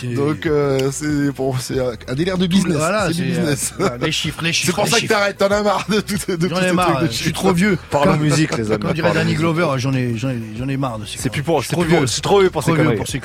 C'est- 0.00 0.14
Donc 0.14 0.46
euh, 0.46 0.90
c'est 0.92 1.32
pour 1.34 1.60
c'est 1.60 1.78
un 1.80 2.14
délire 2.14 2.38
de 2.38 2.46
business. 2.46 2.76
Voilà, 2.76 3.08
c'est 3.08 3.14
du 3.14 3.18
c'est, 3.18 3.24
business. 3.40 3.74
euh, 3.80 3.98
les 4.00 4.12
chiffres, 4.12 4.42
les 4.42 4.48
C'est 4.52 4.52
chiffres. 4.54 4.74
pour 4.76 4.84
les 4.84 4.90
ça 4.90 5.00
que 5.00 5.06
t'arrêtes, 5.06 5.38
t'en 5.38 5.48
as 5.48 5.62
marre 5.62 5.84
de 5.88 6.00
tout, 6.00 6.36
de 6.36 6.48
J'en 6.48 6.62
ai 6.62 6.72
marre, 6.72 7.02
de 7.02 7.06
je 7.08 7.12
suis 7.12 7.32
trop 7.32 7.52
vieux. 7.52 7.76
Parlons 7.90 8.12
Comme- 8.12 8.20
musique, 8.22 8.56
les 8.56 8.70
amis. 8.70 8.82
Comme 8.82 8.92
dirait 8.92 9.12
Danny. 9.12 9.34
Glover, 9.34 9.66
j'en 9.78 9.92
ai, 9.94 10.16
j'en 10.16 10.28
ai, 10.68 10.76
marre 10.76 10.98
de 11.00 11.06
ces 11.06 11.18
C'est 11.18 11.28
plus 11.28 11.42
conneries. 11.42 11.44
pour, 11.44 11.60
Je 11.62 11.66
suis 11.66 11.70
c'est 11.70 11.74
trop 11.76 11.84
pour, 11.84 11.98
vieux. 11.98 12.06
c'est 12.06 12.20
trop 12.22 12.40
vieux 12.40 12.50
pour 12.50 12.62
ces 12.62 12.70
conneries. 12.72 12.96
pour 12.96 13.06
C'est. 13.08 13.20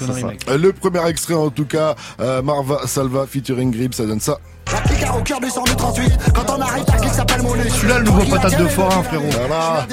Euh, 0.50 0.58
Le 0.58 0.74
premier 0.74 1.08
extrait 1.08 1.36
en 1.36 1.52
tout 1.52 1.66
cas, 1.66 1.96
Marva 2.44 2.88
Salva 2.88 3.26
featuring 3.28 3.72
Grip, 3.72 3.94
ça 3.94 4.06
donne 4.08 4.20
ça. 4.20 4.40
J'applique 4.72 5.06
au 5.16 5.22
cœur 5.22 5.40
du 5.40 5.50
138 5.50 6.12
Quand 6.34 6.56
on 6.58 6.62
arrive, 6.62 6.86
ta 6.86 6.98
clique 6.98 7.14
s'appelle 7.14 7.42
monnaie 7.42 7.70
Celui-là, 7.70 8.00
le 8.00 8.06
nouveau 8.06 8.26
patate 8.26 8.60
de 8.60 8.68
forain, 8.68 9.04
frérot. 9.04 9.30
Voilà. 9.32 9.88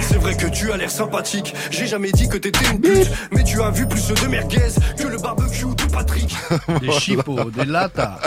C'est 0.00 0.18
vrai 0.18 0.36
que 0.36 0.46
tu 0.46 0.72
as 0.72 0.76
l'air 0.76 0.90
sympathique. 0.90 1.54
J'ai 1.70 1.86
jamais 1.86 2.12
dit 2.12 2.28
que 2.28 2.36
t'étais 2.36 2.64
une 2.70 2.80
pute. 2.80 3.10
Mais 3.32 3.44
tu 3.44 3.60
as 3.62 3.70
vu 3.70 3.86
plus 3.86 4.08
de 4.08 4.26
merguez 4.26 4.68
que 4.96 5.06
le 5.06 5.18
barbecue 5.18 5.74
de 5.76 5.92
Patrick. 5.92 6.34
Des 6.80 6.92
chipots, 6.92 7.50
des 7.50 7.64
latas. 7.64 8.18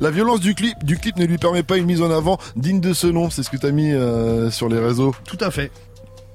La 0.00 0.10
violence 0.10 0.40
du 0.40 0.54
clip, 0.54 0.82
du 0.84 0.98
clip 0.98 1.16
ne 1.16 1.24
lui 1.24 1.38
permet 1.38 1.62
pas 1.62 1.76
une 1.76 1.86
mise 1.86 2.02
en 2.02 2.10
avant 2.10 2.38
digne 2.56 2.80
de 2.80 2.92
ce 2.92 3.06
nom. 3.06 3.30
C'est 3.30 3.42
ce 3.42 3.50
que 3.50 3.56
t'as 3.56 3.70
mis 3.70 3.92
euh, 3.92 4.50
sur 4.50 4.68
les 4.68 4.78
réseaux. 4.78 5.14
Tout 5.24 5.38
à 5.40 5.50
fait. 5.50 5.70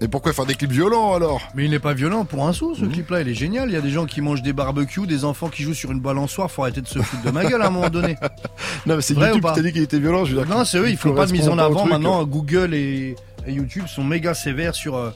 Et 0.02 0.08
pourquoi 0.08 0.32
faire 0.32 0.46
des 0.46 0.56
clips 0.56 0.72
violents 0.72 1.14
alors? 1.14 1.42
Mais 1.56 1.66
il 1.66 1.72
n'est 1.72 1.80
pas 1.80 1.94
violent 1.94 2.24
pour 2.24 2.48
un 2.48 2.54
sou, 2.54 2.74
ce 2.74 2.86
clip-là, 2.86 3.20
il 3.22 3.28
est 3.28 3.34
génial. 3.34 3.70
Il 3.70 3.74
y 3.74 3.76
a 3.76 3.82
des 3.82 3.90
gens 3.90 4.06
qui 4.06 4.22
mangent 4.22 4.42
des 4.42 4.54
barbecues, 4.54 5.06
des 5.08 5.26
enfants 5.26 5.50
qui 5.50 5.64
jouent 5.64 5.74
sur 5.74 5.92
une 5.92 6.00
balançoire. 6.00 6.50
Faut 6.50 6.62
arrêter 6.62 6.80
de 6.82 6.88
se 6.88 7.00
foutre 7.00 7.22
de 7.24 7.32
ma 7.32 7.44
gueule 7.44 7.62
à 7.62 7.68
un 7.68 7.72
moment 7.72 7.90
donné. 7.90 8.16
Non, 8.86 8.96
mais 8.96 9.02
c'est 9.02 9.14
YouTube 9.14 9.44
ou 9.44 9.48
qui 9.50 9.54
t'a 9.56 9.62
dit 9.62 9.74
qu'il 9.74 9.82
était 9.82 10.00
violent. 10.00 10.24
Je 10.24 10.36
veux 10.36 10.46
dire, 10.46 10.56
Non, 10.58 10.64
c'est 10.64 10.78
eux, 10.78 10.90
ils 10.90 10.96
font 10.98 11.14
pas 11.14 11.26
de 11.26 11.32
mise 11.34 11.50
en 11.50 11.58
avant. 11.58 11.86
Maintenant, 11.86 12.24
Google 12.24 12.74
et, 12.74 13.16
et 13.46 13.52
YouTube 13.52 13.88
sont 13.88 14.04
méga 14.06 14.34
sévères 14.34 14.74
sur 14.74 14.96
euh, 14.96 15.12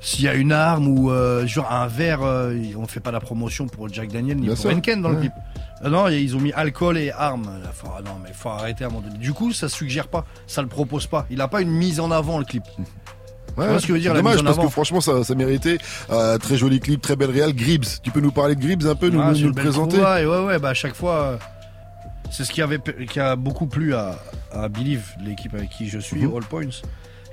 s'il 0.00 0.24
y 0.24 0.28
a 0.28 0.34
une 0.34 0.52
arme 0.52 0.88
ou 0.88 1.10
euh, 1.10 1.46
genre 1.46 1.70
un 1.70 1.86
verre. 1.86 2.22
euh, 2.22 2.56
on 2.78 2.86
fait 2.86 3.00
pas 3.00 3.10
la 3.10 3.20
promotion 3.20 3.66
pour 3.66 3.90
Jack 3.92 4.10
Daniel 4.10 4.38
ni 4.38 4.46
Bien 4.46 4.54
pour. 4.54 4.70
Henken 4.70 5.02
dans 5.02 5.10
le 5.10 5.16
clip. 5.16 5.32
Ah 5.82 5.90
non, 5.90 6.08
ils 6.08 6.34
ont 6.34 6.40
mis 6.40 6.52
alcool 6.54 6.96
et 6.96 7.10
armes. 7.10 7.50
Là, 7.62 7.70
faut- 7.74 7.88
ah 7.94 8.00
non, 8.00 8.12
mais 8.22 8.30
faut 8.32 8.48
arrêter 8.48 8.84
à 8.84 8.86
un 8.86 8.90
moment 8.90 9.06
donné. 9.06 9.18
Du 9.18 9.34
coup, 9.34 9.52
ça 9.52 9.68
suggère 9.68 10.08
pas, 10.08 10.24
ça 10.46 10.62
le 10.62 10.68
propose 10.68 11.06
pas. 11.06 11.26
Il 11.30 11.42
a 11.42 11.48
pas 11.48 11.60
une 11.60 11.70
mise 11.70 12.00
en 12.00 12.10
avant 12.10 12.38
le 12.38 12.46
clip. 12.46 12.62
Ouais, 13.56 13.64
Tu 13.66 13.70
vois 13.70 13.80
ce 13.80 13.86
que 13.86 13.92
veut 13.92 13.98
dire, 14.00 14.10
c'est 14.10 14.14
la 14.16 14.22
dommage 14.22 14.42
parce 14.42 14.58
que 14.58 14.68
franchement 14.68 15.00
ça, 15.00 15.22
ça 15.24 15.34
méritait. 15.34 15.78
Euh, 16.10 16.38
très 16.38 16.56
joli 16.56 16.80
clip, 16.80 17.00
très 17.00 17.16
belle 17.16 17.30
réal. 17.30 17.52
Gribbs, 17.54 17.84
tu 18.02 18.10
peux 18.10 18.20
nous 18.20 18.32
parler 18.32 18.54
de 18.56 18.60
Gribbs 18.60 18.86
un 18.86 18.94
peu, 18.94 19.08
nous, 19.10 19.20
Ah, 19.22 19.32
nous 19.32 19.46
le 19.48 19.52
présenter 19.52 19.94
trouvaille, 19.96 20.26
Ouais, 20.26 20.44
ouais, 20.44 20.58
bah 20.58 20.70
à 20.70 20.74
chaque 20.74 20.94
fois, 20.94 21.14
euh, 21.20 21.36
c'est 22.30 22.44
ce 22.44 22.50
qui 22.52 22.62
avait 22.62 22.80
qui 23.08 23.20
a 23.20 23.36
beaucoup 23.36 23.66
plu 23.66 23.94
à, 23.94 24.18
à 24.52 24.68
Believe, 24.68 25.06
l'équipe 25.24 25.54
avec 25.54 25.70
qui 25.70 25.88
je 25.88 25.98
suis, 25.98 26.22
Mhm. 26.26 26.36
All 26.36 26.42
Points. 26.44 26.80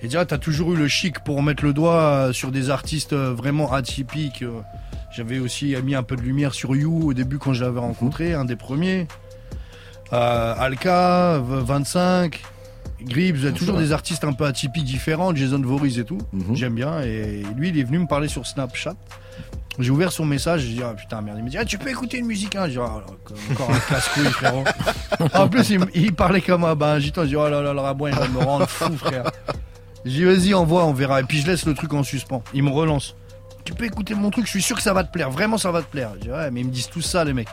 Et 0.04 0.06
déjà, 0.08 0.26
t'as 0.26 0.38
toujours 0.40 0.74
eu 0.74 0.78
le 0.78 0.88
chic 0.88 1.20
pour 1.24 1.42
mettre 1.44 1.64
le 1.64 1.74
doigt 1.74 1.94
euh, 2.02 2.34
sur 2.34 2.52
des 2.52 2.70
artistes 2.72 3.14
vraiment 3.14 3.72
atypiques. 3.72 4.44
J'avais 5.16 5.40
aussi 5.40 5.76
mis 5.84 5.94
un 5.96 6.04
peu 6.04 6.16
de 6.16 6.22
lumière 6.22 6.54
sur 6.54 6.76
You 6.76 7.10
au 7.10 7.14
début 7.14 7.38
quand 7.38 7.54
je 7.54 7.64
l'avais 7.64 7.80
rencontré, 7.80 8.34
un 8.34 8.46
des 8.46 8.56
premiers. 8.56 9.08
Euh, 10.14 10.54
Alka, 10.58 11.40
V- 11.40 11.64
25, 11.66 12.42
Gribbs, 13.04 13.38
il 13.38 13.44
y 13.46 13.48
a 13.48 13.52
toujours 13.52 13.78
des 13.78 13.92
artistes 13.92 14.24
un 14.24 14.34
peu 14.34 14.46
atypiques, 14.46 14.86
différents, 14.86 15.36
Jason 15.36 15.62
Voorhees 15.62 16.00
et 16.00 16.04
tout. 16.04 16.20
Mhm. 16.34 16.56
J'aime 16.56 16.76
bien. 16.76 17.02
Et 17.02 17.44
lui, 17.56 17.70
il 17.70 17.80
est 17.80 17.84
venu 17.84 18.00
me 18.00 18.08
parler 18.08 18.28
sur 18.28 18.46
Snapchat. 18.46 18.96
J'ai 19.80 19.90
ouvert 19.90 20.12
son 20.12 20.26
message, 20.26 20.62
j'ai 20.62 20.74
dit 20.74 20.84
ah 20.84 20.94
putain 20.94 21.22
merde, 21.22 21.38
il 21.40 21.46
me 21.46 21.50
dit 21.50 21.58
ah, 21.58 21.64
tu 21.64 21.78
peux 21.78 21.90
écouter 21.90 22.18
une 22.18 22.26
musique 22.26 22.56
hein? 22.56 22.66
J'ai 22.66 22.74
dit 22.74 22.80
ah, 22.80 23.02
encore 23.52 23.72
un 23.72 23.80
casse-couille 23.80 24.26
frérot. 24.32 24.66
en 25.34 25.48
plus 25.48 25.70
il, 25.94 26.14
parlait 26.14 26.42
comme 26.42 26.66
un 26.66 26.76
ben 26.76 27.00
gitan, 27.00 27.22
j'ai 27.24 27.30
dit 27.30 27.36
oh 27.38 27.50
là 27.50 27.62
là 27.62 27.74
le 27.74 27.80
rabouin 27.80 28.10
il 28.10 28.16
va 28.16 28.28
me 28.28 28.40
rendre 28.40 28.68
fou 28.68 28.96
frère. 28.98 29.32
J'ai 30.04 30.12
dit 30.12 30.24
vas-y 30.26 30.54
envoie 30.54 30.86
on 30.86 30.94
verra 30.94 31.22
et 31.22 31.24
puis 31.24 31.40
je 31.40 31.48
laisse 31.48 31.66
le 31.66 31.74
truc 31.74 31.94
en 31.94 32.04
suspens. 32.04 32.44
Il 32.54 32.64
me 32.64 32.70
relance. 32.70 33.16
Tu 33.64 33.74
peux 33.74 33.86
écouter 33.86 34.14
mon 34.14 34.30
truc, 34.30 34.46
je 34.46 34.52
suis 34.52 34.62
sûr 34.62 34.76
que 34.76 34.82
ça 34.82 34.94
va 34.94 35.06
te 35.06 35.12
plaire, 35.12 35.32
vraiment 35.32 35.58
ça 35.58 35.72
va 35.72 35.82
te 35.82 35.90
plaire. 35.90 36.12
Je 36.16 36.24
dis 36.24 36.32
ouais 36.32 36.52
mais 36.52 36.62
ils 36.62 36.68
me 36.68 36.72
disent 36.72 36.90
tout 36.90 37.02
ça 37.02 37.24
les 37.24 37.34
mecs. 37.34 37.48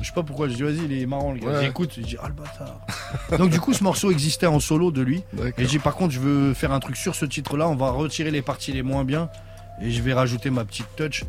Je 0.00 0.06
sais 0.06 0.14
pas 0.14 0.22
pourquoi, 0.22 0.48
je 0.48 0.54
dis 0.54 0.62
vas-y 0.62 0.84
il 0.84 1.02
est 1.02 1.06
marrant 1.06 1.32
le 1.32 1.40
gars. 1.40 1.48
Ouais. 1.48 1.64
J'écoute, 1.64 1.92
je 1.96 2.02
dis 2.02 2.16
ah 2.22 2.28
le 2.28 2.34
bâtard. 2.34 2.80
Donc 3.38 3.50
du 3.50 3.60
coup 3.60 3.72
ce 3.72 3.82
morceau 3.82 4.10
existait 4.10 4.46
en 4.46 4.60
solo 4.60 4.90
de 4.90 5.02
lui. 5.02 5.22
Et 5.58 5.66
j'ai 5.66 5.78
par 5.78 5.94
contre, 5.94 6.12
je 6.12 6.20
veux 6.20 6.54
faire 6.54 6.72
un 6.72 6.80
truc 6.80 6.96
sur 6.96 7.14
ce 7.14 7.24
titre-là. 7.24 7.68
On 7.68 7.76
va 7.76 7.90
retirer 7.90 8.30
les 8.30 8.42
parties 8.42 8.72
les 8.72 8.82
moins 8.82 9.04
bien 9.04 9.28
et 9.80 9.90
je 9.90 10.02
vais 10.02 10.12
rajouter 10.12 10.50
ma 10.50 10.64
petite 10.64 10.88
touch. 10.96 11.24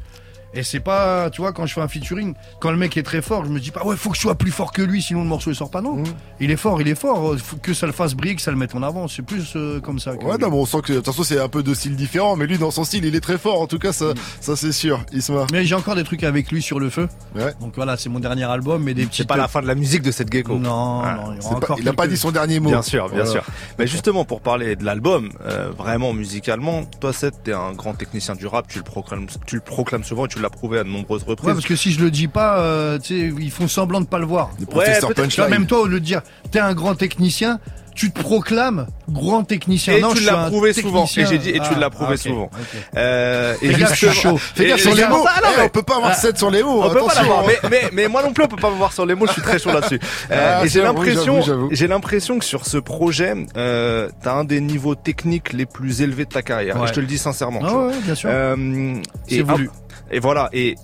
Et 0.53 0.63
c'est 0.63 0.79
pas, 0.79 1.29
tu 1.29 1.41
vois, 1.41 1.51
quand 1.53 1.65
je 1.65 1.73
fais 1.73 1.81
un 1.81 1.87
featuring, 1.87 2.33
quand 2.59 2.71
le 2.71 2.77
mec 2.77 2.95
est 2.97 3.03
très 3.03 3.21
fort, 3.21 3.43
je 3.45 3.49
me 3.49 3.59
dis 3.59 3.71
pas, 3.71 3.83
ouais, 3.85 3.95
faut 3.97 4.09
que 4.09 4.15
je 4.15 4.21
sois 4.21 4.35
plus 4.35 4.51
fort 4.51 4.71
que 4.71 4.81
lui, 4.81 5.01
sinon 5.01 5.21
le 5.21 5.27
morceau 5.27 5.51
il 5.51 5.55
sort 5.55 5.69
pas. 5.69 5.81
Non, 5.81 5.97
Mhm. 5.97 6.05
il 6.39 6.49
est 6.51 6.55
fort, 6.57 6.81
il 6.81 6.87
est 6.87 6.95
fort. 6.95 7.33
euh, 7.33 7.37
Faut 7.37 7.57
que 7.57 7.73
ça 7.73 7.85
le 7.85 7.91
fasse 7.91 8.13
briller, 8.15 8.35
que 8.35 8.41
ça 8.41 8.51
le 8.51 8.57
mette 8.57 8.73
en 8.73 8.81
avant. 8.81 9.07
C'est 9.07 9.21
plus 9.21 9.53
euh, 9.55 9.79
comme 9.81 9.99
ça. 9.99 10.13
Ouais, 10.13 10.37
non, 10.37 10.49
mais 10.49 10.55
on 10.57 10.65
sent 10.65 10.77
que 10.83 10.93
de 10.93 10.97
toute 10.97 11.05
façon 11.05 11.23
c'est 11.23 11.39
un 11.39 11.49
peu 11.49 11.63
de 11.63 11.73
style 11.73 11.95
différent, 11.95 12.35
mais 12.35 12.47
lui 12.47 12.57
dans 12.57 12.71
son 12.71 12.83
style 12.85 13.05
il 13.05 13.15
est 13.15 13.19
très 13.19 13.37
fort. 13.37 13.61
En 13.61 13.67
tout 13.67 13.77
cas, 13.79 13.91
ça, 13.93 14.13
ça 14.39 14.55
c'est 14.55 14.71
sûr. 14.71 15.03
Isma. 15.11 15.45
Mais 15.51 15.65
j'ai 15.65 15.75
encore 15.75 15.95
des 15.95 16.03
trucs 16.03 16.23
avec 16.23 16.49
lui 16.51 16.61
sur 16.61 16.79
le 16.79 16.89
feu. 16.89 17.07
Ouais. 17.35 17.53
Donc 17.61 17.73
voilà, 17.75 17.97
c'est 17.97 18.09
mon 18.09 18.19
dernier 18.19 18.45
album, 18.45 18.83
mais 18.83 18.93
des 18.93 19.05
petits. 19.05 19.17
C'est 19.23 19.27
pas 19.27 19.37
la 19.37 19.47
fin 19.47 19.61
de 19.61 19.67
la 19.67 19.75
musique 19.75 20.01
de 20.01 20.11
cette 20.11 20.31
gecko. 20.31 20.57
Non, 20.57 21.01
Ah, 21.03 21.15
non, 21.25 21.33
il 21.33 21.43
y 21.43 21.45
aura 21.45 21.49
pas- 21.59 21.65
encore. 21.65 21.77
il 21.79 21.87
a 21.89 21.93
pas 21.93 22.07
dit 22.07 22.17
son 22.17 22.31
dernier 22.31 22.59
mot. 22.59 22.69
Bien 22.69 22.81
sûr, 22.81 23.07
bien 23.09 23.23
Voilà. 23.23 23.31
sûr. 23.31 23.43
Mais 23.79 23.85
justement, 23.87 24.25
pour 24.25 24.41
parler 24.41 24.75
de 24.75 24.83
l'album, 24.85 25.29
euh, 25.45 25.69
vraiment 25.77 26.13
musicalement, 26.13 26.85
toi, 26.99 27.13
Seth, 27.13 27.43
t'es 27.43 27.53
un 27.53 27.73
grand 27.73 27.93
technicien 27.93 28.35
du 28.35 28.47
rap, 28.47 28.67
tu 28.67 28.77
le 28.79 28.83
proclames, 28.83 29.27
tu 29.45 29.55
le 29.55 29.61
proclames 29.61 30.03
souvent 30.03 30.27
tu 30.37 30.41
l'as 30.43 30.49
prouvé 30.49 30.79
à 30.79 30.83
de 30.83 30.89
nombreuses 30.89 31.23
Ouais, 31.23 31.29
reprises. 31.31 31.53
parce 31.53 31.65
que 31.65 31.75
si 31.75 31.91
je 31.91 31.99
le 31.99 32.11
dis 32.11 32.27
pas, 32.27 32.59
euh, 32.59 32.99
ils 33.09 33.51
font 33.51 33.67
semblant 33.67 34.01
de 34.01 34.05
pas 34.07 34.19
le 34.19 34.25
voir. 34.25 34.51
Le 34.59 34.65
professeur 34.65 35.09
peut-être, 35.09 35.27
Tu 35.29 35.35
vois, 35.37 35.45
Punchline. 35.45 35.49
même 35.49 35.67
toi, 35.67 35.81
au 35.81 35.85
lieu 35.87 35.99
de 35.99 36.05
dire 36.05 36.21
t'es 36.51 36.59
un 36.59 36.73
grand 36.73 36.95
technicien, 36.95 37.59
tu 37.95 38.11
te 38.11 38.19
proclames 38.21 38.85
grand 39.09 39.43
technicien. 39.43 39.95
Et 39.95 40.01
non, 40.01 40.13
tu 40.13 40.23
l'as 40.23 40.45
prouvé 40.49 40.71
souvent. 40.71 41.05
Et 41.17 41.25
j'ai 41.25 41.39
dit- 41.39 41.49
et 41.49 41.53
tu 41.53 41.61
Ah, 41.75 41.79
l'as 41.79 41.89
prouvé 41.89 42.15
souvent. 42.15 42.51
Euh, 42.95 43.55
et 43.59 43.69
Les 43.69 43.73
gars, 43.73 43.87
je 43.89 43.95
suis 43.95 44.07
justement- 44.09 44.37
chaud. 44.37 44.37
Fais 44.55 44.67
gaffe 44.67 44.81
sur 44.81 44.93
les 44.93 45.07
mots. 45.07 45.25
Ah, 45.27 45.39
non, 45.41 45.49
Eh, 45.51 45.57
mais- 45.57 45.65
on 45.65 45.69
peut 45.69 45.81
pas 45.81 45.95
avoir 45.95 46.13
7 46.15 46.37
sur 46.37 46.51
les 46.51 46.61
mots. 46.61 46.83
On 46.83 46.89
peut 46.91 46.99
pas 47.05 47.15
l'avoir, 47.15 47.43
mais, 47.47 47.57
mais, 47.71 47.89
mais 47.93 48.07
moi 48.07 48.21
non 48.21 48.33
plus 48.33 48.43
on 48.43 48.47
peut 48.47 48.55
pas 48.55 48.69
me 48.69 48.75
voir 48.75 48.93
sur 48.93 49.05
les 49.07 49.15
mots, 49.15 49.25
je 49.25 49.31
suis 49.33 49.41
très 49.41 49.57
chaud 49.57 49.71
là-dessus. 49.71 49.99
Euh, 50.31 50.59
Ah, 50.61 50.65
et 50.65 50.69
j'ai 50.69 50.81
l'impression, 50.83 51.41
j'ai 51.71 51.87
l'impression 51.87 52.37
que 52.37 52.45
sur 52.45 52.67
ce 52.67 52.77
projet, 52.77 53.33
euh, 53.57 54.09
t'as 54.21 54.33
un 54.33 54.43
des 54.43 54.61
niveaux 54.61 54.93
techniques 54.93 55.53
les 55.53 55.65
plus 55.65 56.01
élevés 56.01 56.25
de 56.25 56.29
ta 56.29 56.43
carrière. 56.43 56.75
Ouais. 56.77 56.83
Et 56.83 56.87
je 56.87 56.93
te 56.93 56.99
le 56.99 57.07
dis 57.07 57.17
sincèrement. 57.17 57.61
Ah 57.63 57.73
ouais, 57.87 57.93
bien 58.03 58.13
sûr. 58.15 58.29
Euh, 58.31 59.01
C'est 59.27 59.41
voulu. 59.41 59.71
Et 60.11 60.19
voilà, 60.19 60.49
et 60.53 60.75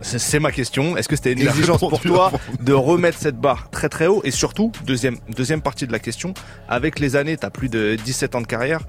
c'est 0.00 0.38
ma 0.40 0.52
question. 0.52 0.96
Est-ce 0.96 1.08
que 1.08 1.16
c'était 1.16 1.32
une 1.32 1.40
exigence 1.42 1.80
pour 1.80 2.00
toi 2.00 2.32
de 2.60 2.72
remettre 2.72 3.18
cette 3.18 3.36
barre 3.38 3.70
très 3.70 3.88
très 3.88 4.06
haut? 4.06 4.20
Et 4.24 4.30
surtout, 4.30 4.72
deuxième, 4.86 5.16
deuxième 5.36 5.60
partie 5.62 5.86
de 5.86 5.92
la 5.92 5.98
question, 5.98 6.34
avec 6.68 6.98
les 7.00 7.16
années, 7.16 7.36
t'as 7.36 7.50
plus 7.50 7.68
de 7.68 7.96
17 8.04 8.34
ans 8.34 8.40
de 8.40 8.46
carrière. 8.46 8.80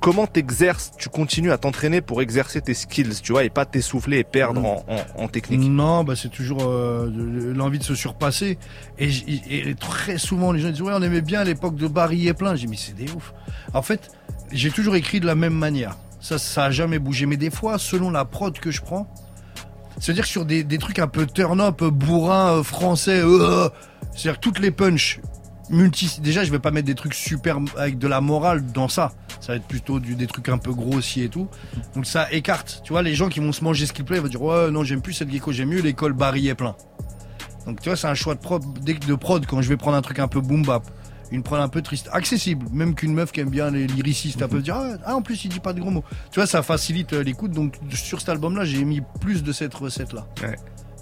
Comment 0.00 0.28
t'exerces? 0.28 0.92
Tu 0.96 1.08
continues 1.08 1.50
à 1.50 1.58
t'entraîner 1.58 2.00
pour 2.00 2.22
exercer 2.22 2.60
tes 2.60 2.72
skills, 2.72 3.20
tu 3.20 3.32
vois, 3.32 3.42
et 3.42 3.50
pas 3.50 3.64
t'essouffler 3.64 4.18
et 4.18 4.24
perdre 4.24 4.60
Mm. 4.60 4.64
en, 4.66 4.84
en, 4.88 5.24
en 5.24 5.28
technique? 5.28 5.68
Non, 5.68 6.04
bah 6.04 6.14
c'est 6.16 6.28
toujours 6.28 6.62
euh, 6.62 7.10
l'envie 7.54 7.80
de 7.80 7.84
se 7.84 7.96
surpasser. 7.96 8.58
Et 8.98 9.74
très 9.74 10.16
souvent, 10.18 10.52
les 10.52 10.60
gens 10.60 10.70
disent 10.70 10.82
ouais, 10.82 10.92
on 10.94 11.02
aimait 11.02 11.20
bien 11.20 11.42
l'époque 11.42 11.74
de 11.74 11.88
Barry 11.88 12.28
et 12.28 12.32
plein. 12.32 12.54
J'ai 12.54 12.66
dit 12.66 12.70
mais 12.70 12.76
c'est 12.76 12.94
des 12.94 13.10
ouf. 13.12 13.34
En 13.74 13.82
fait, 13.82 14.12
j'ai 14.52 14.70
toujours 14.70 14.94
écrit 14.94 15.18
de 15.18 15.26
la 15.26 15.34
même 15.34 15.54
manière. 15.54 15.96
Ça, 16.20 16.38
ça 16.38 16.64
a 16.64 16.70
jamais 16.70 16.98
bougé. 16.98 17.26
Mais 17.26 17.36
des 17.36 17.50
fois, 17.50 17.78
selon 17.78 18.10
la 18.10 18.24
prod 18.24 18.58
que 18.58 18.70
je 18.70 18.82
prends, 18.82 19.12
c'est-à-dire 20.00 20.26
sur 20.26 20.44
des, 20.44 20.64
des 20.64 20.78
trucs 20.78 20.98
un 20.98 21.08
peu 21.08 21.26
turn-up, 21.26 21.82
bourrin, 21.84 22.58
euh, 22.58 22.62
français, 22.62 23.20
euh, 23.22 23.68
c'est-à-dire 24.14 24.40
toutes 24.40 24.58
les 24.58 24.70
punches 24.70 25.20
multi. 25.70 26.20
Déjà, 26.22 26.44
je 26.44 26.50
vais 26.50 26.58
pas 26.58 26.70
mettre 26.70 26.86
des 26.86 26.94
trucs 26.94 27.14
super 27.14 27.58
avec 27.76 27.98
de 27.98 28.08
la 28.08 28.20
morale 28.20 28.64
dans 28.72 28.88
ça. 28.88 29.12
Ça 29.40 29.52
va 29.52 29.56
être 29.56 29.66
plutôt 29.66 30.00
du, 30.00 30.14
des 30.14 30.26
trucs 30.26 30.48
un 30.48 30.58
peu 30.58 30.72
grossiers 30.72 31.24
et 31.24 31.28
tout. 31.28 31.48
Donc 31.94 32.06
ça 32.06 32.30
écarte. 32.32 32.80
Tu 32.84 32.92
vois, 32.92 33.02
les 33.02 33.14
gens 33.14 33.28
qui 33.28 33.40
vont 33.40 33.52
se 33.52 33.62
manger 33.62 33.86
ce 33.86 33.92
qu'ils 33.92 34.04
plaît, 34.04 34.18
ils 34.18 34.22
vont 34.22 34.28
dire 34.28 34.42
ouais, 34.42 34.70
non, 34.70 34.84
j'aime 34.84 35.02
plus 35.02 35.12
cette 35.12 35.30
gecko, 35.30 35.52
j'aime 35.52 35.68
mieux 35.68 35.80
l'école 35.80 36.12
Barry 36.12 36.48
et 36.48 36.54
plein. 36.54 36.74
Donc 37.66 37.80
tu 37.80 37.88
vois, 37.88 37.96
c'est 37.96 38.06
un 38.06 38.14
choix 38.14 38.34
de 38.34 38.40
prod, 38.40 38.62
de 38.82 39.14
prod 39.14 39.44
quand 39.46 39.60
je 39.62 39.68
vais 39.68 39.76
prendre 39.76 39.96
un 39.96 40.02
truc 40.02 40.18
un 40.18 40.28
peu 40.28 40.40
boom 40.40 40.62
bap. 40.62 40.82
Une 41.30 41.42
prod 41.42 41.60
un 41.60 41.68
peu 41.68 41.82
triste, 41.82 42.08
accessible, 42.12 42.66
même 42.72 42.94
qu'une 42.94 43.12
meuf 43.12 43.32
qui 43.32 43.40
aime 43.40 43.50
bien 43.50 43.70
les 43.70 43.86
lyricistes, 43.86 44.40
elle 44.40 44.48
peut 44.48 44.58
se 44.58 44.64
dire 44.64 44.76
ah, 44.76 44.96
ah, 45.04 45.14
en 45.16 45.20
plus 45.22 45.44
il 45.44 45.48
dit 45.50 45.60
pas 45.60 45.72
de 45.74 45.80
gros 45.80 45.90
mots. 45.90 46.04
Tu 46.30 46.40
vois, 46.40 46.46
ça 46.46 46.62
facilite 46.62 47.12
euh, 47.12 47.22
l'écoute. 47.22 47.50
Donc 47.52 47.74
sur 47.92 48.20
cet 48.20 48.30
album-là, 48.30 48.64
j'ai 48.64 48.82
mis 48.84 49.02
plus 49.20 49.42
de 49.42 49.52
cette 49.52 49.74
recette-là. 49.74 50.26
Ouais. 50.42 50.56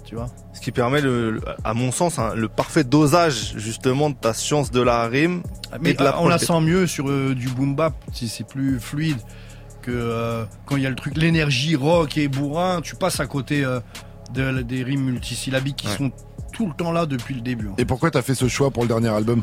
Tu 0.05 0.15
vois? 0.15 0.27
Ce 0.53 0.61
qui 0.61 0.71
permet, 0.71 1.01
le, 1.01 1.41
à 1.63 1.73
mon 1.73 1.91
sens, 1.91 2.17
hein, 2.19 2.31
le 2.35 2.47
parfait 2.47 2.83
dosage 2.85 3.53
justement 3.57 4.09
de 4.09 4.15
ta 4.15 4.33
science 4.33 4.71
de 4.71 4.81
la 4.81 5.05
rime. 5.07 5.43
Mais 5.81 5.91
et 5.91 5.93
de 5.93 6.03
la 6.03 6.11
euh, 6.15 6.19
on 6.19 6.27
la 6.29 6.37
sent 6.39 6.59
mieux 6.61 6.87
sur 6.87 7.09
euh, 7.09 7.33
du 7.35 7.47
boom 7.49 7.75
bap, 7.75 7.93
si 8.13 8.27
c'est 8.29 8.45
plus 8.47 8.79
fluide 8.79 9.17
que 9.81 9.91
euh, 9.91 10.43
quand 10.65 10.75
il 10.77 10.83
y 10.83 10.85
a 10.85 10.89
le 10.89 10.95
truc, 10.95 11.15
l'énergie 11.17 11.75
rock 11.77 12.17
et 12.17 12.27
bourrin, 12.27 12.81
tu 12.81 12.95
passes 12.95 13.19
à 13.21 13.27
côté 13.27 13.63
euh, 13.63 13.79
de- 14.33 14.61
des 14.61 14.83
rimes 14.83 15.03
multisyllabiques 15.05 15.77
qui 15.77 15.87
Ouais. 15.87 15.95
sont 15.97 16.11
tout 16.53 16.67
le 16.67 16.73
temps 16.73 16.91
là 16.91 17.05
depuis 17.05 17.35
le 17.35 17.41
début. 17.41 17.67
hein. 17.67 17.73
Et 17.77 17.85
pourquoi 17.85 18.09
t'as 18.11 18.21
fait 18.21 18.35
ce 18.35 18.47
choix 18.47 18.71
pour 18.71 18.83
le 18.83 18.87
dernier 18.89 19.09
album? 19.09 19.41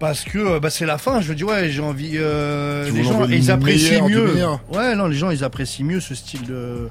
Parce 0.00 0.24
que 0.24 0.38
euh, 0.38 0.60
bah, 0.60 0.70
c'est 0.70 0.86
la 0.86 0.96
fin, 0.98 1.20
je 1.20 1.32
dis 1.34 1.44
ouais, 1.44 1.68
j'ai 1.70 1.82
envie. 1.82 2.12
euh, 2.16 2.90
les 2.90 3.04
gens, 3.04 3.26
ils 3.26 3.50
apprécient 3.50 4.08
mieux. 4.08 4.34
Ouais, 4.72 4.96
non, 4.96 5.06
les 5.06 5.14
gens, 5.16 5.30
ils 5.30 5.44
apprécient 5.44 5.84
mieux 5.84 6.00
ce 6.00 6.14
style 6.14 6.42
de. 6.46 6.88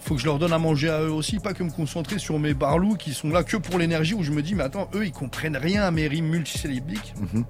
Faut 0.00 0.16
que 0.16 0.20
je 0.20 0.26
leur 0.26 0.38
donne 0.40 0.52
à 0.52 0.58
manger 0.58 0.90
à 0.90 1.00
eux 1.02 1.12
aussi, 1.12 1.38
pas 1.38 1.54
que 1.54 1.62
me 1.62 1.70
concentrer 1.70 2.18
sur 2.18 2.38
mes 2.40 2.52
barlous 2.52 2.96
qui 2.96 3.14
sont 3.14 3.30
là 3.30 3.44
que 3.44 3.56
pour 3.56 3.78
l'énergie. 3.78 4.14
Où 4.14 4.24
je 4.24 4.32
me 4.32 4.42
dis, 4.42 4.54
mais 4.56 4.64
attends, 4.64 4.90
eux, 4.94 5.06
ils 5.06 5.12
comprennent 5.12 5.56
rien 5.56 5.82
à 5.84 5.90
mes 5.92 6.08
rimes 6.08 6.26
multisyllabiques. 6.26 7.14
Mhm. 7.32 7.44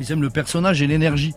Ils 0.00 0.10
aiment 0.10 0.22
le 0.22 0.30
personnage 0.30 0.82
et 0.82 0.86
l'énergie. 0.88 1.34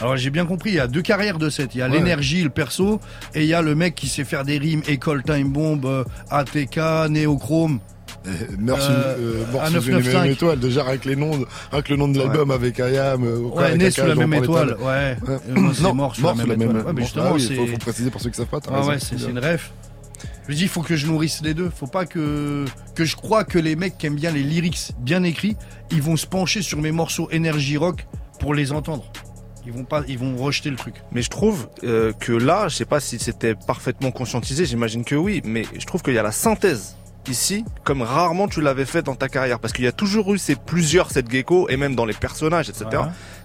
Alors 0.00 0.16
j'ai 0.16 0.30
bien 0.30 0.44
compris, 0.46 0.70
il 0.70 0.76
y 0.76 0.80
a 0.80 0.86
deux 0.86 1.02
carrières 1.02 1.38
de 1.38 1.48
cette. 1.48 1.74
Il 1.74 1.78
y 1.78 1.82
a 1.82 1.88
Ouais. 1.88 1.96
l'énergie, 1.96 2.42
le 2.42 2.50
perso, 2.50 3.00
et 3.34 3.42
il 3.42 3.48
y 3.48 3.54
a 3.54 3.62
le 3.62 3.74
mec 3.74 3.94
qui 3.96 4.06
sait 4.06 4.24
faire 4.24 4.44
des 4.44 4.58
rimes, 4.58 4.82
école 4.86 5.22
time 5.24 5.48
bomb, 5.50 5.80
euh, 5.86 6.04
ATK, 6.30 7.08
néochrome. 7.08 7.80
Euh, 8.26 8.30
Meurs 8.58 8.80
sous, 8.80 8.90
Euh, 8.90 9.44
euh, 9.54 9.66
sous 9.66 9.88
une 9.88 9.94
995. 9.94 10.14
même 10.14 10.32
étoile, 10.32 10.58
déjà 10.58 10.84
avec 10.84 11.04
les 11.04 11.16
noms, 11.16 11.44
avec 11.72 11.88
le 11.88 11.96
nom 11.96 12.08
de 12.08 12.18
l'album, 12.18 12.50
avec 12.50 12.80
Ayam, 12.80 13.24
euh, 13.24 13.38
Ouais, 13.38 13.64
avec 13.64 13.78
né 13.78 13.90
sous 13.90 14.06
la 14.06 14.14
même 14.14 14.34
étoile. 14.34 14.76
Ouais. 14.80 15.16
Ouais. 15.26 15.38
Euh, 15.48 15.72
Non, 15.80 15.94
mort 15.94 16.14
sous 16.14 16.24
la 16.24 16.34
même 16.34 16.50
étoile. 16.52 16.76
Ouais, 16.76 16.92
mais 16.94 17.02
justement, 17.02 17.32
ah 17.34 17.38
c'est. 17.38 17.54
faut, 17.54 17.78
préciser 17.78 18.10
pour 18.10 18.20
ceux 18.20 18.30
qui 18.30 18.36
savent 18.36 18.46
pas. 18.46 18.60
Ah 18.70 18.84
ouais, 18.84 18.98
c'est 18.98 19.16
une 19.20 19.38
ref. 19.38 19.72
Je 20.48 20.54
dis, 20.54 20.62
il 20.62 20.68
faut 20.68 20.82
que 20.82 20.96
je 20.96 21.06
nourrisse 21.06 21.42
les 21.42 21.54
deux. 21.54 21.70
Faut 21.70 21.86
pas 21.86 22.06
que 22.06 22.64
que 22.94 23.04
je 23.04 23.16
crois 23.16 23.44
que 23.44 23.58
les 23.58 23.76
mecs 23.76 23.98
qui 23.98 24.06
aiment 24.06 24.14
bien 24.16 24.30
les 24.32 24.42
lyrics 24.42 24.92
bien 24.98 25.22
écrits, 25.22 25.56
ils 25.90 26.02
vont 26.02 26.16
se 26.16 26.26
pencher 26.26 26.62
sur 26.62 26.78
mes 26.80 26.90
morceaux 26.90 27.28
énergie 27.30 27.76
rock 27.76 28.06
pour 28.40 28.54
les 28.54 28.72
entendre. 28.72 29.04
Ils 29.66 29.72
vont 29.72 29.84
pas, 29.84 30.02
ils 30.08 30.18
vont 30.18 30.36
rejeter 30.36 30.70
le 30.70 30.76
truc. 30.76 30.94
Mais 31.12 31.20
je 31.20 31.28
trouve 31.28 31.68
euh, 31.84 32.12
que 32.14 32.32
là, 32.32 32.68
je 32.68 32.76
sais 32.76 32.86
pas 32.86 33.00
si 33.00 33.18
c'était 33.18 33.54
parfaitement 33.54 34.10
conscientisé, 34.10 34.64
j'imagine 34.64 35.04
que 35.04 35.14
oui, 35.14 35.42
mais 35.44 35.64
je 35.78 35.84
trouve 35.84 36.02
qu'il 36.02 36.14
y 36.14 36.18
a 36.18 36.22
la 36.22 36.32
synthèse 36.32 36.96
ici, 37.28 37.64
comme 37.84 38.02
rarement 38.02 38.48
tu 38.48 38.60
l'avais 38.60 38.84
fait 38.84 39.02
dans 39.02 39.14
ta 39.14 39.28
carrière, 39.28 39.58
parce 39.60 39.72
qu'il 39.72 39.84
y 39.84 39.88
a 39.88 39.92
toujours 39.92 40.34
eu 40.34 40.38
ces 40.38 40.54
plusieurs 40.56 41.10
cette 41.10 41.30
gecko 41.30 41.68
et 41.68 41.76
même 41.76 41.94
dans 41.94 42.04
les 42.04 42.14
personnages, 42.14 42.68
etc. 42.68 42.86
Ouais. 42.92 42.98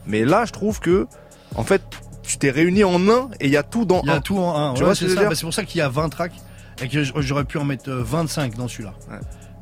Mais 0.08 0.26
là, 0.26 0.46
je 0.46 0.52
trouve 0.52 0.80
que, 0.80 1.08
en 1.56 1.63
fait, 1.63 1.82
tu 2.24 2.38
t'es 2.38 2.50
réuni 2.52 2.84
en 2.84 3.08
un 3.10 3.30
et 3.39 3.48
il 3.48 3.52
y 3.52 3.58
a 3.58 3.63
tout 3.63 3.86
dans 3.86 4.02
Il 4.04 4.08
y 4.08 4.12
a 4.12 4.15
un. 4.15 4.22
tout 4.22 4.38
en 4.38 4.56
un. 4.56 4.74
Tu 4.74 4.80
Ouais, 4.82 4.86
vois 4.86 4.96
c'est 4.96 5.13
Bah, 5.15 5.30
c'est 5.34 5.41
pour 5.43 5.54
ça 5.54 5.63
qu'il 5.63 5.80
y 5.80 5.82
a 5.82 5.89
20 5.89 6.10
tracks 6.10 6.34
et 6.82 6.88
que 6.88 7.04
j'aurais 7.22 7.43
pu 7.46 7.58
en 7.58 7.65
mettre 7.65 7.89
euh, 7.89 8.02
25 8.04 8.56
dans 8.56 8.67
celui-là. 8.67 8.93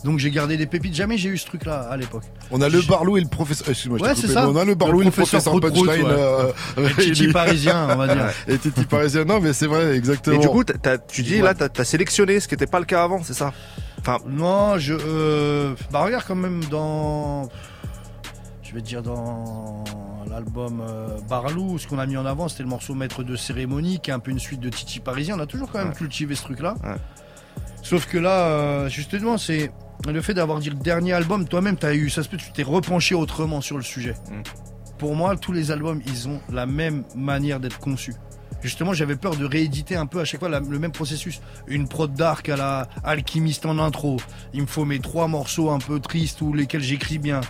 Donc 0.04 0.18
j'ai 0.18 0.32
gardé 0.32 0.58
des 0.58 0.66
pépites. 0.66 0.96
Jamais 0.96 1.16
j'ai 1.18 1.30
eu 1.30 1.38
ce 1.38 1.46
truc-là 1.46 1.82
à 1.82 1.96
l'époque. 1.96 2.24
On 2.50 2.60
a 2.62 2.70
le 2.70 2.82
Barlou 2.82 3.18
et 3.18 3.22
le 3.22 3.28
professeur. 3.28 3.70
Excuse-moi, 3.70 4.00
t'ai 4.00 4.04
Ouais, 4.06 4.16
c'est 4.16 4.28
ça. 4.28 4.42
mais 4.48 4.52
On 4.52 4.56
a 4.56 4.66
le 4.66 4.74
Barlou 4.74 5.02
et 5.02 5.06
le 5.06 5.12
professeur 5.12 5.44
Prout 5.54 5.62
Prout, 5.72 5.86
Punchline. 5.86 6.06
ouais. 6.08 6.12
euh, 6.12 6.90
Et 6.90 7.02
Titi 7.04 7.28
parisien, 7.34 7.88
on 7.92 7.96
va 7.98 8.08
dire. 8.08 8.26
Et 8.48 8.58
Titi 8.58 8.86
parisien. 8.86 9.26
Non, 9.26 9.40
mais 9.40 9.54
c'est 9.54 9.68
vrai, 9.68 9.96
exactement. 9.96 10.38
Et 10.38 10.40
du 10.40 10.48
coup, 10.48 10.64
tu 11.08 11.22
dis 11.22 11.36
Ouais. 11.36 11.42
là, 11.42 11.54
t'as 11.54 11.68
as 11.82 11.86
sélectionné, 11.86 12.40
ce 12.40 12.48
qui 12.48 12.56
n'était 12.56 12.66
pas 12.66 12.80
le 12.80 12.86
cas 12.86 13.04
avant, 13.04 13.22
c'est 13.24 13.36
ça? 13.36 13.54
Enfin, 14.02 14.18
Non, 14.28 14.78
je. 14.78 14.94
Euh, 14.94 15.76
bah 15.92 16.02
regarde 16.04 16.24
quand 16.28 16.36
même 16.36 16.64
dans. 16.66 17.48
Je 18.64 18.74
vais 18.74 18.82
te 18.82 18.86
dire 18.88 19.04
dans 19.04 19.84
l'album 20.30 20.82
euh, 20.82 21.20
Barlou, 21.30 21.78
ce 21.78 21.88
qu'on 21.88 22.00
a 22.00 22.06
mis 22.06 22.18
en 22.18 22.26
avant, 22.26 22.48
c'était 22.48 22.64
le 22.64 22.70
morceau 22.70 22.96
Maître 22.96 23.24
de 23.24 23.36
cérémonie, 23.36 24.00
qui 24.00 24.10
est 24.12 24.14
un 24.14 24.20
peu 24.20 24.32
une 24.32 24.40
suite 24.40 24.62
de 24.62 24.70
Titi 24.70 25.00
Parisien. 25.00 25.36
On 25.38 25.40
a 25.40 25.46
toujours 25.46 25.72
quand 25.72 25.80
même 25.80 25.94
cultivé 25.94 26.36
ce 26.36 26.44
truc-là. 26.44 26.76
Sauf 27.84 28.06
que 28.08 28.18
là, 28.18 28.48
euh, 28.48 28.90
justement, 28.90 29.38
c'est 29.38 29.72
le 30.08 30.22
fait 30.22 30.34
d'avoir 30.34 30.60
dit 30.60 30.70
le 30.70 30.78
dernier 30.78 31.14
album, 31.14 31.48
toi-même, 31.48 31.78
t'as 31.78 31.94
eu, 31.94 32.10
ça 32.10 32.24
se 32.24 32.30
peut, 32.30 32.38
tu 32.38 32.52
t'es 32.52 32.64
repenché 32.64 33.14
autrement 33.14 33.62
sur 33.62 33.78
le 33.78 33.84
sujet. 33.84 34.16
Pour 34.98 35.16
moi, 35.16 35.36
tous 35.36 35.52
les 35.52 35.72
albums, 35.72 36.02
ils 36.06 36.28
ont 36.28 36.40
la 36.52 36.66
même 36.66 37.04
manière 37.16 37.60
d'être 37.60 37.80
conçus. 37.80 38.16
Justement, 38.62 38.94
j'avais 38.94 39.16
peur 39.16 39.36
de 39.36 39.46
rééditer 39.46 39.96
un 39.96 40.06
peu 40.06 40.20
à 40.20 40.26
chaque 40.26 40.40
fois 40.40 40.50
la- 40.50 40.60
le 40.60 40.80
même 40.80 40.92
processus. 40.92 41.42
Une 41.68 41.88
prod 41.88 42.14
dark 42.14 42.48
à 42.50 42.56
la 42.58 42.88
alchimiste 43.04 43.66
en 43.66 43.80
intro. 43.80 44.18
Il 44.54 44.62
me 44.62 44.68
faut 44.68 44.86
mes 44.86 45.00
trois 45.00 45.28
morceaux 45.28 45.70
un 45.72 45.80
peu 45.80 46.00
tristes 46.00 46.42
ou 46.42 46.54
lesquels 46.54 46.82
j'écris 46.84 47.18
bien. 47.18 47.42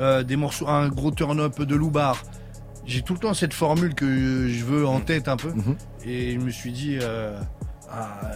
Euh, 0.00 0.22
des 0.22 0.36
morceaux, 0.36 0.68
un 0.68 0.88
gros 0.88 1.10
turn-up 1.10 1.60
de 1.60 1.74
Loubar. 1.74 2.22
J'ai 2.86 3.02
tout 3.02 3.12
le 3.14 3.18
temps 3.18 3.34
cette 3.34 3.52
formule 3.52 3.94
que 3.94 4.48
je 4.48 4.64
veux 4.64 4.86
en 4.86 5.00
tête 5.00 5.28
un 5.28 5.36
peu. 5.36 5.52
Et 6.06 6.32
je 6.34 6.38
me 6.38 6.50
suis 6.50 6.72
dit, 6.72 6.98
euh, 7.02 7.38
ah, 7.90 8.08
euh, 8.24 8.28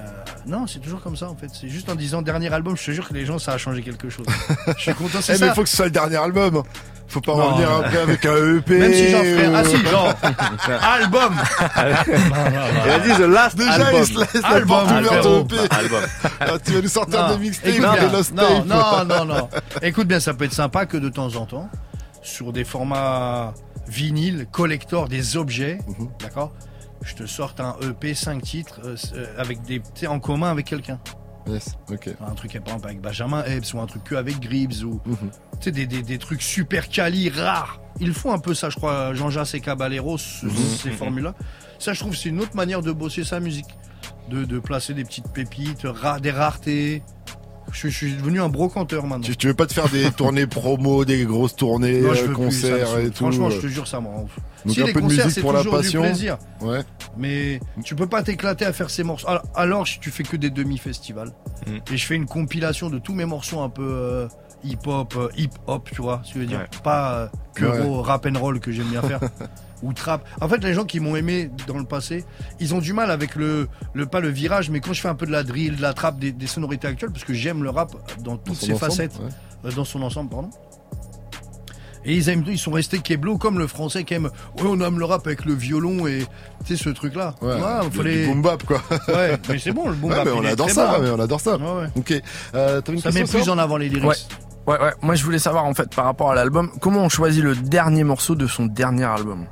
non, 0.46 0.66
c'est 0.66 0.78
toujours 0.80 1.00
comme 1.02 1.16
ça 1.16 1.28
en 1.28 1.36
fait. 1.36 1.48
C'est 1.52 1.68
juste 1.68 1.88
en 1.90 1.94
disant 1.94 2.22
dernier 2.22 2.52
album, 2.52 2.76
je 2.76 2.84
te 2.86 2.90
jure 2.90 3.08
que 3.08 3.14
les 3.14 3.24
gens, 3.26 3.38
ça 3.38 3.52
a 3.52 3.58
changé 3.58 3.82
quelque 3.82 4.08
chose. 4.10 4.26
je 4.76 4.82
suis 4.82 4.94
content, 4.94 5.18
c'est 5.20 5.34
Eh, 5.36 5.38
mais 5.40 5.48
ça. 5.48 5.54
faut 5.54 5.62
que 5.62 5.68
ce 5.68 5.76
soit 5.76 5.84
le 5.86 5.90
dernier 5.92 6.16
album. 6.16 6.62
Faut 7.08 7.20
pas 7.20 7.34
Non. 7.36 7.50
revenir 7.50 7.70
après 7.70 7.98
avec 7.98 8.24
un 8.24 8.56
EP. 8.56 8.78
Même 8.78 8.92
si 8.94 9.10
j'en 9.10 9.18
ferais. 9.18 9.50
Ah 9.54 9.64
si, 9.64 9.76
ou- 9.76 9.86
genre, 9.86 10.14
album 10.82 11.34
Il 12.86 12.90
a 12.90 12.98
dit 13.00 13.10
The 13.10 13.18
Last 13.28 13.56
Déjà, 13.56 13.72
Album. 13.72 14.00
il 14.00 14.06
se 14.06 14.18
laisse 14.18 14.42
la 14.42 14.48
Album, 14.48 14.88
EP. 14.88 15.56
Ah, 16.40 16.46
tu 16.64 16.72
vas 16.72 16.80
nous 16.80 16.88
sortir 16.88 17.28
Non, 17.28 17.34
des 17.36 17.40
mixtapes, 17.42 18.00
des 18.00 18.08
lost 18.16 18.32
non, 18.34 18.62
tapes. 18.62 18.66
non, 18.66 19.04
non, 19.04 19.24
non. 19.26 19.48
Écoute 19.82 20.08
bien, 20.08 20.20
ça 20.20 20.32
peut 20.34 20.44
être 20.46 20.54
sympa 20.54 20.86
que 20.86 20.96
de 20.96 21.10
temps 21.10 21.34
en 21.36 21.44
temps, 21.44 21.68
sur 22.22 22.52
des 22.52 22.64
formats 22.64 23.52
vinyle, 23.88 24.46
collector, 24.50 25.08
des 25.08 25.36
objets, 25.36 25.78
Mhm. 25.86 26.08
d'accord? 26.20 26.52
Je 27.04 27.14
te 27.14 27.26
sorte 27.26 27.60
un 27.60 27.76
EP 27.82 28.14
5 28.14 28.42
titres 28.42 28.80
euh, 28.84 28.96
euh, 29.14 29.26
avec 29.38 29.62
des, 29.62 29.82
en 30.06 30.20
commun 30.20 30.50
avec 30.50 30.66
quelqu'un. 30.66 30.98
Yes, 31.48 31.76
ok. 31.90 32.10
Un 32.24 32.34
truc 32.34 32.52
par 32.52 32.60
exemple 32.74 32.86
avec 32.86 33.00
Benjamin 33.00 33.42
Epps 33.44 33.74
ou 33.74 33.80
un 33.80 33.86
truc 33.86 34.04
que 34.04 34.14
avec 34.14 34.38
Gribbs 34.38 34.84
ou 34.84 35.00
Mhm. 35.04 35.30
des, 35.72 35.86
des, 35.86 36.02
des 36.02 36.18
trucs 36.18 36.40
super 36.42 36.88
quali 36.88 37.28
rares. 37.30 37.80
Ils 38.00 38.14
font 38.14 38.32
un 38.32 38.38
peu 38.38 38.54
ça, 38.54 38.70
je 38.70 38.76
crois, 38.76 39.12
Jean-Jacques 39.14 39.54
et 39.54 39.60
Caballero, 39.60 40.16
ce- 40.18 40.46
Mhm. 40.46 40.52
ces 40.56 40.90
formules-là. 40.92 41.34
Ça, 41.80 41.92
je 41.92 42.00
trouve, 42.00 42.14
c'est 42.16 42.28
une 42.28 42.40
autre 42.40 42.54
manière 42.54 42.80
de 42.80 42.92
bosser 42.92 43.24
sa 43.24 43.40
musique, 43.40 43.76
de, 44.30 44.44
de 44.44 44.58
placer 44.60 44.94
des 44.94 45.02
petites 45.04 45.28
pépites, 45.32 45.82
ra- 45.84 46.20
des 46.20 46.30
raretés. 46.30 47.02
Je, 47.70 47.88
je 47.88 47.94
suis 47.94 48.14
devenu 48.14 48.40
un 48.40 48.48
brocanteur 48.48 49.06
maintenant. 49.06 49.24
Tu, 49.24 49.36
tu 49.36 49.46
veux 49.46 49.54
pas 49.54 49.66
te 49.66 49.72
faire 49.72 49.88
des 49.88 50.10
tournées 50.16 50.46
promo, 50.46 51.04
des 51.04 51.24
grosses 51.24 51.56
tournées, 51.56 52.00
Non, 52.00 52.14
je 52.14 52.22
euh, 52.22 52.26
plus, 52.26 52.34
ça 52.34 52.34
concerts 52.34 52.98
et 52.98 53.10
tout. 53.10 53.24
Franchement, 53.24 53.50
je 53.50 53.58
euh. 53.58 53.62
te 53.62 53.66
jure, 53.68 53.86
ça 53.86 54.00
me 54.00 54.08
rend 54.08 54.22
ouf. 54.22 54.36
Donc 54.64 54.74
si 54.74 54.82
un 54.82 54.86
les 54.86 54.92
peu 54.92 55.00
de 55.00 55.06
concerts, 55.06 55.24
musique 55.26 55.34
c'est 55.34 55.40
pour 55.40 55.52
la 55.52 55.62
du 55.62 55.68
passion. 55.68 56.02
plaisir. 56.02 56.38
Ouais. 56.60 56.80
Mais 57.16 57.60
tu 57.84 57.94
peux 57.94 58.06
pas 58.06 58.22
t'éclater 58.22 58.64
à 58.64 58.72
faire 58.72 58.90
ces 58.90 59.02
morceaux. 59.02 59.28
Alors, 59.28 59.42
alors, 59.54 59.84
tu 59.84 60.10
fais 60.10 60.22
que 60.22 60.36
des 60.36 60.50
demi-festivals. 60.50 61.32
Mm. 61.66 61.76
Et 61.92 61.96
je 61.96 62.06
fais 62.06 62.14
une 62.14 62.26
compilation 62.26 62.90
de 62.90 62.98
tous 62.98 63.14
mes 63.14 63.24
morceaux 63.24 63.60
un 63.60 63.70
peu 63.70 63.82
euh, 63.82 64.28
hip-hop, 64.64 65.14
euh, 65.16 65.28
hip-hop, 65.36 65.88
tu 65.92 66.02
vois 66.02 66.20
ce 66.24 66.34
que 66.34 66.34
je 66.34 66.40
veux 66.40 66.46
dire. 66.46 66.60
Ouais. 66.60 66.80
Pas 66.82 67.14
euh, 67.14 67.28
que 67.54 67.64
Ouais. 67.64 68.02
rap 68.02 68.26
and 68.26 68.38
roll 68.38 68.60
que 68.60 68.72
j'aime 68.72 68.86
bien 68.88 69.02
faire. 69.02 69.20
ou 69.82 69.92
trap. 69.92 70.24
En 70.40 70.48
fait, 70.48 70.62
les 70.62 70.74
gens 70.74 70.84
qui 70.84 71.00
m'ont 71.00 71.16
aimé 71.16 71.50
dans 71.66 71.76
le 71.78 71.84
passé, 71.84 72.24
ils 72.60 72.72
ont 72.74 72.78
du 72.78 72.92
mal 72.92 73.10
avec 73.10 73.34
le, 73.34 73.68
le 73.94 74.06
pas 74.06 74.20
le 74.20 74.28
virage, 74.28 74.70
mais 74.70 74.78
quand 74.80 74.92
je 74.92 75.00
fais 75.00 75.08
un 75.08 75.16
peu 75.16 75.26
de 75.26 75.32
la 75.32 75.42
drill, 75.42 75.76
de 75.76 75.82
la 75.82 75.92
trap, 75.92 76.18
des, 76.20 76.30
des 76.30 76.46
sonorités 76.46 76.86
actuelles, 76.86 77.10
parce 77.10 77.24
que 77.24 77.34
j'aime 77.34 77.64
le 77.64 77.70
rap 77.70 77.92
dans 78.22 78.36
toutes 78.36 78.54
ses 78.54 78.66
ensemble, 78.74 78.78
facettes, 78.78 79.14
ouais. 79.18 79.28
euh, 79.70 79.72
dans 79.72 79.84
son 79.84 80.02
ensemble, 80.02 80.30
pardon. 80.30 80.50
Et 82.04 82.16
ils 82.16 82.28
aiment, 82.30 82.42
ils 82.48 82.58
sont 82.58 82.72
restés 82.72 82.98
keblo 82.98 83.38
comme 83.38 83.58
le 83.60 83.68
français 83.68 84.02
qui 84.02 84.14
aime. 84.14 84.26
Ouais, 84.56 84.64
on 84.64 84.80
aime 84.80 84.98
le 84.98 85.04
rap 85.04 85.24
avec 85.26 85.44
le 85.44 85.54
violon 85.54 86.06
et 86.08 86.26
tu 86.66 86.76
sais 86.76 86.82
ce 86.84 86.90
truc-là. 86.90 87.34
Ouais, 87.40 87.54
il 87.84 87.90
du- 87.90 87.96
fallait- 87.96 88.26
boom 88.26 88.42
bap 88.42 88.64
quoi. 88.64 88.82
Ouais, 89.08 89.36
mais 89.48 89.58
c'est 89.60 89.70
bon 89.70 89.88
le 89.88 89.94
boom 89.94 90.10
Ouais, 90.12 90.16
bap. 90.16 90.24
mais 90.26 90.32
on 90.32 90.44
adore 90.44 90.70
ça, 90.70 90.96
bon, 90.98 91.02
mais 91.04 91.10
on 91.10 91.20
adore 91.20 91.40
ça. 91.40 91.56
Ouais, 91.56 91.82
ouais. 91.82 91.88
Ok. 91.94 92.22
Euh, 92.56 92.80
une 92.88 92.98
Ça 93.00 93.12
met 93.12 93.22
plus 93.22 93.48
en 93.48 93.56
avant 93.58 93.76
les 93.76 93.88
lyrics. 93.88 94.26
Ouais. 94.66 94.78
Ouais. 94.80 94.92
Moi, 95.02 95.14
je 95.14 95.24
voulais 95.24 95.38
savoir, 95.38 95.64
en 95.64 95.74
fait, 95.74 95.94
par 95.94 96.04
rapport 96.04 96.30
à 96.30 96.34
l'album, 96.34 96.70
comment 96.80 97.00
on 97.00 97.08
choisit 97.08 97.42
le 97.42 97.54
dernier 97.56 98.04
morceau 98.04 98.34
de 98.34 98.46
son 98.46 98.66
dernier 98.66 99.04
album? 99.04 99.46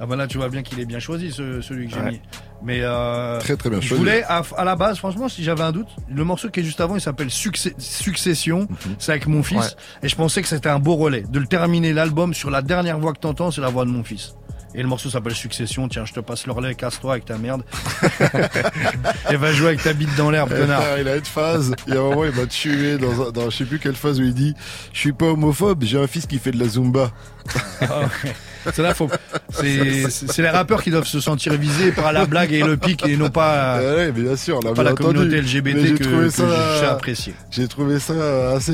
Ah 0.00 0.06
bah 0.06 0.16
là 0.16 0.26
tu 0.26 0.38
vois 0.38 0.48
bien 0.48 0.62
qu'il 0.64 0.80
est 0.80 0.84
bien 0.86 0.98
choisi 0.98 1.30
ce- 1.30 1.60
celui 1.60 1.86
que 1.86 1.94
j'ai 1.94 2.00
Ouais. 2.00 2.10
mis. 2.10 2.20
Mais 2.64 2.80
euh, 2.82 3.38
Très, 3.38 3.56
très 3.56 3.70
bien 3.70 3.80
je 3.80 3.86
choisi. 3.86 4.00
voulais 4.02 4.24
à, 4.24 4.42
à 4.56 4.64
la 4.64 4.74
base 4.74 4.98
franchement 4.98 5.28
si 5.28 5.44
j'avais 5.44 5.62
un 5.62 5.70
doute, 5.70 5.86
le 6.12 6.24
morceau 6.24 6.50
qui 6.50 6.60
est 6.60 6.62
juste 6.64 6.80
avant 6.80 6.96
il 6.96 7.00
s'appelle 7.00 7.30
Succé- 7.30 7.74
Succession, 7.78 8.66
Mhm. 8.68 8.96
c'est 8.98 9.12
avec 9.12 9.28
mon 9.28 9.44
fils 9.44 9.58
Ouais. 9.60 9.66
et 10.02 10.08
je 10.08 10.16
pensais 10.16 10.42
que 10.42 10.48
c'était 10.48 10.68
un 10.68 10.80
beau 10.80 10.96
relais 10.96 11.22
de 11.22 11.38
le 11.38 11.46
terminer 11.46 11.92
l'album 11.92 12.34
sur 12.34 12.50
la 12.50 12.60
dernière 12.60 12.98
voix 12.98 13.12
que 13.12 13.20
t'entends 13.20 13.52
c'est 13.52 13.60
la 13.60 13.68
voix 13.68 13.84
de 13.84 13.90
mon 13.90 14.02
fils. 14.02 14.34
Et 14.76 14.82
le 14.82 14.88
morceau 14.88 15.08
s'appelle 15.08 15.34
Succession, 15.34 15.88
tiens 15.88 16.04
je 16.04 16.12
te 16.12 16.20
passe 16.20 16.46
le 16.46 16.52
relais, 16.52 16.74
casse-toi 16.74 17.12
avec 17.12 17.24
ta 17.24 17.38
merde. 17.38 17.62
et 19.30 19.36
va 19.36 19.52
jouer 19.52 19.68
avec 19.68 19.82
ta 19.82 19.92
bite 19.92 20.14
dans 20.16 20.30
l'herbe 20.30 20.50
connard. 20.50 20.82
il 20.98 21.06
a 21.08 21.16
une 21.16 21.24
phase. 21.24 21.74
Il 21.86 21.94
y 21.94 21.96
a 21.96 22.00
un 22.00 22.02
moment, 22.02 22.24
il 22.24 22.32
m'a 22.32 22.46
tué 22.46 22.98
dans, 22.98 23.28
un- 23.28 23.30
dans 23.30 23.50
je 23.50 23.56
sais 23.58 23.64
plus 23.64 23.78
quelle 23.78 23.94
phase 23.94 24.18
où 24.20 24.24
il 24.24 24.34
dit 24.34 24.54
Je 24.92 24.98
suis 24.98 25.12
pas 25.12 25.26
homophobe, 25.26 25.84
j'ai 25.84 25.98
un 26.00 26.06
fils 26.08 26.26
qui 26.26 26.38
fait 26.38 26.50
de 26.50 26.58
la 26.58 26.68
Zumba. 26.68 27.12
Ah. 27.82 28.02
C'est 28.72 28.82
là, 28.82 28.94
faut. 28.94 29.08
C'est 29.50 30.38
les 30.38 30.48
rappeurs 30.48 30.82
qui 30.82 30.90
doivent 30.90 31.06
se 31.06 31.20
sentir 31.20 31.52
visés 31.54 31.92
par 31.92 32.12
la 32.12 32.24
blague 32.26 32.52
et 32.52 32.62
le 32.62 32.76
pic 32.76 33.06
et 33.06 33.16
non 33.16 33.28
pas, 33.30 33.78
ouais, 33.80 34.10
bien 34.10 34.34
sûr, 34.36 34.60
pas 34.60 34.82
la 34.82 34.92
entendu. 34.92 35.18
communauté 35.18 35.40
LGBT 35.42 35.74
Mais 35.76 35.92
que, 35.92 36.28
j'ai 36.30 36.86
apprécié. 36.86 37.34
J'ai 37.50 37.68
trouvé 37.68 37.98
ça 38.00 38.52
assez 38.52 38.72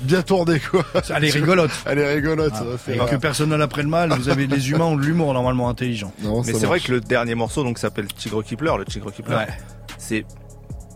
bien 0.00 0.22
tourné, 0.22 0.60
quoi. 0.60 0.84
Elle 1.14 1.24
est 1.24 1.30
rigolote. 1.30 1.70
Elle 1.86 1.98
est 1.98 2.14
rigolote, 2.14 2.52
Ah, 2.54 2.64
ça 2.84 2.92
et 2.92 2.98
que 3.10 3.16
personne 3.16 3.50
n'en 3.50 3.60
apprenne 3.60 3.88
mal, 3.88 4.10
vous 4.12 4.28
avez 4.28 4.46
les 4.46 4.70
humains 4.70 4.84
ont 4.86 4.96
de 4.96 5.02
l'humour 5.02 5.32
normalement 5.34 5.68
intelligent. 5.68 6.12
Non, 6.22 6.42
Mais 6.44 6.52
c'est 6.52 6.66
vrai 6.66 6.80
que 6.80 6.92
le 6.92 7.00
dernier 7.00 7.34
morceau, 7.34 7.62
donc, 7.64 7.78
s'appelle 7.78 8.06
Tigre 8.08 8.42
qui 8.42 8.56
pleure, 8.56 8.78
le 8.78 8.84
Tigre 8.84 9.12
qui 9.12 9.22
pleure. 9.22 9.40
Ouais. 9.40 9.48
C'est 9.98 10.24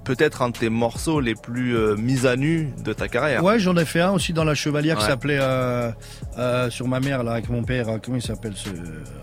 peut-être 0.04 0.42
un 0.42 0.48
de 0.50 0.58
tes 0.58 0.68
morceaux 0.68 1.20
les 1.20 1.34
plus 1.36 1.76
euh, 1.76 1.94
mis 1.96 2.26
à 2.26 2.34
nu 2.36 2.72
de 2.84 2.92
ta 2.92 3.06
carrière. 3.08 3.44
Ouais, 3.44 3.58
j'en 3.60 3.76
ai 3.76 3.84
fait 3.84 4.00
un 4.00 4.10
aussi 4.10 4.32
dans 4.32 4.42
la 4.44 4.54
Chevalière 4.54 4.98
qui 4.98 5.04
s'appelait 5.04 5.38
euh, 5.40 5.90
euh, 6.38 6.70
sur 6.70 6.88
ma 6.88 6.98
mère 6.98 7.22
là 7.22 7.32
avec 7.32 7.48
mon 7.48 7.62
père. 7.62 7.88
euh, 7.88 7.98
Comment 8.02 8.16
il 8.16 8.22
s'appelle 8.22 8.54
ce 8.56 8.68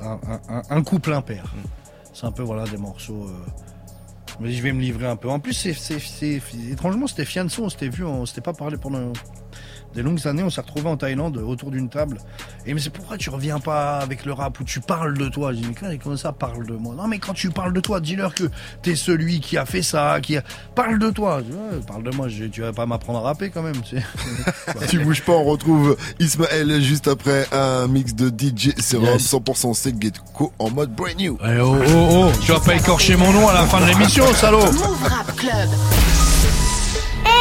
un, 0.02 0.12
un- 0.32 0.42
un- 0.58 0.62
un 0.70 0.84
couple 0.84 1.12
impair. 1.14 1.44
Mm. 1.54 1.68
C'est 2.14 2.26
un 2.26 2.32
peu 2.32 2.44
voilà 2.44 2.64
des 2.66 2.78
morceaux. 2.78 3.26
euh, 3.28 3.62
Mais 4.40 4.52
je 4.54 4.64
vais 4.64 4.72
me 4.72 4.80
livrer 4.80 5.06
un 5.08 5.18
peu. 5.18 5.30
En 5.30 5.40
plus, 5.40 5.52
c'est- 5.54 6.42
étrangement, 6.72 7.08
c'était 7.08 7.26
fiançon, 7.26 7.64
on 7.64 7.70
s'était 7.70 7.90
vu, 7.90 8.06
on 8.06 8.26
s'était 8.26 8.40
pas 8.42 8.54
parlé 8.54 8.78
pendant 8.78 9.12
des 9.96 10.02
longues 10.04 10.28
années. 10.28 10.44
On 10.44 10.50
s'est 10.50 10.62
retrouvés 10.62 10.90
en 10.90 10.98
Thaïlande 10.98 11.38
autour 11.38 11.72
d'une 11.72 11.90
table. 11.90 12.18
Et 12.66 12.70
il 12.70 12.76
me 12.76 12.80
dit 12.80 12.90
pourquoi 12.90 13.18
tu 13.18 13.30
reviens 13.30 13.60
pas 13.60 13.98
avec 14.00 14.26
le 14.26 14.34
rap 14.34 14.60
où 14.60 14.64
tu 14.64 14.80
parles 14.82 15.18
de 15.18 15.28
toi? 15.30 15.52
J'ai 15.54 15.62
dit 15.62 15.76
mais 15.82 15.98
comment- 15.98 16.16
ça 16.18 16.32
parle 16.32 16.66
de 16.68 16.74
moi? 16.74 16.94
Non 16.96 17.08
mais 17.08 17.18
quand 17.20 17.34
tu 17.34 17.50
parles 17.50 17.74
de 17.74 17.80
toi, 17.80 18.00
dis-leur 18.00 18.34
que 18.36 18.44
t'es 18.84 18.96
celui 18.96 19.40
qui 19.40 19.58
a 19.58 19.66
fait 19.66 19.82
ça, 19.82 20.20
qui 20.22 20.38
a... 20.38 20.44
parle 20.76 21.00
de 21.00 21.10
toi. 21.10 21.40
Je 21.40 21.52
dis, 21.52 21.58
Ouais, 21.58 21.80
parle 21.88 22.04
de 22.04 22.12
moi. 22.16 22.28
Je 22.28 22.44
dis, 22.46 22.50
tu 22.52 22.62
vas 22.62 22.74
pas 22.74 22.86
m'apprendre 22.86 23.20
à 23.20 23.22
rapper 23.24 23.50
quand 23.50 23.64
même. 23.64 23.76
Tu 24.90 25.00
bouges 25.00 25.24
pas, 25.24 25.34
on 25.34 25.44
retrouve 25.44 25.98
Ismaël 26.20 26.82
juste 26.82 27.08
après 27.08 27.48
un 27.52 27.88
mix 27.88 28.14
de 28.14 28.30
DJ 28.30 28.80
Serum 28.80 29.06
Yes. 29.06 29.34
100% 29.34 29.74
Set 29.74 30.02
Gecko 30.02 30.52
en 30.60 30.70
mode 30.70 30.94
brand 30.94 31.16
new. 31.18 31.38
Eh, 31.44 31.60
oh, 31.60 31.76
oh, 31.88 32.10
oh, 32.12 32.32
tu 32.44 32.52
vas 32.52 32.60
pas 32.60 32.76
écorcher 32.76 33.16
mon 33.16 33.32
nom 33.34 33.48
à 33.48 33.54
la 33.54 33.64
fin 33.66 33.80
de 33.82 33.86
l'émission, 33.88 34.26
salaud 34.34 34.60
Move 34.60 35.04
Rap 35.04 35.36
Club. 35.36 35.70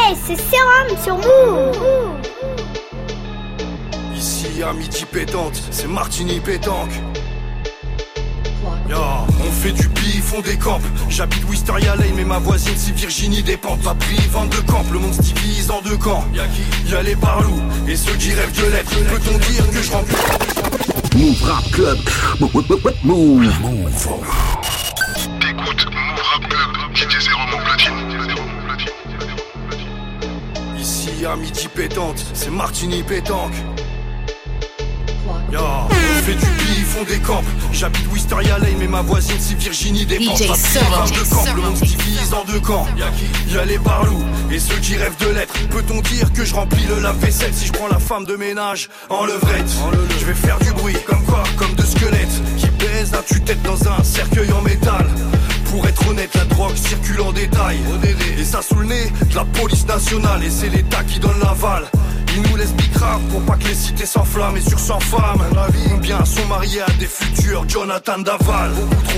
Hey, 0.08 0.16
c'est 0.24 0.36
Sérum 0.36 0.88
sur 1.04 1.16
Move. 1.16 1.76
Ici 4.16 4.62
à 4.62 4.72
midi 4.72 5.04
pétante, 5.04 5.60
c'est 5.70 5.86
Martini 5.86 6.40
pétanque. 6.40 6.94
On 8.90 9.52
fait 9.52 9.72
du 9.72 9.86
bif, 9.88 10.32
on 10.34 10.40
décampe. 10.40 10.80
J'habite 11.10 11.44
Wisteria 11.50 11.94
Lane, 11.94 12.14
mais 12.16 12.24
ma 12.24 12.38
voisine 12.38 12.72
c'est 12.74 12.94
Virginie 12.94 13.42
dépend. 13.42 13.76
Pas 13.76 13.94
pris, 13.94 14.16
de 14.16 14.60
camp, 14.66 14.82
le 14.90 14.98
monde 14.98 15.12
se 15.12 15.20
divise 15.20 15.70
en 15.70 15.82
deux 15.82 15.98
camps. 15.98 16.24
Y'a 16.32 16.46
qui 16.46 16.90
Y'a 16.90 17.02
les 17.02 17.14
parlous 17.16 17.60
et 17.86 17.94
ceux 17.94 18.14
qui 18.14 18.32
rêvent 18.32 18.56
de 18.58 18.70
l'être. 18.70 18.90
Peut-on 18.90 19.36
dire 19.36 19.70
que 19.70 19.82
je 19.82 19.92
remplis 19.92 20.16
Move 21.16 21.42
Rap 21.42 21.70
Club. 21.70 21.98
Move. 23.04 23.52
Move. 23.60 24.08
T'écoutes 25.38 25.84
Move 25.84 26.22
Rap 26.22 26.48
Club, 26.48 26.87
À 31.26 31.36
midi 31.36 31.68
pétante, 31.74 32.24
c'est 32.32 32.50
Martini 32.50 33.02
pétanque. 33.02 33.52
Ya, 35.52 35.60
on 35.60 36.22
fait 36.22 36.34
du 36.34 36.46
bif, 36.46 36.96
on 36.98 37.04
décampe. 37.04 37.44
J'habite 37.72 38.06
Wisteria 38.12 38.58
Lane, 38.58 38.76
mais 38.78 38.86
ma 38.86 39.02
voisine 39.02 39.36
c'est 39.38 39.58
Virginie 39.58 40.06
dépend. 40.06 40.34
DJ 40.36 40.42
de 40.42 41.28
camp, 41.28 41.44
le 41.56 41.62
monde 41.62 41.76
se 41.76 41.84
divise 41.84 42.32
en 42.32 42.44
deux 42.44 42.60
camps. 42.60 42.86
Y'a 42.96 43.10
qui 43.10 43.52
Y'a 43.54 43.64
les 43.64 43.78
barlous 43.78 44.24
et 44.50 44.58
ceux 44.58 44.76
qui 44.76 44.96
rêvent 44.96 45.18
de 45.18 45.34
l'être. 45.34 45.54
Peut-on 45.68 46.00
dire 46.02 46.32
que 46.32 46.44
je 46.44 46.54
remplis 46.54 46.86
le 46.86 47.00
lave-vaisselle 47.00 47.52
si 47.52 47.66
je 47.66 47.72
prends 47.72 47.88
la 47.88 47.98
femme 47.98 48.24
de 48.24 48.36
ménage 48.36 48.88
en 49.10 49.26
levrette? 49.26 49.70
Je 50.20 50.24
vais 50.24 50.34
faire 50.34 50.58
du 50.60 50.72
bruit, 50.72 50.96
comme 51.06 51.24
quoi 51.24 51.42
Comme 51.56 51.74
de 51.74 51.82
squelettes 51.82 52.42
qui 52.56 52.68
baisent 52.70 53.12
la 53.12 53.22
tue-tête 53.22 53.60
dans 53.62 53.88
un 53.88 54.02
cercueil 54.02 54.50
en 54.52 54.62
métal. 54.62 55.06
Pour 55.70 55.86
être 55.86 56.08
honnête, 56.08 56.34
la 56.34 56.44
drogue 56.44 56.76
circule 56.76 57.20
en 57.20 57.32
détail. 57.32 57.78
Et 58.38 58.44
ça 58.44 58.62
sous 58.62 58.76
le 58.76 58.86
nez 58.86 59.12
de 59.28 59.34
la 59.34 59.44
police 59.44 59.86
nationale. 59.86 60.42
Et 60.42 60.50
c'est 60.50 60.68
l'État 60.68 61.04
qui 61.04 61.18
donne 61.18 61.38
l'aval. 61.42 61.84
Ils 62.34 62.50
nous 62.50 62.56
laissent 62.56 62.74
bicrave 62.74 63.20
pour 63.30 63.42
pas 63.42 63.56
que 63.56 63.68
les 63.68 63.74
cités 63.74 64.06
s'enflamment. 64.06 64.56
Et 64.56 64.60
sur 64.60 64.78
100 64.78 65.00
femmes, 65.00 65.42
combien 65.90 66.24
sont 66.24 66.46
mariés 66.46 66.82
à 66.82 66.90
des 66.98 67.06
futurs 67.06 67.64
Jonathan 67.68 68.18
Daval 68.18 68.70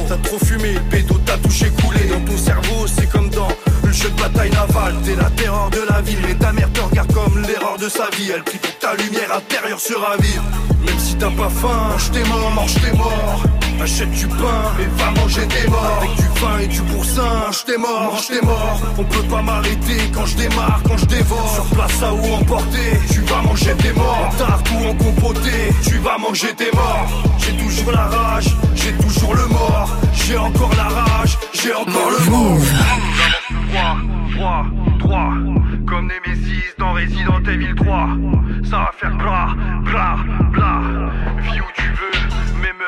t'as 0.09 0.17
trop 0.17 0.39
fumé, 0.39 0.75
pédo, 0.91 1.21
t'as 1.25 1.39
touché 1.39 1.71
coulé. 1.83 2.01
Dans 2.09 2.33
ton 2.33 2.37
cerveau, 2.37 2.87
c'est 2.87 3.09
comme 3.09 3.31
dans 3.31 3.49
une 3.85 3.93
jeu 3.93 4.11
de 4.11 4.21
bataille 4.21 4.51
navale. 4.51 4.95
T'es 5.05 5.15
la 5.15 5.31
terreur 5.31 5.71
de 5.71 5.81
la 5.89 6.01
ville, 6.01 6.19
mais 6.27 6.35
ta 6.35 6.53
mère 6.53 6.73
te 6.73 6.81
regarde 6.81 7.13
comme 7.13 7.41
l'erreur 7.43 7.77
de 7.79 7.89
sa 7.89 8.09
vie. 8.17 8.31
Elle 8.35 8.43
prie 8.43 8.59
ta 8.81 8.95
lumière 8.95 9.35
intérieure 9.37 9.81
se 9.81 9.95
ravive. 9.95 10.43
Même 10.85 10.99
si 10.99 11.15
t'as 11.15 11.31
pas 11.31 11.49
faim, 11.49 11.89
mange 11.91 12.11
tes 12.11 12.25
morts, 12.25 12.51
mange 12.51 12.75
tes 12.75 12.97
morts. 12.97 13.45
Achète 13.83 14.11
du 14.11 14.27
pain 14.27 14.63
et 14.79 15.01
va 15.01 15.11
manger 15.23 15.47
tes 15.49 15.69
morts. 15.69 16.03
Avec 16.03 16.17
du 16.17 16.41
vin 16.41 16.59
et 16.59 16.67
du 16.67 16.83
boursin, 16.83 17.23
mange 17.23 17.65
tes 17.65 17.79
morts, 17.79 18.13
mange 18.13 18.27
tes 18.27 18.45
morts 18.45 18.81
On 18.99 19.05
peut 19.05 19.23
pas 19.23 19.43
m'arrêter 19.43 20.11
quand 20.13 20.27
je 20.27 20.37
démarre, 20.37 20.83
quand 20.87 20.99
je 20.99 21.07
dévore. 21.07 21.55
Sur 21.55 21.65
place 21.77 22.03
à 22.03 22.13
où 22.13 22.35
emporter, 22.35 22.91
tu 23.11 23.21
vas 23.21 23.41
manger 23.43 23.75
tes 23.77 23.93
morts. 23.93 24.29
En 24.29 24.37
tarte 24.37 24.71
ou 24.71 24.87
en 24.87 24.95
compoté, 24.95 25.73
tu 25.83 25.97
vas 25.99 26.19
manger 26.19 26.55
tes 26.55 26.71
morts. 26.75 27.09
J'ai 27.39 27.53
toujours 27.57 27.93
la 27.93 28.05
rage, 28.05 28.57
j'ai 28.75 28.93
toujours 28.93 29.35
le 29.35 29.47
mort. 29.47 29.97
J'ai 30.13 30.37
encore 30.37 30.73
la 30.77 30.89
rage, 30.89 31.39
j'ai 31.55 31.75
encore 31.75 32.11
le 32.11 32.31
mort. 32.31 32.59
Froid, 34.35 34.67
droit 34.99 35.33
Comme 35.87 36.09
Nemesis 36.09 36.75
dans 36.79 36.93
Resident 36.93 37.43
Evil 37.49 37.75
3 37.75 38.09
Ça 38.65 38.79
va 38.79 38.91
faire 38.99 39.17
bra, 39.17 39.55
bra, 39.85 40.17
bla. 40.53 40.81
Vis 41.43 41.61
où 41.61 41.65
tu 41.75 41.91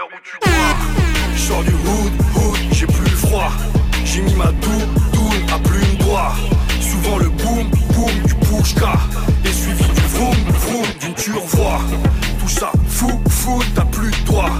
meurs 0.02 1.60
où 1.60 1.64
du 1.64 1.72
hood, 1.72 2.12
hood, 2.36 2.58
j'ai 2.72 2.86
plus 2.86 3.10
froid. 3.10 3.50
J'ai 4.04 4.22
mis 4.22 4.34
ma 4.34 4.46
doux, 4.46 4.82
doule 5.12 5.52
à 5.52 5.58
plume 5.58 5.96
doigt 5.98 6.34
Souvent 6.80 7.18
le 7.18 7.28
boom, 7.28 7.70
boom 7.94 8.22
du 8.26 8.34
pushka. 8.34 8.92
Et 9.44 9.52
suivi 9.52 9.84
du 9.84 10.00
vroom, 10.14 10.36
vroom 10.60 10.86
d'une 11.00 11.14
turvoie 11.14 11.80
Tout 12.40 12.48
ça 12.48 12.72
fou, 12.88 13.20
fou, 13.28 13.62
t'as 13.74 13.84
plus 13.86 14.10
de 14.10 14.26
doigts 14.26 14.50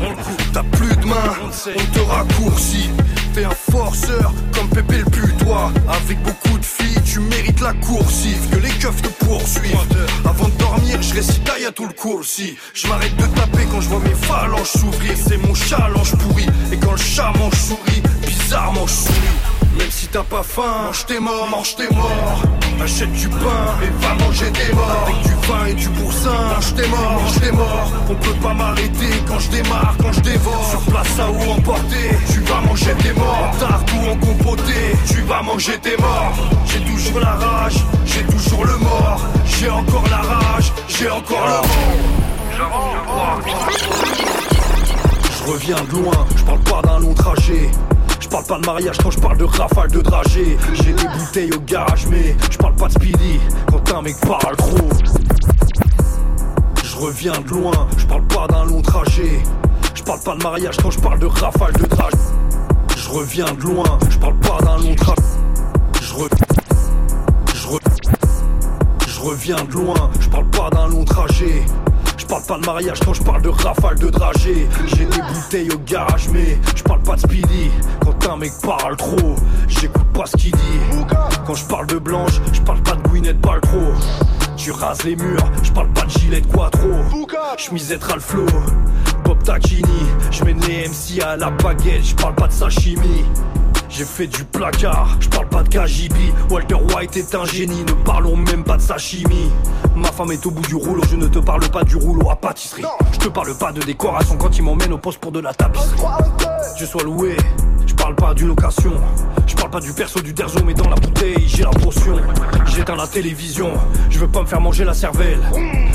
T'as 0.53 0.63
plus 0.63 0.97
de 0.97 1.05
main, 1.05 1.35
on 1.67 1.93
te 1.93 2.01
raccourcit 2.01 2.91
T'es 3.35 3.45
un 3.45 3.51
forceur 3.51 4.35
comme 4.55 4.69
Pépé 4.69 4.99
le 4.99 5.05
putois. 5.05 5.73
Avec 5.89 6.23
beaucoup 6.23 6.59
de 6.59 6.65
filles, 6.65 7.01
tu 7.05 7.21
mérites 7.21 7.61
la 7.61 7.73
coursive 7.75 8.49
Que 8.51 8.57
les 8.57 8.71
keufs 8.71 9.01
te 9.01 9.09
poursuivent. 9.25 9.77
Avant 10.25 10.49
de 10.49 10.59
dormir, 10.59 11.01
je 11.01 11.15
récite 11.15 11.43
à 11.67 11.71
tout 11.71 11.87
le 11.87 11.93
cours 11.93 12.25
si 12.25 12.57
Je 12.75 12.89
m'arrête 12.89 13.15
de 13.17 13.27
taper 13.27 13.65
quand 13.71 13.81
je 13.81 13.89
vois 13.89 14.01
mes 14.01 14.15
phalanges 14.15 14.67
s'ouvrir. 14.67 15.13
C'est 15.17 15.39
mon 15.39 15.55
challenge 15.55 16.15
pourri. 16.17 16.47
Et 16.73 16.77
quand 16.77 16.93
le 16.93 16.99
chat 16.99 17.33
mange 17.39 17.55
souris, 17.55 18.03
bizarrement 18.27 18.87
je 18.87 18.93
souris. 18.93 19.79
Même 19.79 19.91
si 19.91 20.07
t'as 20.09 20.25
pas 20.25 20.43
faim, 20.43 20.85
mange 20.87 21.07
tes 21.07 21.21
morts, 21.21 21.49
mange 21.49 21.77
tes 21.77 21.89
morts. 21.95 22.43
Achète 22.83 23.13
du 23.13 23.29
pain 23.29 23.79
et 23.83 24.05
va 24.05 24.25
manger 24.25 24.51
tes 24.53 24.75
morts. 24.75 25.07
Avec 25.07 25.23
du 25.23 25.47
vin 25.47 25.67
et 25.67 25.75
du 25.75 25.89
boursin, 25.91 26.49
mange 26.55 26.75
tes 26.75 26.89
morts, 26.89 27.21
mange 27.23 27.41
tes 27.41 27.53
morts. 27.53 27.93
On 28.11 28.15
peut 28.15 28.39
pas 28.43 28.55
m'arrêter 28.55 29.13
quand 29.27 29.39
je 29.39 29.51
démarre, 29.51 29.95
quand 30.03 30.13
je 30.13 30.21
dévore. 30.21 30.69
Sur 30.69 30.81
place 30.93 31.19
à 31.19 31.31
où 31.31 31.51
emporter, 31.53 32.11
tu 32.33 32.41
vas 32.41 32.61
manger 32.63 32.95
tes 33.03 33.12
vas 35.53 35.59
manger 35.59 35.79
tes 35.79 35.97
morts 35.97 36.35
J'ai 36.67 36.81
toujours 36.81 37.21
la 37.21 37.33
rage, 37.33 37.77
j'ai 38.05 38.23
toujours 38.25 38.65
le 38.65 38.77
mort. 38.79 39.21
J'ai 39.45 39.71
encore 39.71 40.05
la 40.11 40.17
rage, 40.19 40.73
j'ai 40.89 41.11
encore 41.11 41.47
le 41.47 42.59
mort 42.59 43.41
Je 45.31 45.51
reviens 45.51 45.77
de 45.85 45.91
loin, 45.93 46.27
je 46.37 46.43
parle 46.45 46.61
pas 46.61 46.83
d'un 46.83 47.01
long 47.01 47.15
trajet. 47.15 47.71
Je 48.21 48.29
parle 48.29 48.47
pas 48.47 48.59
de 48.59 48.67
mariage 48.67 48.99
quand 49.03 49.11
je 49.11 49.19
parle 49.19 49.37
de 49.37 49.45
rafale 49.45 49.91
de 49.91 50.01
dragée 50.01 50.57
J'ai 50.73 50.93
des 50.93 51.09
bouteilles 51.19 51.53
au 51.53 51.61
garage 51.61 52.07
mais 52.07 52.35
je 52.51 52.57
parle 52.57 52.75
pas 52.77 52.87
de 52.87 52.93
speedy 52.93 53.41
Quand 53.71 53.95
un 53.95 54.03
mec 54.03 54.17
parle 54.21 54.57
trop. 54.57 54.89
Je 56.83 56.97
reviens 56.97 57.33
de 57.33 57.49
loin, 57.49 57.89
je 57.99 58.07
parle 58.07 58.27
pas 58.29 58.47
d'un 58.47 58.65
long 58.65 58.81
trajet. 58.81 59.43
Je 59.95 60.03
parle 60.03 60.21
pas 60.21 60.35
de 60.37 60.43
mariage 60.43 60.77
quand 60.83 60.91
je 60.91 61.01
parle 61.01 61.19
de 61.19 61.27
rafale 61.27 61.73
de 61.75 61.85
dragée 61.85 62.17
Je 62.97 63.11
reviens 63.11 63.53
de 63.53 63.63
loin, 63.63 63.99
je 64.09 64.19
parle 64.19 64.37
pas 64.37 64.59
d'un 64.63 64.79
long 64.79 64.95
trajet 64.95 65.22
Je 66.13 66.19
re... 66.19 66.29
Je 67.55 67.69
re... 67.69 67.79
Je 69.09 69.21
reviens 69.21 69.65
de 69.65 69.73
loin, 69.73 70.11
je 70.21 70.29
parle 70.29 70.47
pas 70.51 70.69
d'un 70.69 70.87
long 70.89 71.07
trajet. 71.07 71.65
Je 72.19 72.27
parle 72.27 72.43
pas 72.45 72.59
de 72.59 72.67
mariage 72.67 73.01
quand 73.01 73.15
je 73.15 73.23
parle 73.23 73.41
de 73.41 73.49
rafale 73.49 73.99
de 73.99 74.11
dragée 74.11 74.69
J'ai 74.87 75.07
des 75.07 75.23
bouteilles 75.23 75.71
au 75.71 75.79
garage 75.79 76.29
mais 76.29 76.59
je 76.77 76.83
parle 76.83 77.01
pas 77.01 77.15
de 77.15 77.21
speedy. 77.21 77.71
Quand 78.01 78.33
un 78.33 78.37
mec 78.37 78.53
parle 78.63 78.97
trop, 78.97 79.37
j'écoute 79.69 80.07
pas 80.13 80.27
ce 80.27 80.37
qu'il 80.37 80.53
dit. 80.53 80.81
Quand 81.47 81.55
je 81.55 81.65
parle 81.65 81.87
de 81.87 81.99
blanche, 81.99 82.43
je 82.53 82.61
parle 82.61 82.83
pas 82.83 82.95
de 82.95 83.03
Gwyneth 83.09 83.41
Paltrow. 83.41 83.95
Tu 84.59 84.71
rases 84.71 85.05
les 85.05 85.17
murs, 85.17 85.51
je 85.63 85.73
parle 85.73 85.89
pas 85.95 86.05
de 86.05 86.11
gilet 86.11 86.43
de 86.43 86.47
quattro 86.47 86.91
Chemisette 87.57 88.05
Flow, 88.21 88.47
Bob 89.25 89.43
Tacchini 89.43 89.89
Je 90.31 90.45
mène 90.45 90.61
les 90.61 90.89
MC 90.89 91.23
à 91.23 91.37
la 91.37 91.51
baguette, 91.51 92.05
je 92.05 92.15
parle 92.15 92.35
pas 92.35 92.49
de 92.49 92.53
sashimi 92.53 93.25
j'ai 93.93 94.05
fait 94.05 94.27
du 94.27 94.45
placard, 94.45 95.19
je 95.21 95.29
parle 95.29 95.49
pas 95.49 95.63
de 95.63 95.69
KGB 95.69 96.15
Walter 96.49 96.75
White 96.75 97.17
est 97.19 97.35
un 97.35 97.45
génie, 97.45 97.85
ne 97.85 97.93
parlons 98.05 98.37
même 98.37 98.65
pas 98.65 98.79
de 98.79 98.83
sashimi 98.83 99.51
Ma 99.95 100.11
femme 100.11 100.33
est 100.33 100.47
au 100.47 100.51
bout 100.51 100.67
du 100.67 100.75
rouleau, 100.75 101.03
je 101.11 101.17
ne 101.17 101.27
te 101.27 101.39
parle 101.39 101.69
pas 101.69 101.85
du 101.85 101.97
rouleau 101.97 102.31
à 102.31 102.37
pâtisserie. 102.37 102.85
Je 103.13 103.19
te 103.19 103.29
parle 103.29 103.55
pas 103.57 103.71
de 103.71 103.83
décoration 103.83 104.37
quand 104.39 104.57
il 104.57 104.63
m'emmène 104.63 104.95
au 104.95 104.99
poste 104.99 105.19
pour 105.19 105.31
de 105.31 105.41
la 105.41 105.53
tapisserie. 105.53 106.01
Je 106.79 106.87
sois 106.87 107.03
loué, 107.03 107.37
je 107.87 107.93
parle 107.95 108.15
pas 108.15 108.33
d'une 108.33 108.49
location. 108.49 108.93
Je 109.47 109.55
parle 109.55 109.71
pas 109.71 109.81
du 109.81 109.93
perso 109.93 110.21
du 110.21 110.33
derzo 110.33 110.61
mais 110.65 110.75
dans 110.75 110.89
la 110.89 110.97
bouteille 110.97 111.47
j'ai 111.47 111.63
la 111.63 111.71
potion. 111.71 112.17
J'éteins 112.75 112.97
la 112.97 113.07
télévision, 113.07 113.73
je 114.09 114.19
veux 114.19 114.29
pas 114.29 114.41
me 114.41 114.47
faire 114.47 114.61
manger 114.61 114.85
la 114.85 114.95
cervelle. 114.95 115.43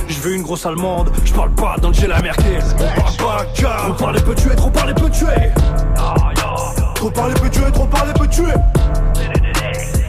Je 0.07 0.19
veux 0.19 0.35
une 0.35 0.43
grosse 0.43 0.67
allemande, 0.67 1.11
je 1.25 1.33
parle 1.33 1.51
pas 1.55 1.77
d'Angela 1.81 2.21
Merkel. 2.21 2.63
On 2.77 3.01
parle 3.01 3.17
pas 3.17 3.45
car 3.55 3.95
peut 4.23 4.35
tuer, 4.35 4.55
trop 4.55 4.69
parler 4.69 4.93
peut 4.93 5.09
tuer 5.09 5.51
Trop 6.97 7.11
parler 7.11 7.33
peut 7.35 7.49
tuer, 7.49 7.71
trop 7.71 7.85
parler 7.85 8.13
peut 8.13 8.27
tuer. 8.27 8.53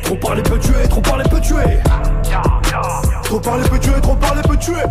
Trop 0.02 0.16
parler 0.16 0.42
peut 0.42 0.58
tuer, 0.58 0.88
trop 0.88 1.00
parler 1.02 1.24
peut 1.28 1.40
tuer. 1.40 1.78
Trop 3.24 3.40
parler 3.40 3.68
peut 3.68 3.78
tuer, 3.78 4.00
trop 4.00 4.14
parler 4.14 4.40
peut 4.42 4.56
tuer. 4.56 4.82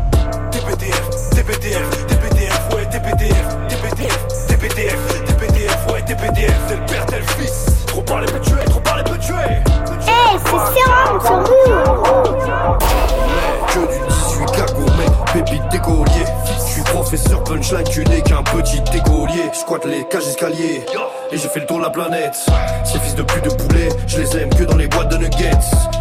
TPTF, 0.52 1.10
TPTF, 1.32 2.08
TPTF, 2.08 2.70
ouais 2.76 2.86
TPTF, 2.86 3.58
TPTF, 3.68 4.48
TPTF, 4.48 5.26
TPTF, 5.26 5.88
ouais 5.92 6.02
TPTF, 6.04 6.56
c'est 6.68 6.76
le 6.76 6.86
père, 6.86 7.06
tel 7.08 7.24
fils. 7.24 7.66
Trop 7.88 8.02
parler 8.04 8.28
peut 8.28 8.42
tuer, 8.42 8.64
trop 8.66 8.80
parler 8.80 9.04
peut 9.04 9.18
tuer. 9.18 9.34
Hey, 10.06 10.38
c'est 10.46 10.52
Serum 10.52 11.20
sur 11.20 11.38
Move 11.38 12.38
Que 13.74 13.80
du 13.80 13.98
18 13.98 13.98
cagots, 13.98 14.06
mec, 14.06 14.17
pépite 15.44 15.68
d'écolier 15.70 16.26
Je 16.46 16.74
suis 16.74 16.82
professeur 16.82 17.44
punchline, 17.44 17.84
tu 17.90 18.04
n'es 18.06 18.22
qu'un 18.22 18.44
petit 18.44 18.82
écolier. 18.96 19.50
Squatte 19.54 19.86
les 19.86 20.08
cages 20.08 20.28
escaliers 20.28 20.84
et 21.32 21.38
j'ai 21.38 21.50
fait 21.50 21.60
le 21.60 21.66
tour 21.66 21.78
de 21.78 21.84
la 21.84 21.90
planète. 21.90 22.36
Ces 22.86 23.00
fils 23.00 23.16
de 23.16 23.24
pute 23.24 23.44
de 23.44 23.50
poulet, 23.50 23.90
je 24.08 24.20
les 24.20 24.38
aime 24.38 24.50
que 24.50 24.64
dans 24.64 24.78
les 24.78 24.88
boîtes 24.88 25.10
de 25.10 25.18
nuggets. 25.18 25.52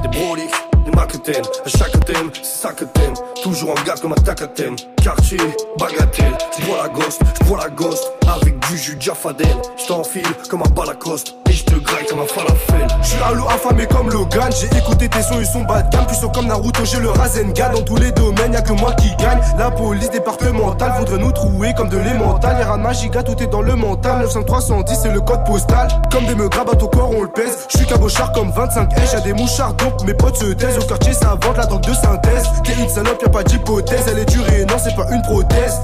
Des 0.02 0.08
broliques, 0.08 0.54
des 0.84 0.90
macquetaines, 0.92 1.44
à 1.64 1.68
chaque 1.68 2.04
thème, 2.04 2.30
c'est 2.34 2.44
ça 2.44 2.72
que 2.72 2.84
t'aimes. 2.84 3.14
Toujours 3.42 3.70
en 3.70 3.84
garde 3.84 4.00
comme 4.00 4.12
un 4.12 4.22
tacatème 4.22 4.76
quartier, 5.02 5.38
bagatelle, 5.78 6.36
j'prends 6.58 6.82
la 6.82 6.88
gosse, 6.88 7.18
j'prends 7.40 7.56
la 7.56 7.68
gosse, 7.68 8.04
avec 8.28 8.58
du 8.68 8.78
jus 8.78 8.96
Jafadel, 8.98 9.56
j't'enfile 9.76 10.26
comme 10.48 10.62
un 10.62 10.70
balacoste, 10.70 11.34
et 11.56 11.58
j'te 11.58 11.82
graille 11.82 12.06
comme 12.06 12.20
un 12.20 12.26
falafel. 12.26 12.86
J'suis 13.02 13.22
à 13.22 13.32
l'eau 13.32 13.46
affamé 13.48 13.86
comme 13.86 14.10
Logan, 14.10 14.50
j'ai 14.52 14.66
écouté 14.78 15.08
tes 15.08 15.22
sons, 15.22 15.38
ils 15.40 15.46
sont 15.46 15.62
bas 15.62 15.82
de 15.82 15.90
gamme, 15.90 16.06
puissants 16.06 16.28
comme 16.28 16.46
Naruto, 16.46 16.84
j'ai 16.84 17.00
le 17.00 17.10
Rasengan, 17.10 17.72
dans 17.72 17.82
tous 17.82 17.96
les 17.96 18.12
domaines, 18.12 18.52
y'a 18.52 18.62
que 18.62 18.72
moi 18.72 18.92
qui 18.94 19.14
gagne, 19.16 19.40
la 19.58 19.70
police 19.70 20.10
départementale 20.10 20.92
voudrait 20.98 21.18
nous 21.18 21.32
trouer 21.32 21.74
comme 21.74 21.88
de 21.88 21.98
l'émental, 21.98 22.56
y'a 22.58 22.76
de 22.76 22.82
magique, 22.82 23.12
tout 23.24 23.42
est 23.42 23.46
dans 23.46 23.62
le 23.62 23.74
mental, 23.74 24.22
95310 24.22 24.98
c'est 25.02 25.12
le 25.12 25.20
code 25.20 25.44
postal, 25.44 25.88
comme 26.10 26.26
des 26.26 26.34
me 26.34 26.48
grabattent 26.48 26.82
au 26.82 26.88
corps 26.88 27.10
on 27.16 27.22
le 27.22 27.28
pèse, 27.28 27.66
j'suis 27.68 27.86
cabochard 27.86 28.32
comme 28.32 28.50
25 28.50 28.92
H, 28.92 29.14
y'a 29.14 29.20
des 29.20 29.32
mouchards 29.32 29.74
donc 29.74 30.02
mes 30.04 30.14
potes 30.14 30.36
se 30.36 30.46
taisent, 30.52 30.78
au 30.78 30.82
quartier 30.82 31.12
ça 31.12 31.36
vente 31.40 31.56
la 31.56 31.66
drogue 31.66 31.82
de 31.82 31.94
synthèse, 31.94 32.44
t'es 32.64 32.74
une 32.80 32.88
salope, 32.88 33.22
y'a 33.22 33.28
pas 33.28 33.42
d'hypothèse, 33.42 34.04
elle 34.10 34.18
est 34.18 34.26
dure 34.26 34.48
et 34.52 34.64
non 34.64 34.76
c'est 34.82 34.94
pas 34.94 35.06
une 35.12 35.22
prothèse, 35.22 35.80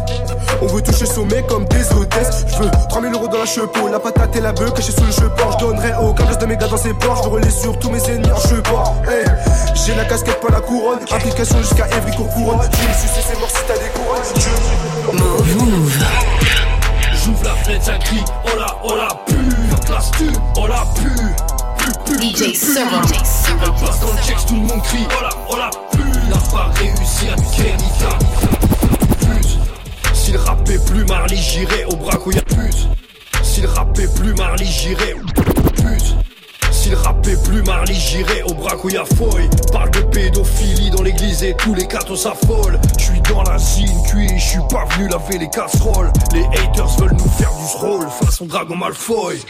on 0.60 0.66
veut 0.66 0.82
toucher 0.82 1.06
sommet 1.06 1.42
comme 1.48 1.64
des 1.66 1.92
hôtesses, 1.92 2.44
je 2.48 2.62
veux 2.62 2.70
3000 2.88 3.12
euros 3.12 3.28
dans 3.28 3.38
la 3.38 3.46
chepeau, 3.46 3.88
la 3.90 3.98
patate 3.98 4.36
et 4.36 4.40
la 4.40 4.52
bœuf 4.52 4.74
cachée 4.74 4.92
sous 4.92 5.04
le 5.04 5.12
je 5.12 5.26
donnerai 5.62 5.92
aucun 6.02 6.24
reste 6.24 6.40
de 6.40 6.46
mes 6.46 6.56
gars 6.56 6.66
dans 6.66 6.76
ses 6.76 6.92
ports, 6.92 7.22
je 7.22 7.28
relayer 7.28 7.50
sur 7.50 7.78
tous 7.78 7.88
mes 7.88 8.02
ennemis 8.10 8.32
en 8.32 8.40
cheport, 8.48 8.96
hey, 9.08 9.24
j'ai 9.74 9.94
la 9.94 10.04
casquette 10.04 10.40
pas 10.40 10.48
la 10.50 10.60
couronne, 10.60 10.98
application 11.12 11.58
jusqu'à 11.58 11.86
Evry 11.86 12.16
couronne, 12.16 12.58
je 12.62 12.86
vais 12.86 12.94
sucer 12.94 13.22
c'est 13.28 13.38
mort 13.38 13.48
si 13.48 13.62
t'as 13.68 13.74
des 13.74 13.90
couronnes, 13.90 14.22
je... 14.36 15.16
Move. 15.16 15.98
J'ouvre 17.24 17.44
la 17.44 17.54
fenêtre, 17.54 17.84
ça 17.84 17.98
crie, 17.98 18.24
oh 18.44 18.56
la, 18.58 18.76
oh 18.82 18.96
la 18.96 19.08
pu, 19.26 19.36
classe 19.86 20.10
tu, 20.18 20.32
oh 20.56 20.66
la 20.66 20.84
pu, 20.96 21.08
pu, 21.78 21.92
pu, 22.06 22.18
pu, 22.18 22.30
DJ 22.30 22.38
pu. 22.50 22.54
Serum. 22.56 23.02
Elle 23.62 23.86
passe 23.86 24.00
dans 24.00 24.12
le 24.12 24.18
checks, 24.26 24.46
tout 24.48 24.54
le 24.54 24.62
monde 24.62 24.82
crie, 24.82 25.06
oh 25.08 25.22
la, 25.22 25.30
oh 25.48 25.56
la 25.56 25.70
pu, 25.92 26.02
n'a 26.28 26.38
pas 26.50 26.70
réussi 26.74 27.28
à. 27.30 27.36
Pute, 29.20 29.58
s'il 30.12 30.36
rappait 30.36 30.78
plus 30.78 31.04
Marley, 31.04 31.36
j'irais 31.36 31.84
au 31.84 31.94
braco, 31.94 32.32
y'a 32.32 32.42
pute. 32.42 32.88
S'il 33.42 33.66
rappait 33.66 34.08
plus 34.08 34.34
Marley, 34.34 34.64
j'irais 34.64 35.14
pute. 35.14 35.41
S'il 36.92 37.38
plus 37.38 37.62
Marley, 37.62 37.94
j'irais 37.94 38.42
au 38.42 38.52
braco, 38.52 38.90
y'a 38.90 39.04
foy. 39.04 39.48
Parle 39.72 39.90
de 39.92 40.00
pédophilie 40.00 40.90
dans 40.90 41.02
l'église 41.02 41.42
et 41.42 41.54
tous 41.54 41.74
les 41.74 41.86
cathos 41.86 42.16
s'affolent. 42.16 42.78
J'suis 42.98 43.20
dans 43.22 43.42
la 43.44 43.56
zine 43.56 44.02
cuit, 44.06 44.28
j'suis 44.36 44.60
pas 44.68 44.84
venu 44.94 45.08
laver 45.08 45.38
les 45.38 45.48
casseroles. 45.48 46.12
Les 46.34 46.44
haters 46.44 46.88
veulent 46.98 47.16
nous 47.16 47.30
faire 47.30 47.50
du 47.50 47.76
rôle, 47.78 48.08
façon 48.10 48.44
Dragon 48.44 48.76
Malfoy. 48.76 49.40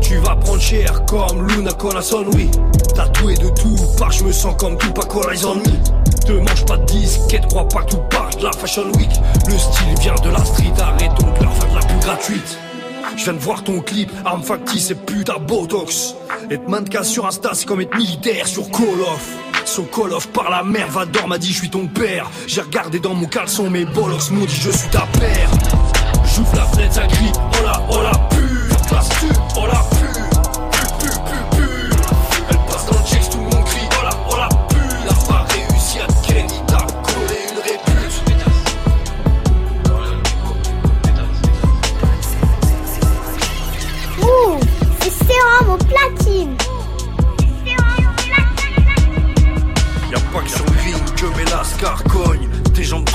Tu, 0.00 0.16
vas 0.18 0.36
prendre 0.36 0.60
cher 0.60 1.04
comme 1.06 1.46
Luna 1.48 1.72
Corazon, 1.72 2.24
oui. 2.34 2.50
Tatoué 2.94 3.34
de 3.34 3.48
tout, 3.50 3.76
part, 3.98 4.12
je 4.12 4.24
me 4.24 4.32
sens 4.32 4.54
comme 4.58 4.78
tout 4.78 4.92
pas 4.92 5.06
Horizon. 5.14 5.62
Te 6.26 6.32
mange 6.32 6.64
pas 6.64 6.78
de 6.78 6.86
disquette, 6.86 7.46
crois 7.48 7.68
pas 7.68 7.82
tout 7.82 8.00
part 8.10 8.30
de 8.30 8.44
la 8.44 8.52
Fashion 8.52 8.90
Week. 8.96 9.10
Le 9.46 9.58
style 9.58 9.98
vient 10.00 10.14
de 10.14 10.30
la 10.30 10.44
street, 10.44 10.72
arrêtons 10.80 11.32
de 11.38 11.42
leur 11.42 11.54
faire 11.54 11.70
de 11.70 11.74
la 11.74 11.80
pub 11.80 12.00
gratuite. 12.00 12.58
Je 13.18 13.24
viens 13.24 13.32
de 13.32 13.38
voir 13.40 13.64
ton 13.64 13.80
clip, 13.80 14.12
arme 14.24 14.44
factice 14.44 14.92
et 14.92 14.94
putain 14.94 15.38
botox. 15.40 16.14
Être 16.52 16.68
mannequin 16.68 17.02
sur 17.02 17.26
Insta, 17.26 17.50
c'est 17.52 17.66
comme 17.66 17.80
être 17.80 17.96
militaire 17.96 18.46
sur 18.46 18.70
Call 18.70 19.00
of. 19.00 19.28
Sur 19.64 19.90
Call 19.90 20.12
of 20.12 20.28
par 20.28 20.48
la 20.50 20.62
mer, 20.62 20.86
Vador 20.88 21.26
m'a 21.26 21.36
dit 21.36 21.52
je 21.52 21.58
suis 21.58 21.68
ton 21.68 21.88
père. 21.88 22.30
J'ai 22.46 22.60
regardé 22.60 23.00
dans 23.00 23.14
mon 23.14 23.26
caleçon, 23.26 23.68
mes 23.70 23.84
bollocks 23.84 24.30
m'ont 24.30 24.44
dit 24.44 24.54
je 24.54 24.70
suis 24.70 24.88
ta 24.90 25.04
père. 25.18 25.50
J'ouvre 26.32 26.54
la 26.54 26.64
fenêtre, 26.66 26.94
ça 26.94 27.06
crie, 27.08 27.32
oh 27.34 27.64
la, 27.64 27.82
oh 27.90 28.02
la 28.02 28.18
pu, 28.28 28.46
classe 28.88 29.08
tu, 29.08 29.26
oh 29.56 29.66
la 29.66 29.80
pu, 29.96 29.97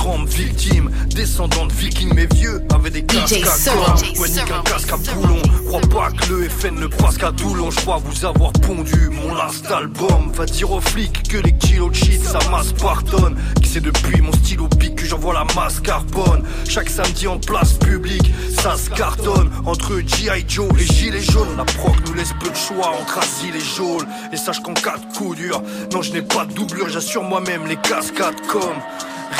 Tremblent, 0.04 0.28
victimes, 0.28 0.92
descendants 1.16 1.66
de 1.66 1.72
vikings, 1.72 2.14
mes 2.14 2.26
vieux 2.26 2.62
avaient 2.76 2.90
des 2.90 3.06
casques 3.06 3.36
à 3.36 3.72
cornes. 3.72 4.02
Ouais, 4.20 4.28
nique 4.28 4.52
un 4.52 4.62
casque 4.64 4.92
à 4.92 4.98
boulon. 4.98 5.42
Crois 5.68 5.80
pas 5.80 6.12
que 6.12 6.34
le 6.34 6.50
FN 6.50 6.76
ne 6.76 6.88
passe 6.88 7.18
qu'à 7.18 7.32
Toulon. 7.32 7.72
Je 7.72 7.80
crois 7.80 8.02
vous 8.04 8.26
avoir 8.26 8.52
pondu 8.52 9.10
mon 9.10 9.34
last 9.34 9.72
album. 9.72 10.30
Va 10.34 10.46
dire 10.46 10.70
aux 10.74 10.82
flics 10.82 11.24
que 11.30 11.38
les 11.38 11.56
kilos 11.56 11.92
de 11.92 11.96
shit, 11.96 12.22
ça 12.22 12.40
masse 12.52 12.74
pardonne. 12.74 13.38
Qui 13.62 13.70
c'est 13.70 13.80
depuis 13.80 14.20
mon 14.20 14.34
stylo 14.34 14.68
pique 14.68 14.96
que 14.96 15.06
j'envoie 15.06 15.36
la 15.36 15.46
masse 15.56 15.80
carbone? 15.80 16.44
Chaque 16.68 16.90
samedi 16.90 17.26
en 17.26 17.38
place 17.38 17.72
publique, 17.72 18.30
ça 18.62 18.76
se 18.76 18.90
cartonne. 18.90 19.52
Entre 19.66 20.00
G.I. 20.00 20.44
Joe 20.50 20.68
et 20.82 20.94
Gilet 20.94 21.22
jaune, 21.22 21.56
la 21.56 21.64
proc 21.64 21.96
nous 22.08 22.14
laisse 22.14 22.34
peu 22.42 22.50
de 22.50 22.56
choix 22.58 22.92
entre 23.02 23.20
asile 23.20 23.56
et 23.56 23.78
jaune. 23.78 24.06
Et 24.34 24.36
sache 24.36 24.60
qu'en 24.60 24.74
cas 24.74 24.98
de 24.98 25.18
coup 25.18 25.34
dur, 25.34 25.64
non, 25.94 26.02
je 26.02 26.12
n'ai 26.12 26.24
pas 26.24 26.44
de 26.44 26.52
doublure, 26.52 26.90
j'assure 26.90 27.24
moi-même 27.24 27.68
les 27.68 27.78
cascades 27.78 28.46
comme. 28.50 28.82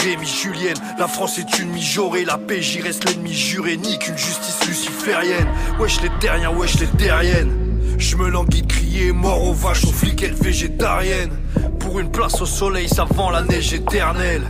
Rémi 0.02 0.26
Julienne, 0.26 0.78
la 0.98 1.08
France 1.08 1.40
est 1.40 1.60
une 1.60 1.70
mijaurée, 1.70 2.26
la 2.26 2.38
paix 2.38 2.62
j'y 2.62 2.82
reste 2.82 3.06
l'ennemi 3.06 3.34
juré, 3.34 3.78
ni 3.78 3.98
qu'une 4.00 4.18
justice 4.18 4.68
luciférienne. 4.68 5.48
Wesh 5.80 6.02
les 6.02 6.10
terriens, 6.20 6.52
wesh 6.52 6.80
les 6.80 6.88
terriennes. 6.88 7.52
Je 7.98 8.16
me 8.18 8.30
languis 8.30 8.62
de 8.64 8.68
crier 8.68 9.12
mort 9.12 9.44
aux 9.44 9.54
vaches, 9.54 9.86
aux 9.86 9.92
flics 9.92 10.24
et 10.24 10.32
végétariennes. 10.32 11.38
Pour 11.80 12.00
une 12.00 12.12
place 12.12 12.42
au 12.42 12.46
soleil, 12.46 12.90
ça 12.90 13.06
vend 13.06 13.30
la 13.30 13.42
neige 13.42 13.74
éternelle. 13.74 14.44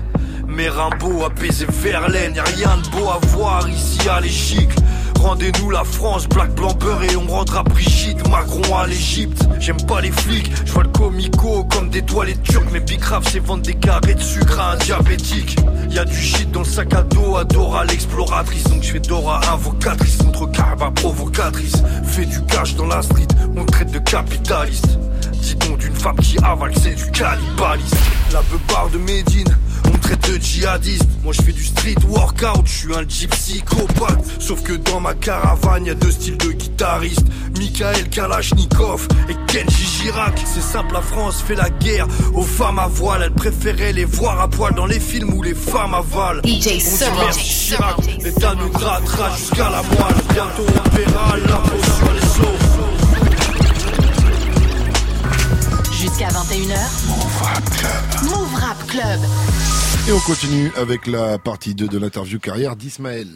Mais 0.47 0.69
Rimbaud 0.69 1.23
a 1.25 1.29
baisé 1.29 1.65
Verlaine, 1.69 2.35
y'a 2.35 2.43
rien 2.43 2.77
de 2.77 2.89
beau 2.89 3.09
à 3.09 3.19
voir 3.27 3.67
ici 3.69 4.07
à 4.07 4.19
l'Égypte. 4.19 4.79
Rendez-nous 5.24 5.69
la 5.69 5.86
France, 5.86 6.28
black, 6.28 6.53
blanc, 6.53 6.74
beurre 6.74 7.01
et 7.03 7.15
on 7.15 7.26
rendra 7.28 7.63
Brigitte, 7.63 8.28
Macron 8.30 8.76
à 8.76 8.88
l'Égypte. 8.88 9.47
J'aime 9.57 9.82
pas 9.86 10.01
les 10.01 10.11
flics, 10.11 10.51
je 10.65 10.74
vois 10.74 10.84
le 10.84 10.89
comico 10.89 11.63
comme 11.63 11.89
des 11.89 12.01
toilettes 12.01 12.43
turques. 12.43 12.67
Mais 12.74 12.82
Bicrave 12.82 13.24
c'est 13.32 13.39
vendre 13.39 13.63
des 13.63 13.74
carrés 13.74 14.15
de 14.15 14.21
sucre 14.21 14.59
à 14.59 14.74
un 14.74 14.76
diabétique. 14.76 15.55
Y 15.89 15.97
a 15.97 16.03
du 16.03 16.21
shit 16.21 16.51
dans 16.51 16.59
le 16.59 16.65
sac 16.65 16.93
à 16.93 17.03
dos, 17.03 17.38
Adora 17.38 17.86
l'exploratrice. 17.86 18.65
Donc 18.65 18.84
je 18.84 18.91
fais 18.91 18.99
Dora 18.99 19.39
invocatrice 19.53 20.17
contre 20.17 20.51
Carva 20.51 20.91
provocatrice. 20.91 21.82
Fais 22.03 22.26
du 22.26 22.43
cash 22.43 22.76
dans 22.76 22.88
la 22.88 23.01
street, 23.01 23.28
on 23.55 23.63
traite 23.63 23.91
de 23.91 23.99
capitaliste. 23.99 24.99
Dis 25.32 25.55
donc 25.55 25.78
d'une 25.78 25.95
femme 25.95 26.17
qui 26.17 26.38
avale, 26.43 26.74
c'est 26.82 26.95
du 26.95 27.09
cannibalisme. 27.11 27.97
La 28.34 28.41
beubare 28.41 28.89
de 28.89 28.97
Médine, 28.97 29.57
traite 30.03 30.29
de 30.29 30.37
djihadiste. 30.37 31.07
Moi 31.23 31.33
je 31.33 31.41
fais 31.41 31.51
du 31.51 31.63
street 31.63 31.95
workout, 32.07 32.65
je 32.65 32.71
suis 32.71 32.95
un 32.95 33.07
gypsychopathe. 33.07 34.25
Sauf 34.39 34.61
que 34.61 34.73
dans 34.73 34.99
ma 34.99 35.13
caravane, 35.13 35.85
y 35.85 35.89
a 35.89 35.95
deux 35.95 36.11
styles 36.11 36.37
de 36.37 36.51
guitaristes. 36.51 37.25
Michael 37.57 38.09
Kalachnikov 38.09 39.07
et 39.29 39.35
Kenji 39.47 39.85
Girac. 39.85 40.41
C'est 40.45 40.61
simple, 40.61 40.93
la 40.93 41.01
France 41.01 41.41
fait 41.45 41.55
la 41.55 41.69
guerre 41.69 42.07
aux 42.33 42.43
femmes 42.43 42.79
à 42.79 42.87
voile. 42.87 43.23
Elle 43.25 43.33
préférait 43.33 43.93
les 43.93 44.05
voir 44.05 44.41
à 44.41 44.47
poil 44.47 44.73
dans 44.75 44.85
les 44.85 44.99
films 44.99 45.33
où 45.33 45.41
les 45.41 45.55
femmes 45.55 45.93
avalent. 45.93 46.41
DJ 46.43 46.67
On 47.01 47.31
dit 47.31 47.39
Chirac, 47.39 47.95
l'État 48.21 48.55
nous 48.55 48.69
grattera 48.69 49.35
jusqu'à 49.37 49.69
la 49.69 49.81
moelle. 49.83 50.23
Bientôt 50.33 50.65
on 50.67 50.89
verra 50.95 51.37
l'impôt 51.37 51.83
sur 51.97 52.11
les 52.11 52.27
eaux. 52.45 52.59
Jusqu'à 55.91 56.27
21h. 56.27 56.77
Move 58.23 58.55
Rap 58.55 58.87
Club. 58.87 59.19
Et 60.07 60.11
on 60.11 60.19
continue 60.19 60.69
avec 60.75 61.07
la 61.07 61.37
partie 61.37 61.75
2 61.75 61.87
de 61.87 61.97
l'interview 61.97 62.37
carrière 62.39 62.75
d'Ismaël. 62.75 63.27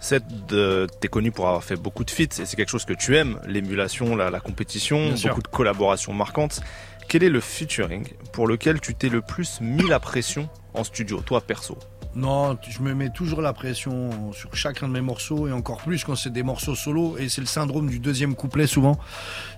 Seth, 0.00 0.22
euh, 0.52 0.86
t'es 1.00 1.08
connu 1.08 1.30
pour 1.30 1.46
avoir 1.48 1.64
fait 1.64 1.76
beaucoup 1.76 2.04
de 2.04 2.10
feats 2.10 2.40
et 2.40 2.46
c'est 2.46 2.56
quelque 2.56 2.70
chose 2.70 2.84
que 2.84 2.92
tu 2.92 3.16
aimes, 3.16 3.38
l'émulation, 3.46 4.16
la, 4.16 4.30
la 4.30 4.40
compétition, 4.40 5.06
Bien 5.06 5.16
sûr. 5.16 5.28
beaucoup 5.30 5.42
de 5.42 5.48
collaborations 5.48 6.12
marquantes. 6.12 6.60
Quel 7.08 7.22
est 7.22 7.28
le 7.30 7.40
featuring 7.40 8.06
pour 8.32 8.46
lequel 8.46 8.80
tu 8.80 8.94
t'es 8.94 9.08
le 9.08 9.22
plus 9.22 9.60
mis 9.62 9.86
la 9.88 9.98
pression 9.98 10.48
en 10.74 10.84
studio, 10.84 11.20
toi 11.20 11.40
perso? 11.40 11.78
Non, 12.14 12.58
je 12.68 12.80
me 12.80 12.92
mets 12.92 13.10
toujours 13.10 13.40
la 13.40 13.52
pression 13.52 14.32
sur 14.32 14.54
chacun 14.54 14.88
de 14.88 14.92
mes 14.92 15.00
morceaux 15.00 15.46
et 15.48 15.52
encore 15.52 15.78
plus 15.78 16.02
quand 16.04 16.16
c'est 16.16 16.32
des 16.32 16.42
morceaux 16.42 16.74
solo. 16.74 17.16
Et 17.18 17.28
c'est 17.28 17.40
le 17.40 17.46
syndrome 17.46 17.88
du 17.88 17.98
deuxième 17.98 18.34
couplet 18.34 18.66
souvent. 18.66 18.98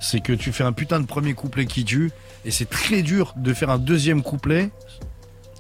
C'est 0.01 0.21
que 0.21 0.33
tu 0.33 0.53
fais 0.53 0.65
un 0.65 0.73
putain 0.73 1.01
de 1.01 1.07
premier 1.07 1.35
couplet 1.35 1.67
qui 1.67 1.85
tue 1.85 2.11
et 2.45 2.51
c'est 2.51 2.69
très 2.69 3.03
dur 3.03 3.33
de 3.37 3.53
faire 3.55 3.71
un 3.71 3.79
deuxième 3.79 4.23
couplet 4.23 4.71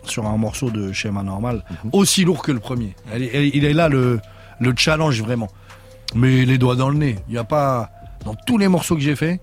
sur 0.05 0.26
un 0.26 0.36
morceau 0.36 0.70
de 0.70 0.92
schéma 0.92 1.22
normal 1.22 1.64
aussi 1.92 2.24
lourd 2.24 2.42
que 2.42 2.53
le 2.53 2.61
premier. 2.61 2.94
Elle 3.12 3.22
est- 3.22 3.30
elle- 3.34 3.55
il 3.57 3.64
est 3.64 3.72
là 3.72 3.88
le, 3.88 4.20
le 4.61 4.74
challenge 4.76 5.20
vraiment. 5.22 5.48
Mais 6.14 6.44
les 6.44 6.59
doigts 6.59 6.76
dans 6.76 6.88
le 6.90 6.96
nez. 6.98 7.16
Il 7.28 7.32
n'y 7.32 7.38
a 7.38 7.44
pas 7.44 7.90
dans 8.24 8.34
tous 8.34 8.59
les 8.59 8.68
morceaux 8.68 8.94
que 8.96 9.00
j'ai 9.00 9.16
fait. 9.16 9.40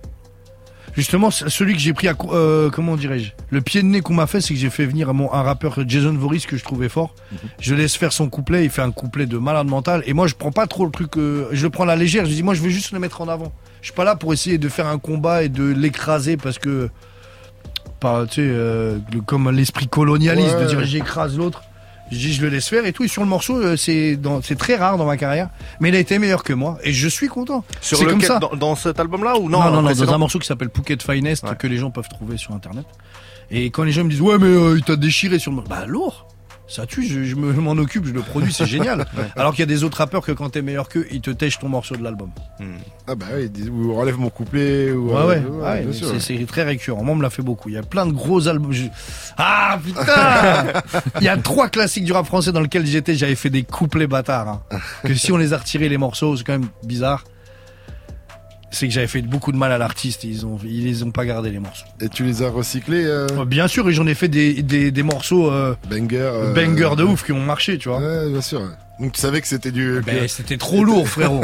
Justement, 0.95 1.29
celui 1.31 1.73
que 1.73 1.79
j'ai 1.79 1.93
pris 1.93 2.07
à 2.07 2.15
euh, 2.31 2.69
comment 2.71 2.97
dirais-je? 2.97 3.31
Le 3.51 3.61
pied 3.61 3.81
de 3.83 3.87
nez 3.87 4.01
qu'on 4.01 4.15
m'a 4.15 4.25
fait, 4.27 4.41
c'est 4.41 4.53
que 4.55 4.59
j'ai 4.59 4.71
fait 4.71 4.85
venir 4.87 5.13
mon, 5.13 5.31
un 5.31 5.43
rappeur 5.43 5.77
Jason 5.87 6.13
Voorhees 6.13 6.45
que 6.47 6.57
je 6.57 6.63
trouvais 6.63 6.89
fort. 6.89 7.13
Je 7.59 7.75
laisse 7.75 7.95
faire 7.95 8.11
son 8.11 8.27
couplet, 8.27 8.65
il 8.65 8.69
fait 8.71 8.81
un 8.81 8.91
couplet 8.91 9.27
de 9.27 9.37
malade 9.37 9.67
mental. 9.67 10.03
Et 10.07 10.13
moi, 10.13 10.25
je 10.27 10.33
prends 10.33 10.51
pas 10.51 10.65
trop 10.67 10.85
le 10.85 10.91
truc. 10.91 11.15
euh, 11.17 11.47
je 11.51 11.63
le 11.63 11.69
prends 11.69 11.83
à 11.83 11.87
la 11.87 11.95
légère. 11.95 12.25
Je 12.25 12.31
dis, 12.31 12.41
moi, 12.43 12.55
je 12.55 12.61
veux 12.61 12.69
juste 12.69 12.91
le 12.91 12.99
mettre 12.99 13.21
en 13.21 13.27
avant. 13.27 13.53
Je 13.81 13.85
suis 13.87 13.93
pas 13.93 14.03
là 14.03 14.15
pour 14.15 14.33
essayer 14.33 14.57
de 14.57 14.67
faire 14.67 14.87
un 14.87 14.97
combat 14.97 15.43
et 15.43 15.49
de 15.49 15.63
l'écraser 15.63 16.37
parce 16.37 16.57
que, 16.57 16.89
pas, 17.99 18.25
tu 18.25 18.35
sais, 18.35 18.41
euh, 18.43 18.97
le- 19.13 19.21
comme 19.21 19.49
l'esprit 19.51 19.87
colonialiste 19.87 20.55
Ouais. 20.55 20.63
de 20.63 20.67
dire 20.69 20.83
j'écrase 20.85 21.37
l'autre. 21.37 21.63
Je 22.11 22.17
dis, 22.17 22.33
je 22.33 22.41
le 22.41 22.49
laisse 22.49 22.67
faire 22.67 22.85
et 22.87 22.91
tout. 22.93 23.03
Et 23.03 23.07
sur 23.07 23.21
le 23.21 23.27
morceau, 23.29 23.57
euh, 23.57 23.77
c'est 23.77 24.15
dans- 24.15 24.41
c'est 24.41 24.55
très 24.55 24.75
rare 24.75 24.97
dans 24.97 25.05
ma 25.05 25.15
carrière, 25.15 25.49
mais 25.79 25.89
il 25.89 25.95
a 25.95 25.99
été 25.99 26.17
meilleur 26.17 26.43
que 26.43 26.53
moi 26.53 26.79
et 26.83 26.91
je 26.91 27.07
suis 27.07 27.27
content. 27.27 27.63
Sur 27.81 27.97
C'est 27.99 28.05
comme 28.05 28.21
ça. 28.21 28.39
Dans, 28.39 28.55
dans 28.55 28.75
cet 28.75 28.99
album-là 28.99 29.37
ou 29.37 29.47
non 29.47 29.59
Non, 29.59 29.71
non, 29.71 29.81
non, 29.83 29.91
dans 29.93 30.13
un 30.13 30.17
morceau 30.17 30.39
qui 30.39 30.47
s'appelle 30.47 30.69
Phuket 30.75 31.03
Finest 31.03 31.45
que 31.57 31.67
les 31.67 31.77
gens 31.77 31.91
peuvent 31.91 32.09
trouver 32.09 32.37
sur 32.37 32.53
internet. 32.53 32.85
Et 33.51 33.65
quand 33.69 33.83
les 33.83 33.91
gens 33.91 34.03
me 34.03 34.09
disent 34.09 34.21
ouais 34.21 34.37
mais 34.39 34.47
euh, 34.47 34.75
il 34.77 34.83
t'a 34.83 34.95
déchiré 34.95 35.37
sur 35.37 35.51
le 35.51 35.57
morceau, 35.57 35.69
bah 35.69 35.85
lourd. 35.85 36.27
Ça 36.69 36.85
tue, 36.85 37.03
je, 37.03 37.23
je 37.23 37.35
me- 37.35 37.51
je 37.53 37.59
m'en 37.59 37.71
occupe, 37.71 38.05
je 38.05 38.11
le 38.13 38.21
produis, 38.21 38.53
c'est 38.53 38.67
génial. 38.67 39.07
Alors 39.35 39.51
qu'il 39.53 39.61
y 39.61 39.63
a 39.63 39.65
des 39.65 39.83
autres 39.83 39.97
rappeurs 39.97 40.21
que 40.23 40.31
quand 40.31 40.49
t'es 40.49 40.61
meilleur 40.61 40.87
qu'eux, 40.87 41.07
ils 41.11 41.19
te 41.19 41.31
tèchent 41.31 41.57
ton 41.57 41.67
morceau 41.67 41.95
de 41.95 42.03
l'album. 42.03 42.29
Ah 43.07 43.15
bah 43.15 43.25
oui, 43.35 43.43
ils 43.45 43.51
disent, 43.51 43.69
ou 43.69 43.95
relève 43.95 44.17
mon 44.19 44.29
couplet. 44.29 44.91
Ou, 44.91 45.09
Ouais, 45.09 45.15
ouais, 45.15 45.25
ouais, 45.25 45.39
ouais, 45.39 45.77
bien 45.79 45.87
mais 45.87 45.93
sûr. 45.93 46.07
c'est- 46.09 46.19
c'est 46.37 46.45
très 46.45 46.63
récurrent. 46.63 47.03
Moi, 47.03 47.13
on 47.13 47.17
me 47.17 47.23
l'a 47.23 47.31
fait 47.31 47.41
beaucoup. 47.41 47.69
Il 47.69 47.75
y 47.75 47.77
a 47.77 47.81
plein 47.83 48.05
de 48.05 48.11
gros 48.11 48.47
albums. 48.47 48.71
Je- 48.71 48.85
Ah 49.37 49.79
putain 49.83 50.01
Il 51.19 51.23
y 51.23 51.27
a 51.29 51.37
trois 51.37 51.69
classiques 51.69 52.03
du 52.05 52.11
rap 52.11 52.25
français 52.27 52.51
dans 52.51 52.61
lesquels 52.61 52.85
j'étais. 52.85 53.15
J'avais 53.15 53.35
fait 53.35 53.49
des 53.49 53.63
couplets 53.63 54.07
bâtards. 54.07 54.47
hein. 54.47 54.61
Que 55.03 55.15
si 55.15 55.31
on 55.31 55.37
les 55.37 55.53
a 55.53 55.57
retirés 55.57 55.89
les 55.89 55.97
morceaux, 55.97 56.37
c'est 56.37 56.43
quand 56.43 56.53
même 56.59 56.69
bizarre. 56.83 57.23
C'est 58.71 58.87
que 58.87 58.93
j'avais 58.93 59.07
fait 59.07 59.21
beaucoup 59.23 59.51
de 59.51 59.57
mal 59.57 59.71
à 59.71 59.77
l'artiste. 59.77 60.23
Ils 60.23 60.45
ont, 60.45 60.57
ils 60.63 60.85
les 60.85 61.03
ont 61.03 61.11
pas 61.11 61.25
gardés 61.25 61.49
les 61.49 61.59
morceaux. 61.59 61.85
Et 62.01 62.09
tu 62.09 62.23
les 62.23 62.43
as 62.43 62.49
recyclés 62.49 63.03
euh, 63.05 63.27
Euh, 63.31 63.45
Bien 63.45 63.67
sûr, 63.67 63.89
et 63.89 63.93
j'en 63.93 64.05
ai 64.07 64.13
fait 64.13 64.27
des, 64.27 64.61
des, 64.61 64.91
des 64.91 65.03
morceaux 65.03 65.49
euh, 65.51 65.75
Banger. 65.89 66.17
euh, 66.21 66.53
banger 66.53 66.95
de 66.95 67.03
ouf 67.03 67.25
qui 67.25 67.31
ont 67.31 67.39
marché, 67.43 67.77
tu 67.79 67.89
vois. 67.89 67.97
Ouais, 67.99 68.29
bien 68.29 68.41
sûr. 68.41 68.61
Donc 68.99 69.13
tu 69.13 69.21
savais 69.21 69.41
que 69.41 69.47
c'était 69.47 69.71
du. 69.71 70.01
Ben, 70.05 70.21
que- 70.21 70.27
c'était 70.27 70.57
trop 70.57 70.83
lourd, 70.83 71.07
frérot. 71.07 71.41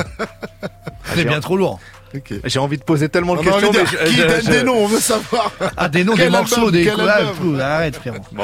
C'était 1.05 1.25
bien 1.25 1.39
trop 1.39 1.57
lourd. 1.57 1.79
Ok. 2.13 2.33
J'ai 2.45 2.59
envie 2.59 2.77
de 2.77 2.83
poser 2.83 3.09
tellement 3.09 3.35
de 3.35 3.41
questions. 3.41 3.71
mais 3.73 3.85
je- 3.85 4.09
qui 4.09 4.15
je- 4.15 4.21
donne 4.27 4.41
je- 4.45 4.51
des 4.51 4.63
noms 4.63 4.77
On 4.77 4.87
veut 4.87 4.99
savoir. 4.99 5.51
Ah, 5.75 5.89
des 5.89 6.03
noms, 6.03 6.15
des 6.15 6.29
morceaux, 6.29 6.71
des 6.71 6.85
collabs. 6.85 7.27
Arrête, 7.59 7.95
frérot. 7.97 8.17
Bon. 8.31 8.43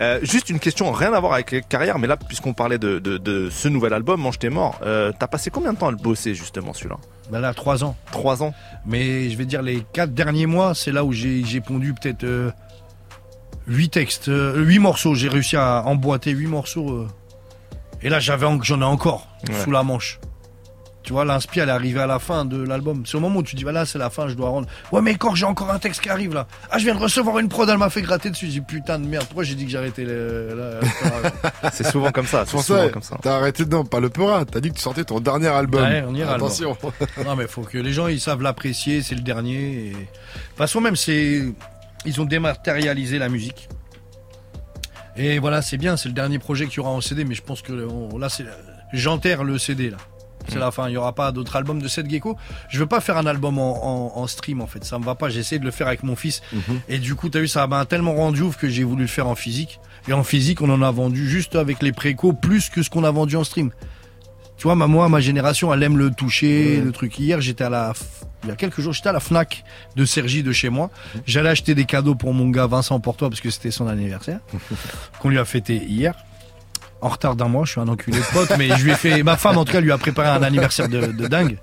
Euh, 0.00 0.20
juste 0.22 0.48
une 0.50 0.58
question, 0.58 0.90
rien 0.92 1.12
à 1.12 1.20
voir 1.20 1.34
avec 1.34 1.50
les 1.50 1.62
carrières, 1.62 1.98
mais 1.98 2.06
là, 2.06 2.16
puisqu'on 2.16 2.54
parlait 2.54 2.78
de, 2.78 2.98
de, 2.98 3.18
de 3.18 3.50
ce 3.50 3.68
nouvel 3.68 3.92
album, 3.92 4.20
Mange 4.20 4.38
t'es 4.38 4.48
mort, 4.50 4.78
euh, 4.84 5.12
t'as 5.18 5.26
passé 5.26 5.50
combien 5.50 5.72
de 5.74 5.78
temps 5.78 5.88
à 5.88 5.90
le 5.90 5.96
bosser 5.98 6.34
justement 6.34 6.72
celui-là? 6.72 6.96
Ben 7.30 7.40
là, 7.40 7.54
trois 7.54 7.84
ans. 7.84 7.96
Trois 8.10 8.42
ans 8.42 8.52
Mais 8.86 9.30
je 9.30 9.36
vais 9.36 9.46
dire, 9.46 9.62
les 9.62 9.84
quatre 9.92 10.12
derniers 10.14 10.46
mois, 10.46 10.74
c'est 10.74 10.92
là 10.92 11.04
où 11.04 11.12
j'ai 11.12 11.44
j'ai 11.44 11.60
pondu 11.60 11.94
peut-être 11.94 12.24
euh, 12.24 12.50
huit 13.66 13.90
textes, 13.90 14.28
euh, 14.28 14.56
huit 14.64 14.78
morceaux. 14.78 15.14
J'ai 15.14 15.28
réussi 15.28 15.56
à 15.56 15.82
emboîter 15.86 16.32
huit 16.32 16.46
morceaux. 16.48 16.90
euh. 16.90 17.08
Et 18.02 18.08
là, 18.08 18.18
j'avais 18.18 18.46
en- 18.46 18.62
j'en 18.62 18.80
ai 18.80 18.84
encore 18.84 19.28
Ouais. 19.48 19.54
sous 19.62 19.70
la 19.70 19.82
manche. 19.82 20.18
Tu 21.02 21.14
vois, 21.14 21.24
l'inspi, 21.24 21.60
elle 21.60 21.70
est 21.70 21.72
arrivée 21.72 22.00
à 22.00 22.06
la 22.06 22.18
fin 22.18 22.44
de 22.44 22.62
l'album. 22.62 23.04
C'est 23.06 23.16
au 23.16 23.20
moment 23.20 23.38
où 23.38 23.42
tu 23.42 23.56
dis, 23.56 23.62
voilà, 23.62 23.86
c'est 23.86 23.98
la 23.98 24.10
fin, 24.10 24.28
je 24.28 24.34
dois 24.34 24.50
rendre. 24.50 24.68
Ouais, 24.92 25.00
mais 25.00 25.14
quand 25.14 25.34
j'ai 25.34 25.46
encore 25.46 25.70
un 25.70 25.78
texte 25.78 26.02
qui 26.02 26.10
arrive 26.10 26.34
là. 26.34 26.46
Ah, 26.70 26.78
je 26.78 26.84
viens 26.84 26.94
de 26.94 27.00
recevoir 27.00 27.38
une 27.38 27.48
prod, 27.48 27.66
elle 27.70 27.78
m'a 27.78 27.88
fait 27.88 28.02
gratter 28.02 28.28
dessus. 28.28 28.46
J'ai 28.46 28.52
dit, 28.52 28.60
putain 28.60 28.98
de 28.98 29.06
merde, 29.06 29.24
pourquoi 29.24 29.42
j'ai 29.44 29.54
dit 29.54 29.64
que 29.64 29.70
j'arrêtais 29.70 30.04
le. 30.04 30.50
C'est 31.72 31.86
souvent 31.86 32.10
comme 32.12 32.26
ça, 32.26 32.44
pour 32.44 32.62
souvent 32.62 32.82
ça, 32.84 32.88
comme 32.90 33.02
ça. 33.02 33.16
t'as 33.22 33.36
arrêté 33.36 33.64
dedans, 33.64 33.84
pas 33.84 33.98
le 34.00 34.10
Peura. 34.10 34.44
T'as 34.44 34.60
dit 34.60 34.68
que 34.70 34.74
tu 34.76 34.82
sortais 34.82 35.04
ton 35.04 35.20
dernier 35.20 35.48
album. 35.48 35.82
Ouais, 35.82 36.04
on 36.06 36.14
ira, 36.14 36.34
Attention. 36.34 36.76
non, 37.24 37.34
mais 37.34 37.46
faut 37.46 37.62
que 37.62 37.78
les 37.78 37.92
gens 37.92 38.06
ils 38.06 38.20
savent 38.20 38.42
l'apprécier, 38.42 39.00
c'est 39.02 39.14
le 39.14 39.22
dernier. 39.22 39.86
Et... 39.86 39.90
De 39.92 39.96
toute 39.96 40.56
façon, 40.58 40.80
même, 40.82 40.96
c'est. 40.96 41.44
Ils 42.04 42.20
ont 42.20 42.24
dématérialisé 42.26 43.18
la 43.18 43.28
musique. 43.30 43.68
Et 45.16 45.38
voilà, 45.38 45.62
c'est 45.62 45.76
bien, 45.78 45.96
c'est 45.96 46.08
le 46.08 46.14
dernier 46.14 46.38
projet 46.38 46.66
qu'il 46.66 46.76
y 46.76 46.80
aura 46.80 46.90
en 46.90 47.00
CD, 47.00 47.24
mais 47.24 47.34
je 47.34 47.42
pense 47.42 47.62
que 47.62 47.72
on- 47.72 48.18
là, 48.18 48.28
c'est. 48.28 48.44
J'enterre 48.92 49.44
le 49.44 49.56
CD, 49.58 49.88
là. 49.90 49.96
C'est 50.48 50.58
la 50.58 50.70
fin, 50.70 50.88
il 50.88 50.92
n'y 50.92 50.96
aura 50.96 51.14
pas 51.14 51.30
d'autres 51.32 51.54
albums 51.56 51.80
de 51.80 51.86
Seth 51.88 52.10
Gecko. 52.10 52.36
Je 52.68 52.78
veux 52.80 52.86
pas 52.86 53.00
faire 53.00 53.16
un 53.16 53.26
album 53.26 53.58
en, 53.58 53.84
en- 54.16 54.18
en 54.20 54.26
stream 54.26 54.60
en 54.60 54.66
fait, 54.66 54.84
ça 54.84 54.98
me 54.98 55.04
va 55.04 55.14
pas. 55.14 55.28
J'ai 55.28 55.40
essayé 55.40 55.58
de 55.58 55.64
le 55.64 55.70
faire 55.70 55.86
avec 55.86 56.02
mon 56.02 56.16
fils 56.16 56.40
et 56.88 56.98
du 56.98 57.14
coup, 57.14 57.28
t'as 57.28 57.40
vu, 57.40 57.48
ça 57.48 57.66
m'a 57.66 57.84
tellement 57.84 58.14
rendu 58.14 58.42
ouf 58.42 58.56
que 58.56 58.68
j'ai 58.68 58.82
voulu 58.84 59.02
le 59.02 59.08
faire 59.08 59.28
en 59.28 59.34
physique. 59.34 59.80
Et 60.08 60.12
en 60.12 60.24
physique, 60.24 60.60
on 60.62 60.70
en 60.70 60.82
a 60.82 60.90
vendu 60.90 61.28
juste 61.28 61.54
avec 61.56 61.82
les 61.82 61.92
précos 61.92 62.32
plus 62.32 62.68
que 62.70 62.82
ce 62.82 62.90
qu'on 62.90 63.04
a 63.04 63.10
vendu 63.10 63.36
en 63.36 63.44
stream. 63.44 63.70
Tu 64.56 64.64
vois, 64.64 64.74
ma, 64.74 64.86
moi, 64.86 65.08
ma 65.08 65.20
génération, 65.20 65.72
elle 65.72 65.82
aime 65.82 65.96
le 65.96 66.10
toucher, 66.10 66.80
le 66.82 66.92
truc. 66.92 67.18
Hier, 67.18 67.40
j'étais 67.40 67.64
à 67.64 67.70
la, 67.70 67.92
il 68.42 68.48
y 68.50 68.52
a 68.52 68.56
quelques 68.56 68.80
jours, 68.82 68.92
j'étais 68.92 69.08
à 69.08 69.12
la 69.12 69.20
Fnac 69.20 69.64
de 69.96 70.04
Sergi 70.04 70.42
de 70.42 70.52
chez 70.52 70.68
moi. 70.68 70.90
J'allais 71.26 71.48
acheter 71.50 71.74
des 71.74 71.84
cadeaux 71.86 72.14
pour 72.14 72.34
mon 72.34 72.48
gars 72.50 72.66
Vincent 72.66 72.98
Portois 73.00 73.30
parce 73.30 73.40
que 73.40 73.48
c'était 73.50 73.70
son 73.70 73.86
anniversaire, 73.88 74.40
qu'on 75.20 75.28
lui 75.30 75.38
a 75.38 75.44
fêté 75.44 75.76
hier. 75.76 76.14
En 77.02 77.08
retard 77.08 77.34
d'un 77.36 77.48
mois, 77.48 77.64
je 77.64 77.72
suis 77.72 77.80
un 77.80 77.88
enculé 77.88 78.18
de 78.18 78.32
pote, 78.32 78.52
mais 78.58 78.68
je 78.76 78.84
lui 78.84 78.90
ai 78.90 78.94
fait, 78.94 79.22
ma 79.22 79.36
femme 79.36 79.56
en 79.56 79.64
tout 79.64 79.72
cas 79.72 79.80
lui 79.80 79.90
a 79.92 79.96
préparé 79.98 80.28
un 80.28 80.42
anniversaire 80.42 80.88
de, 80.88 81.06
de 81.06 81.26
dingue. 81.28 81.58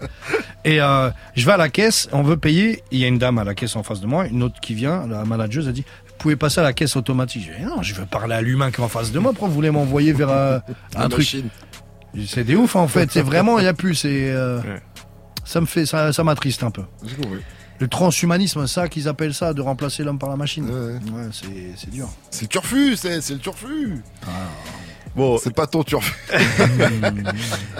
Et 0.65 0.81
euh, 0.81 1.09
je 1.35 1.45
vais 1.45 1.51
à 1.51 1.57
la 1.57 1.69
caisse, 1.69 2.09
on 2.11 2.23
veut 2.23 2.37
payer. 2.37 2.83
Il 2.91 2.99
y 2.99 3.05
a 3.05 3.07
une 3.07 3.19
dame 3.19 3.37
à 3.37 3.43
la 3.43 3.53
caisse 3.53 3.75
en 3.75 3.83
face 3.83 4.01
de 4.01 4.07
moi, 4.07 4.25
une 4.27 4.41
autre 4.43 4.59
qui 4.59 4.73
vient, 4.73 5.05
la 5.07 5.23
manageuse 5.25 5.67
a 5.67 5.71
dit, 5.71 5.85
vous 6.07 6.13
pouvez 6.17 6.35
passer 6.35 6.59
à 6.59 6.63
la 6.63 6.73
caisse 6.73 6.95
automatique. 6.95 7.47
Je 7.51 7.57
dis, 7.57 7.63
non, 7.69 7.83
je 7.83 7.93
veux 7.93 8.05
parler 8.05 8.33
à 8.35 8.41
l'humain 8.41 8.71
qui 8.71 8.81
est 8.81 8.83
en 8.83 8.87
face 8.87 9.11
de 9.11 9.19
moi. 9.19 9.31
Pourquoi 9.31 9.49
vous 9.49 9.53
voulez 9.53 9.69
m'envoyer 9.71 10.11
vers 10.13 10.29
euh, 10.29 10.59
un 10.95 11.07
truc 11.09 11.25
c'est 12.25 12.43
des 12.43 12.55
ouf 12.55 12.75
en 12.75 12.87
fait, 12.87 13.11
c'est 13.11 13.21
vraiment, 13.21 13.59
il 13.59 13.63
n'y 13.63 13.67
a 13.67 13.73
plus, 13.75 13.93
c'est. 13.93 14.31
euh, 14.31 14.59
Ouais. 14.61 14.81
Ça 15.45 15.61
me 15.61 15.65
fait, 15.67 15.85
ça, 15.85 16.11
ça 16.11 16.23
m'attriste 16.23 16.63
un 16.63 16.71
peu. 16.71 16.81
Le 17.79 17.87
transhumanisme, 17.87 18.65
ça 18.65 18.87
qu'ils 18.89 19.07
appellent 19.07 19.35
ça, 19.35 19.53
de 19.53 19.61
remplacer 19.61 20.03
l'homme 20.03 20.17
par 20.17 20.29
la 20.29 20.35
machine. 20.35 20.65
Ouais. 20.65 20.93
Ouais, 21.13 21.29
c'est, 21.31 21.89
dur. 21.91 22.09
C'est 22.31 22.41
le 22.43 22.47
turfu, 22.47 22.95
c'est 22.97 23.19
le 23.29 23.37
turfu. 23.37 24.01
Bon, 25.17 25.39
C'est 25.39 25.53
pas 25.53 25.65
ton 25.65 25.83
turfu. 25.83 26.13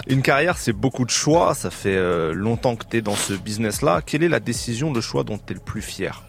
une 0.08 0.22
carrière, 0.22 0.58
c'est 0.58 0.72
beaucoup 0.72 1.04
de 1.04 1.10
choix. 1.10 1.54
Ça 1.54 1.70
fait 1.70 1.94
euh, 1.94 2.34
longtemps 2.34 2.74
que 2.74 2.84
t'es 2.84 3.00
dans 3.00 3.14
ce 3.14 3.32
business-là. 3.32 4.02
Quelle 4.04 4.24
est 4.24 4.28
la 4.28 4.40
décision, 4.40 4.92
le 4.92 5.00
choix 5.00 5.22
dont 5.22 5.38
t'es 5.38 5.54
le 5.54 5.60
plus 5.60 5.80
fier? 5.80 6.24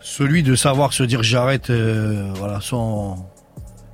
Celui 0.00 0.42
de 0.42 0.56
savoir 0.56 0.92
se 0.92 1.04
dire 1.04 1.22
j'arrête, 1.22 1.70
euh, 1.70 2.32
voilà, 2.34 2.60
sans 2.60 3.30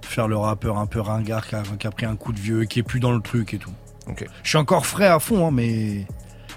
faire 0.01 0.27
le 0.27 0.39
rappeur 0.39 0.79
un 0.79 0.87
peu 0.87 1.01
ringard 1.01 1.47
qui 1.47 1.55
a, 1.55 1.63
qui 1.79 1.87
a 1.87 1.91
pris 1.91 2.07
un 2.07 2.17
coup 2.17 2.33
de 2.33 2.41
vieux, 2.41 2.65
qui 2.65 2.79
est 2.79 2.83
plus 2.83 2.99
dans 2.99 3.13
le 3.13 3.21
truc 3.21 3.53
et 3.53 3.59
tout. 3.59 3.73
Ok. 4.09 4.25
Je 4.43 4.49
suis 4.49 4.59
encore 4.59 4.87
frais 4.87 5.07
à 5.07 5.19
fond, 5.21 5.47
hein, 5.47 5.51
mais 5.53 6.07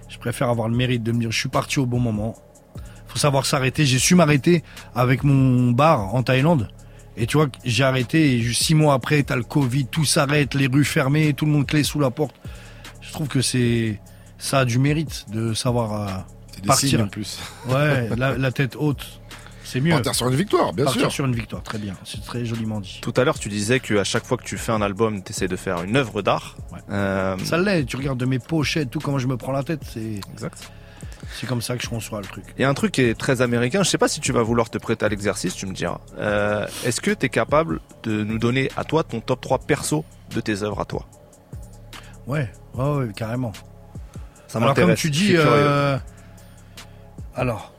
je 0.07 0.17
préfère 0.19 0.49
avoir 0.49 0.69
le 0.69 0.75
mérite 0.75 1.03
de 1.03 1.11
me 1.11 1.19
dire 1.19 1.31
je 1.31 1.39
suis 1.39 1.49
parti 1.49 1.79
au 1.79 1.85
bon 1.85 1.99
moment. 1.99 2.33
Faut 3.07 3.19
savoir 3.19 3.45
s'arrêter. 3.45 3.85
J'ai 3.85 3.99
su 3.99 4.15
m'arrêter 4.15 4.63
avec 4.95 5.25
mon 5.25 5.71
bar 5.71 6.15
en 6.15 6.23
Thaïlande. 6.23 6.69
Et 7.17 7.27
tu 7.27 7.37
vois, 7.37 7.47
j'ai 7.63 7.83
arrêté 7.83 8.33
et 8.33 8.39
juste 8.41 8.63
six 8.63 8.73
mois 8.75 8.93
après, 8.95 9.21
t'as 9.23 9.35
le 9.35 9.43
Covid, 9.43 9.85
tout 9.85 10.05
s'arrête, 10.05 10.53
les 10.55 10.67
rues 10.67 10.83
fermées, 10.85 11.33
tout 11.33 11.45
le 11.45 11.51
monde 11.51 11.67
clé 11.67 11.83
sous 11.83 11.99
la 11.99 12.09
porte. 12.11 12.35
Je 13.01 13.11
trouve 13.11 13.27
que 13.27 13.41
c'est 13.41 13.99
ça 14.39 14.59
a 14.59 14.65
du 14.65 14.79
mérite 14.79 15.25
de 15.31 15.53
savoir 15.53 15.93
euh, 15.93 16.07
C'est 16.55 16.61
des 16.61 16.67
Partir. 16.67 17.01
en 17.01 17.07
plus. 17.07 17.39
ouais 17.69 18.09
la, 18.17 18.37
la 18.37 18.51
tête 18.51 18.75
haute. 18.77 19.19
C'est 19.65 19.79
mieux. 19.79 19.91
Partir 19.91 20.13
sur 20.13 20.27
une 20.27 20.35
victoire, 20.35 20.73
bien 20.73 20.85
Partir 20.85 21.01
sûr. 21.03 21.11
sur 21.11 21.25
une 21.25 21.35
victoire, 21.35 21.63
très 21.63 21.77
bien. 21.77 21.93
C'est 22.03 22.21
très 22.23 22.43
joliment 22.45 22.81
dit. 22.81 22.99
Tout 23.01 23.13
à 23.15 23.23
l'heure, 23.23 23.39
tu 23.39 23.47
disais 23.49 23.79
qu'à 23.79 24.03
chaque 24.03 24.25
fois 24.25 24.37
que 24.37 24.43
tu 24.43 24.57
fais 24.57 24.71
un 24.73 24.81
album, 24.81 25.23
t'essaies 25.23 25.47
de 25.47 25.55
faire 25.55 25.81
une 25.83 25.95
œuvre 25.95 26.21
d'art. 26.21 26.57
Ouais. 26.71 26.79
Euh, 26.91 27.37
Ça 27.45 27.57
l'est. 27.57 27.85
Tu 27.85 27.95
regardes 27.95 28.19
de 28.19 28.25
mes 28.25 28.39
pochettes, 28.39 28.89
tout 28.91 28.99
comment 28.99 29.19
je 29.19 29.27
me 29.27 29.37
prends 29.37 29.53
la 29.53 29.63
tête. 29.63 29.81
C'est 29.91 30.19
Exact. 30.33 30.69
C'est 31.39 31.47
comme 31.47 31.61
ça 31.61 31.75
que 31.75 31.83
je 31.83 31.89
conçois 31.89 32.19
le 32.19 32.27
truc. 32.27 32.43
Il 32.57 32.61
y 32.61 32.65
a 32.65 32.69
un 32.69 32.73
truc 32.73 32.91
qui 32.91 33.01
est 33.01 33.17
très 33.17 33.41
américain. 33.41 33.83
Je 33.83 33.89
sais 33.89 33.97
pas 33.97 34.07
si 34.07 34.19
tu 34.19 34.31
vas 34.31 34.43
vouloir 34.43 34.69
te 34.69 34.77
prêter 34.77 35.05
à 35.05 35.09
l'exercice, 35.09 35.55
tu 35.55 35.65
me 35.65 35.73
diras. 35.73 35.99
Euh, 36.17 36.67
Est-ce 36.85 37.01
que 37.01 37.11
tu 37.11 37.25
es 37.25 37.29
capable 37.29 37.79
de 38.03 38.23
nous 38.23 38.39
donner 38.39 38.69
à 38.77 38.83
toi 38.83 39.03
ton 39.03 39.19
top 39.19 39.41
3 39.41 39.59
perso 39.59 40.05
de 40.33 40.41
tes 40.41 40.63
œuvres 40.63 40.79
à 40.81 40.85
toi? 40.85 41.05
Ouais, 42.27 42.51
ouais, 42.75 42.95
ouais, 42.95 43.07
carrément. 43.15 43.51
Ça 44.47 44.59
Alors 44.59 44.75
comme 44.75 44.93
tu 44.95 45.07
je 45.07 45.11
dis, 45.11 45.33
euh, 45.35 45.97
alors, 47.35 47.73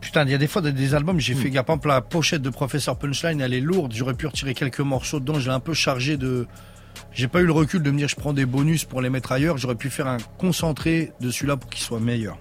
putain, 0.00 0.24
il 0.24 0.30
y 0.30 0.34
a 0.34 0.38
des 0.38 0.46
fois 0.46 0.62
des, 0.62 0.72
des 0.72 0.94
albums, 0.94 1.18
j'ai 1.18 1.34
fait 1.34 1.50
gaffe, 1.50 1.66
par 1.66 1.74
exemple, 1.74 1.88
la 1.88 2.00
pochette 2.00 2.42
de 2.42 2.50
Professeur 2.50 2.96
Punchline, 2.96 3.40
elle 3.40 3.54
est 3.54 3.60
lourde, 3.60 3.92
j'aurais 3.94 4.14
pu 4.14 4.26
retirer 4.26 4.54
quelques 4.54 4.80
morceaux 4.80 5.18
dedans, 5.18 5.40
j'ai 5.40 5.50
un 5.50 5.60
peu 5.60 5.74
chargé 5.74 6.16
de, 6.16 6.46
j'ai 7.14 7.28
pas 7.28 7.40
eu 7.40 7.46
le 7.46 7.52
recul 7.52 7.82
de 7.82 7.90
me 7.90 7.98
dire 7.98 8.08
je 8.08 8.16
prends 8.16 8.32
des 8.32 8.46
bonus 8.46 8.84
pour 8.84 9.00
les 9.00 9.10
mettre 9.10 9.32
ailleurs, 9.32 9.58
j'aurais 9.58 9.74
pu 9.74 9.90
faire 9.90 10.06
un 10.06 10.18
concentré 10.38 11.12
de 11.20 11.30
celui-là 11.30 11.56
pour 11.56 11.68
qu'il 11.70 11.82
soit 11.82 12.00
meilleur. 12.00 12.36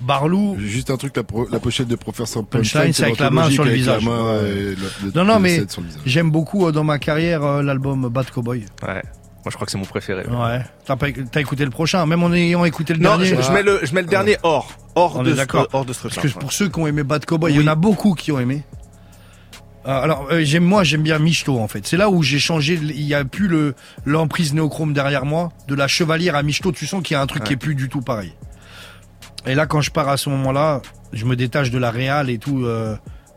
Barlou, 0.00 0.56
Juste 0.58 0.90
un 0.90 0.96
truc, 0.96 1.16
la, 1.16 1.22
pro- 1.22 1.48
la 1.50 1.60
pochette 1.60 1.88
de 1.88 1.94
Professeur 1.96 2.44
Punchline, 2.44 2.72
Punchline, 2.72 2.92
c'est 2.92 3.04
avec 3.04 3.20
la 3.20 3.30
main 3.30 3.48
sur 3.48 3.64
le 3.64 3.70
visage. 3.70 4.04
le- 4.04 4.76
Non, 5.14 5.24
non, 5.24 5.38
mais 5.38 5.62
j'aime 6.04 6.30
beaucoup 6.30 6.66
euh, 6.66 6.72
dans 6.72 6.84
ma 6.84 6.98
carrière 6.98 7.42
euh, 7.44 7.62
l'album 7.62 8.08
Bad 8.08 8.28
Cowboy. 8.30 8.64
Ouais. 8.82 8.94
Moi, 9.44 9.50
je 9.50 9.54
crois 9.54 9.66
que 9.66 9.70
c'est 9.72 9.78
mon 9.78 9.84
préféré. 9.84 10.24
Ouais. 10.26 10.62
T'as 10.84 10.96
pas, 10.96 11.06
t'as 11.30 11.40
écouté 11.40 11.64
le 11.64 11.70
prochain, 11.70 12.04
même 12.06 12.22
en 12.22 12.32
ayant 12.32 12.64
écouté 12.64 12.92
le 12.94 12.98
Non, 13.00 13.10
dernier. 13.18 13.26
je, 13.36 13.40
je 13.42 13.52
mets 13.52 13.62
le, 13.62 13.80
je 13.82 13.94
mets 13.94 14.00
le 14.02 14.08
dernier 14.08 14.36
hors. 14.42 14.68
Hors 14.94 15.16
On 15.16 15.22
de, 15.22 15.30
est 15.32 15.34
d'accord. 15.34 15.68
hors 15.72 15.84
de 15.84 15.92
ce 15.92 16.00
truc 16.00 16.14
Parce 16.14 16.32
que 16.32 16.38
pour 16.38 16.52
ceux 16.52 16.68
qui 16.68 16.78
ont 16.80 16.86
aimé 16.86 17.02
Bad 17.04 17.24
Cowboy, 17.24 17.52
il 17.54 17.60
y 17.60 17.64
en 17.64 17.70
a 17.70 17.74
beaucoup 17.74 18.14
qui 18.14 18.32
ont 18.32 18.40
aimé. 18.40 18.62
Euh, 19.86 19.90
alors 20.02 20.28
euh, 20.30 20.40
j'aime 20.42 20.64
moi 20.64 20.82
j'aime 20.82 21.02
bien 21.02 21.18
Michto 21.18 21.58
en 21.58 21.68
fait. 21.68 21.86
C'est 21.86 21.96
là 21.96 22.08
où 22.10 22.22
j'ai 22.22 22.38
changé. 22.38 22.78
Il 22.82 23.02
y 23.02 23.14
a 23.14 23.24
plus 23.24 23.48
le 23.48 23.74
l'emprise 24.06 24.54
néochrome 24.54 24.92
derrière 24.92 25.24
moi. 25.26 25.52
De 25.68 25.74
la 25.74 25.88
chevalière 25.88 26.36
à 26.36 26.42
Michto, 26.42 26.72
tu 26.72 26.86
sens 26.86 27.02
qu'il 27.02 27.14
y 27.14 27.18
a 27.18 27.20
un 27.20 27.26
truc 27.26 27.44
qui 27.44 27.52
est 27.52 27.58
plus 27.58 27.74
du 27.74 27.88
tout 27.88 28.00
pareil. 28.00 28.32
Et 29.46 29.54
là 29.54 29.66
quand 29.66 29.80
je 29.80 29.90
pars 29.90 30.08
à 30.08 30.16
ce 30.16 30.30
moment-là, 30.30 30.80
je 31.12 31.24
me 31.26 31.36
détache 31.36 31.70
de 31.70 31.78
la 31.78 31.90
réal 31.90 32.30
et 32.30 32.38
tout. 32.38 32.64
euh, 32.64 32.96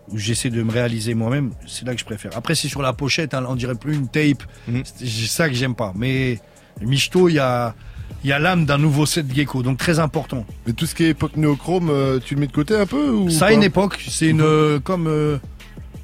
où 0.09 0.17
j'essaie 0.17 0.49
de 0.49 0.63
me 0.63 0.71
réaliser 0.71 1.15
moi-même. 1.15 1.51
C'est 1.67 1.85
là 1.85 1.93
que 1.93 1.99
je 1.99 2.05
préfère. 2.05 2.31
Après 2.37 2.55
c'est 2.55 2.69
sur 2.69 2.81
la 2.81 2.93
pochette, 2.93 3.33
hein, 3.33 3.43
on 3.49 3.55
dirait 3.55 3.75
plus 3.75 3.93
une 3.93 4.07
tape. 4.07 4.41
Mhm. 4.69 4.83
C'est 4.85 5.05
ça 5.27 5.49
que 5.49 5.55
j'aime 5.55 5.75
pas. 5.75 5.91
Mais 5.97 6.39
Michto, 6.79 7.27
il 7.27 7.33
y 7.33 7.39
a 7.39 7.75
il 8.23 8.29
y 8.29 8.33
a 8.33 8.39
l'âme 8.39 8.65
d'un 8.65 8.77
nouveau 8.77 9.05
set 9.05 9.25
gecko, 9.33 9.63
donc 9.63 9.77
très 9.77 9.99
important. 9.99 10.45
Mais 10.65 10.73
tout 10.73 10.85
ce 10.85 10.95
qui 10.95 11.03
est 11.03 11.09
époque 11.09 11.35
néochrome, 11.35 11.89
euh, 11.89 12.19
tu 12.23 12.35
le 12.35 12.39
mets 12.39 12.47
de 12.47 12.53
côté 12.53 12.75
un 12.75 12.85
peu 12.85 13.09
ou 13.09 13.29
Ça 13.29 13.51
une 13.51 13.63
époque, 13.63 13.99
c'est 14.07 14.27
une 14.29 14.41
euh, 14.41 14.79
comme 14.79 15.07
euh, 15.07 15.37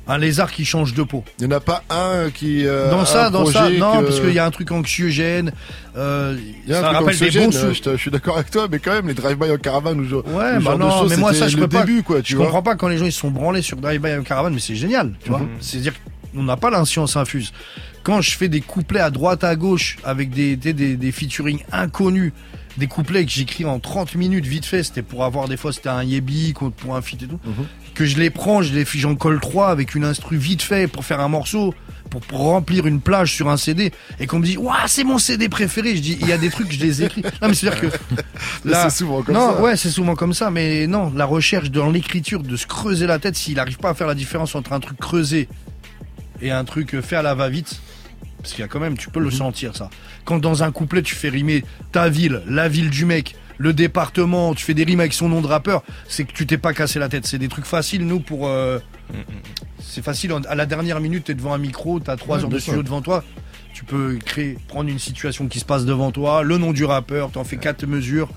Un 0.05 0.17
lézard 0.17 0.51
qui 0.51 0.65
change 0.65 0.93
de 0.93 1.03
peau. 1.03 1.23
Il 1.39 1.47
n'y 1.47 1.53
en 1.53 1.57
a 1.57 1.61
pas 1.61 1.81
un 1.89 2.29
qui. 2.29 2.67
euh, 2.67 2.91
Dans 2.91 3.05
ça, 3.05 3.29
dans 3.29 3.45
ça, 3.45 3.69
non, 3.69 3.99
que- 3.99 4.03
parce 4.05 4.19
qu'il 4.19 4.33
y 4.33 4.39
a 4.39 4.45
un 4.45 4.51
truc 4.51 4.69
anxiogène. 4.71 5.53
Euh, 5.95 6.37
Il 6.65 6.71
y 6.71 6.73
a 6.75 6.79
un 6.79 6.81
ça 6.81 6.87
truc 6.89 6.97
rappelle 6.99 7.19
des 7.31 7.39
bons 7.39 7.51
sou- 7.51 7.91
je, 7.91 7.97
suis 7.97 8.11
d'accord 8.11 8.35
avec 8.35 8.51
toi, 8.51 8.67
mais 8.69 8.79
quand 8.79 8.91
même, 8.91 9.07
les 9.07 9.13
drive-by 9.13 9.51
en 9.51 9.57
caravane 9.57 9.99
ou 10.01 10.03
genre, 10.09 10.23
Ouais, 10.27 10.57
ou 10.57 10.61
bah 10.61 10.75
non, 10.77 10.91
choses, 10.91 11.09
mais 11.09 11.15
moi 11.17 11.33
ça 11.33 11.47
je 11.47 11.55
peux 11.55 11.67
pas. 11.69 11.83
début, 11.85 12.03
quoi, 12.03 12.21
tu 12.21 12.33
je 12.33 12.37
vois. 12.37 12.47
comprends 12.47 12.61
pas 12.63 12.75
quand 12.75 12.89
les 12.89 12.97
gens 12.97 13.05
ils 13.05 13.11
sont 13.13 13.31
branlés 13.31 13.61
sur 13.61 13.77
Drive 13.77 14.01
By 14.01 14.13
en 14.15 14.23
caravane, 14.23 14.53
mais 14.53 14.59
c'est 14.59 14.75
génial, 14.75 15.13
tu 15.23 15.29
vois. 15.29 15.39
Mhm. 15.39 15.47
C'est-à-dire 15.61 15.93
qu'on 16.35 16.43
n'a 16.43 16.57
pas 16.57 16.69
l'inscience 16.69 17.15
infuse. 17.15 17.53
Quand 18.03 18.19
je 18.19 18.35
fais 18.35 18.49
des 18.49 18.59
couplets 18.59 18.99
à 18.99 19.09
droite 19.09 19.45
à 19.45 19.55
gauche 19.55 19.97
avec 20.03 20.31
des 20.31 20.57
des, 20.57 20.73
des, 20.73 20.97
des 20.97 21.11
featuring 21.13 21.59
inconnus, 21.71 22.33
des 22.77 22.87
couplets 22.87 23.23
que 23.25 23.31
j'écris 23.31 23.65
en 23.65 23.79
30 23.79 24.15
minutes 24.15 24.45
vite 24.45 24.65
fait, 24.65 24.83
c'était 24.83 25.01
pour 25.03 25.23
avoir 25.23 25.47
des 25.47 25.57
fois 25.57 25.71
c'était 25.73 25.89
un 25.89 26.03
Yebi 26.03 26.53
contre 26.53 26.75
pour 26.75 26.95
un 26.95 27.01
feat 27.01 27.21
et 27.23 27.27
tout, 27.27 27.39
Mhm. 27.45 27.65
que 27.93 28.05
je 28.05 28.17
les 28.17 28.29
prends, 28.29 28.61
je 28.63 28.73
les 28.73 28.85
j'en 28.85 29.15
colle 29.15 29.39
trois 29.39 29.69
avec 29.69 29.93
une 29.95 30.03
instru 30.05 30.37
vite 30.37 30.61
fait 30.63 30.87
pour 30.87 31.05
faire 31.05 31.19
un 31.19 31.27
morceau. 31.29 31.73
Pour, 32.09 32.21
pour 32.21 32.39
remplir 32.41 32.85
une 32.85 33.01
plage 33.01 33.33
sur 33.33 33.49
un 33.49 33.57
CD 33.57 33.91
et 34.19 34.27
qu'on 34.27 34.37
me 34.37 34.45
dit 34.45 34.55
waouh 34.55 34.75
c'est 34.85 35.03
mon 35.03 35.17
CD 35.17 35.49
préféré 35.49 35.95
je 35.95 36.01
dis 36.01 36.15
il 36.21 36.27
y 36.27 36.31
a 36.31 36.37
des 36.37 36.51
trucs 36.51 36.71
je 36.71 36.79
les 36.79 37.01
écris 37.01 37.23
non 37.41 37.47
mais 37.47 37.55
c'est 37.55 37.67
à 37.67 37.71
dire 37.71 37.81
que 37.81 37.87
Mais 38.65 38.73
c'est 38.75 38.89
souvent 38.91 39.23
comme 39.23 39.33
non, 39.33 39.53
ça. 39.55 39.61
ouais, 39.61 39.75
c'est 39.77 39.89
souvent 39.89 40.13
comme 40.13 40.33
ça, 40.35 40.51
mais 40.51 40.85
non, 40.85 41.11
la 41.15 41.25
recherche 41.25 41.71
dans 41.71 41.89
l'écriture, 41.89 42.43
de 42.43 42.55
se 42.55 42.67
creuser 42.67 43.07
la 43.07 43.17
tête, 43.17 43.35
s'il 43.35 43.55
n'arrive 43.55 43.77
pas 43.77 43.89
à 43.89 43.93
faire 43.95 44.05
la 44.05 44.13
différence 44.13 44.53
entre 44.53 44.73
un 44.73 44.79
truc 44.79 44.99
creusé 44.99 45.47
et 46.39 46.51
un 46.51 46.65
truc 46.65 46.99
fait 47.01 47.15
à 47.15 47.23
la 47.23 47.33
va-vite, 47.33 47.81
parce 48.43 48.53
qu'il 48.53 48.61
y 48.61 48.65
a 48.65 48.67
quand 48.67 48.79
même, 48.81 48.97
tu 48.97 49.09
peux 49.09 49.21
le 49.21 49.31
sentir 49.31 49.75
ça. 49.75 49.89
Quand 50.25 50.37
dans 50.37 50.63
un 50.63 50.71
couplet, 50.71 51.01
tu 51.01 51.15
fais 51.15 51.29
rimer 51.29 51.63
ta 51.93 52.09
ville, 52.09 52.41
la 52.45 52.67
ville 52.67 52.89
du 52.89 53.05
mec, 53.05 53.35
le 53.57 53.71
département, 53.71 54.53
tu 54.53 54.65
fais 54.65 54.73
des 54.73 54.83
rimes 54.83 54.99
avec 54.99 55.13
son 55.13 55.29
nom 55.29 55.39
de 55.41 55.47
rappeur, 55.47 55.81
c'est 56.09 56.25
que 56.25 56.33
tu 56.33 56.45
t'es 56.45 56.57
pas 56.57 56.73
cassé 56.73 56.99
la 56.99 57.07
tête. 57.07 57.25
C'est 57.25 57.37
des 57.39 57.47
trucs 57.47 57.65
faciles, 57.65 58.05
nous, 58.05 58.19
pour. 58.19 58.47
euh, 58.47 58.79
C'est 59.79 60.03
facile, 60.03 60.33
à 60.49 60.55
la 60.55 60.65
dernière 60.65 60.99
minute, 60.99 61.23
t'es 61.25 61.33
devant 61.35 61.53
un 61.53 61.57
micro, 61.57 61.99
t'as 62.01 62.17
trois 62.17 62.37
Ouais, 62.37 62.43
heures 62.43 62.49
de 62.49 62.59
studio 62.59 62.83
devant 62.83 63.01
toi. 63.01 63.23
Tu 63.73 63.85
peux 63.85 64.17
créer, 64.23 64.57
prendre 64.67 64.89
une 64.89 64.99
situation 64.99 65.47
qui 65.47 65.59
se 65.59 65.65
passe 65.65 65.85
devant 65.85 66.11
toi, 66.11 66.43
le 66.43 66.57
nom 66.57 66.73
du 66.73 66.83
rappeur, 66.83 67.31
t'en 67.31 67.43
fais 67.43 67.57
quatre 67.57 67.85
mesures. 67.85 68.29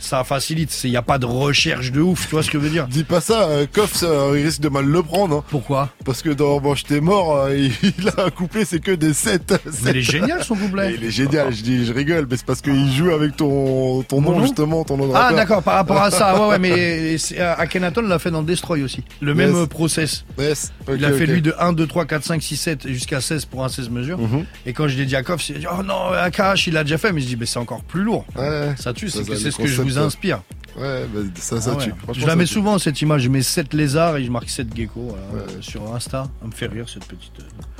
Ça 0.00 0.24
facilite, 0.24 0.76
il 0.84 0.90
n'y 0.90 0.96
a 0.96 1.02
pas 1.02 1.18
de 1.18 1.26
recherche 1.26 1.92
de 1.92 2.00
ouf, 2.00 2.24
tu 2.26 2.30
vois 2.30 2.42
ce 2.42 2.50
que 2.50 2.58
je 2.58 2.64
veux 2.64 2.70
dire 2.70 2.86
Dis 2.88 3.04
pas 3.04 3.20
ça, 3.20 3.42
euh, 3.42 3.66
Koff, 3.72 4.02
il 4.02 4.42
risque 4.42 4.60
de 4.60 4.68
mal 4.70 4.86
le 4.86 5.02
prendre. 5.02 5.36
hein. 5.36 5.44
Pourquoi? 5.50 5.90
Parce 6.04 6.22
que 6.22 6.30
dans 6.30 6.58
Mange 6.60 6.84
t'es 6.84 7.00
mort, 7.00 7.36
euh, 7.36 7.54
il, 7.56 7.70
il 7.98 8.08
a 8.08 8.24
un 8.24 8.30
couplet, 8.30 8.64
c'est 8.64 8.80
que 8.80 8.92
des 8.92 9.12
7. 9.12 9.60
Mais 9.84 9.90
il 9.90 9.96
est 9.98 10.02
génial 10.02 10.42
son 10.42 10.56
couplet. 10.56 10.94
Il 10.94 11.04
est 11.04 11.10
génial, 11.10 11.52
je 11.52 11.62
dis, 11.62 11.84
je 11.84 11.92
rigole, 11.92 12.26
mais 12.30 12.36
c'est 12.38 12.46
parce 12.46 12.62
qu'il 12.62 12.90
joue 12.92 13.10
avec 13.10 13.36
ton, 13.36 14.02
ton 14.02 14.20
nom, 14.22 14.32
nom? 14.38 14.42
justement, 14.42 14.84
ton 14.84 14.96
nom 14.96 15.06
de 15.08 15.12
Ah 15.14 15.32
d'accord, 15.34 15.62
par 15.62 15.74
rapport 15.74 16.00
à 16.00 16.10
ça, 16.10 16.34
ouais, 16.40 16.48
ouais, 16.48 16.58
mais 16.58 17.18
c'est- 17.18 17.38
euh, 17.38 17.54
Akhenaton 17.56 18.02
l'a 18.02 18.18
fait 18.18 18.30
dans 18.30 18.42
Destroy 18.42 18.82
aussi. 18.82 19.04
Le 19.20 19.34
même 19.34 19.50
Yes. 19.50 19.58
euh, 19.58 19.66
process. 19.66 20.24
Yes, 20.38 20.72
il 20.92 21.04
a 21.04 21.12
fait 21.12 21.26
lui 21.26 21.42
de 21.42 21.54
1, 21.58 21.74
2, 21.74 21.86
3, 21.86 22.06
4, 22.06 22.24
5, 22.24 22.42
6, 22.42 22.56
7 22.56 22.88
jusqu'à 22.88 23.20
16 23.20 23.44
pour 23.44 23.64
un 23.64 23.68
16 23.68 23.90
mesures. 23.90 24.18
Mhm. 24.18 24.44
Et 24.64 24.72
quand 24.72 24.88
je 24.88 24.96
l'ai 24.96 25.04
dit 25.04 25.14
à 25.16 25.22
Koff, 25.22 25.46
il 25.50 25.56
a 25.56 25.58
dit 25.58 25.66
Oh 25.70 25.82
non, 25.82 26.06
Akash, 26.12 26.66
il 26.66 26.72
l'a 26.72 26.84
déjà 26.84 26.96
fait. 26.98 27.12
Mais 27.12 27.20
je 27.20 27.26
dis 27.26 27.36
Mais 27.36 27.46
c'est 27.46 27.58
encore 27.58 27.82
plus 27.82 28.02
lourd. 28.02 28.24
Ouais. 28.36 28.74
Ça 28.78 28.92
tue, 28.94 29.08
c'est 29.10 29.24
ce 29.24 29.56
que 29.56 29.66
je 29.66 29.82
vous 29.92 29.98
inspire. 29.98 30.42
Ouais, 30.76 31.06
bah, 31.12 31.20
ça, 31.34 31.60
ça 31.60 31.72
Ah 31.74 31.76
ouais. 31.78 31.84
tue. 31.86 31.92
Je 32.20 32.26
la 32.26 32.36
mets 32.36 32.44
tue. 32.44 32.52
souvent 32.54 32.78
cette 32.78 33.00
image. 33.02 33.22
Je 33.22 33.28
mets 33.28 33.42
7 33.42 33.74
lézards 33.74 34.16
et 34.16 34.24
je 34.24 34.30
marque 34.30 34.48
7 34.48 34.74
geckos 34.74 35.00
voilà, 35.30 35.44
euh, 35.50 35.60
sur 35.60 35.92
Insta. 35.94 36.28
Ça 36.40 36.46
me 36.46 36.52
fait 36.52 36.66
rire 36.66 36.88
cette 36.88 37.04
petite, 37.06 37.40
euh, 37.40 37.72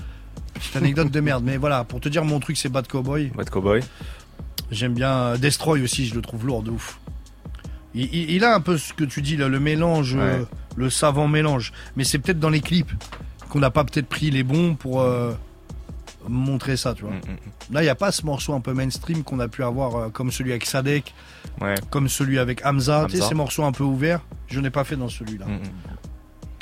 petite 0.55 0.77
anecdote 0.77 1.11
de 1.11 1.21
merde. 1.21 1.45
Mais 1.45 1.57
voilà, 1.57 1.85
pour 1.85 2.01
te 2.01 2.09
dire, 2.09 2.25
mon 2.25 2.41
truc 2.41 2.57
c'est 2.57 2.69
Bad 2.69 2.89
Cowboy. 2.89 3.31
Bad 3.37 3.49
Cowboy. 3.51 3.81
J'aime 4.71 4.95
bien 4.95 5.11
euh, 5.13 5.37
Destroy 5.37 5.83
aussi, 5.83 6.07
je 6.07 6.15
le 6.15 6.21
trouve 6.23 6.47
lourd 6.47 6.63
de 6.63 6.71
ouf. 6.71 6.99
Il, 7.95 8.05
il- 8.15 8.31
il 8.31 8.45
a 8.45 8.55
un 8.55 8.61
peu 8.61 8.77
ce 8.79 8.93
que 8.93 9.05
tu 9.05 9.21
dis 9.23 9.37
là, 9.37 9.49
le 9.49 9.59
mélange, 9.61 10.15
euh, 10.17 10.45
le 10.77 10.91
savant 10.91 11.27
mélange. 11.29 11.73
Mais 11.97 12.05
c'est 12.05 12.19
peut-être 12.19 12.39
dans 12.41 12.51
les 12.51 12.61
clips 12.61 12.91
qu'on 13.49 13.59
n'a 13.61 13.71
pas 13.71 13.83
peut-être 13.85 14.07
pris 14.09 14.31
les 14.31 14.43
bons 14.45 14.75
pour 14.77 15.01
euh, 15.01 15.33
montrer 16.29 16.77
ça, 16.77 16.95
tu 16.95 17.03
vois. 17.03 17.13
Mm, 17.13 17.73
Là, 17.75 17.81
il 17.83 17.85
n'y 17.85 17.91
a 17.91 17.95
pas 17.95 18.13
ce 18.13 18.25
morceau 18.27 18.53
un 18.55 18.61
peu 18.61 18.73
mainstream 18.73 19.23
qu'on 19.23 19.41
a 19.41 19.49
pu 19.49 19.63
avoir 19.65 19.97
euh, 19.97 20.09
comme 20.09 20.31
celui 20.31 20.51
avec 20.51 20.65
Sadek, 20.67 21.15
Ouais. 21.61 21.75
comme 21.91 22.09
celui 22.09 22.39
avec 22.39 22.65
Hamza. 22.65 23.07
Tu 23.09 23.17
sais, 23.17 23.23
ces 23.23 23.35
morceaux 23.35 23.65
un 23.65 23.73
peu 23.73 23.85
ouverts, 23.85 24.21
je 24.49 24.61
n'ai 24.61 24.71
pas 24.71 24.85
fait 24.85 24.97
dans 24.97 25.09
celui-là. 25.09 25.47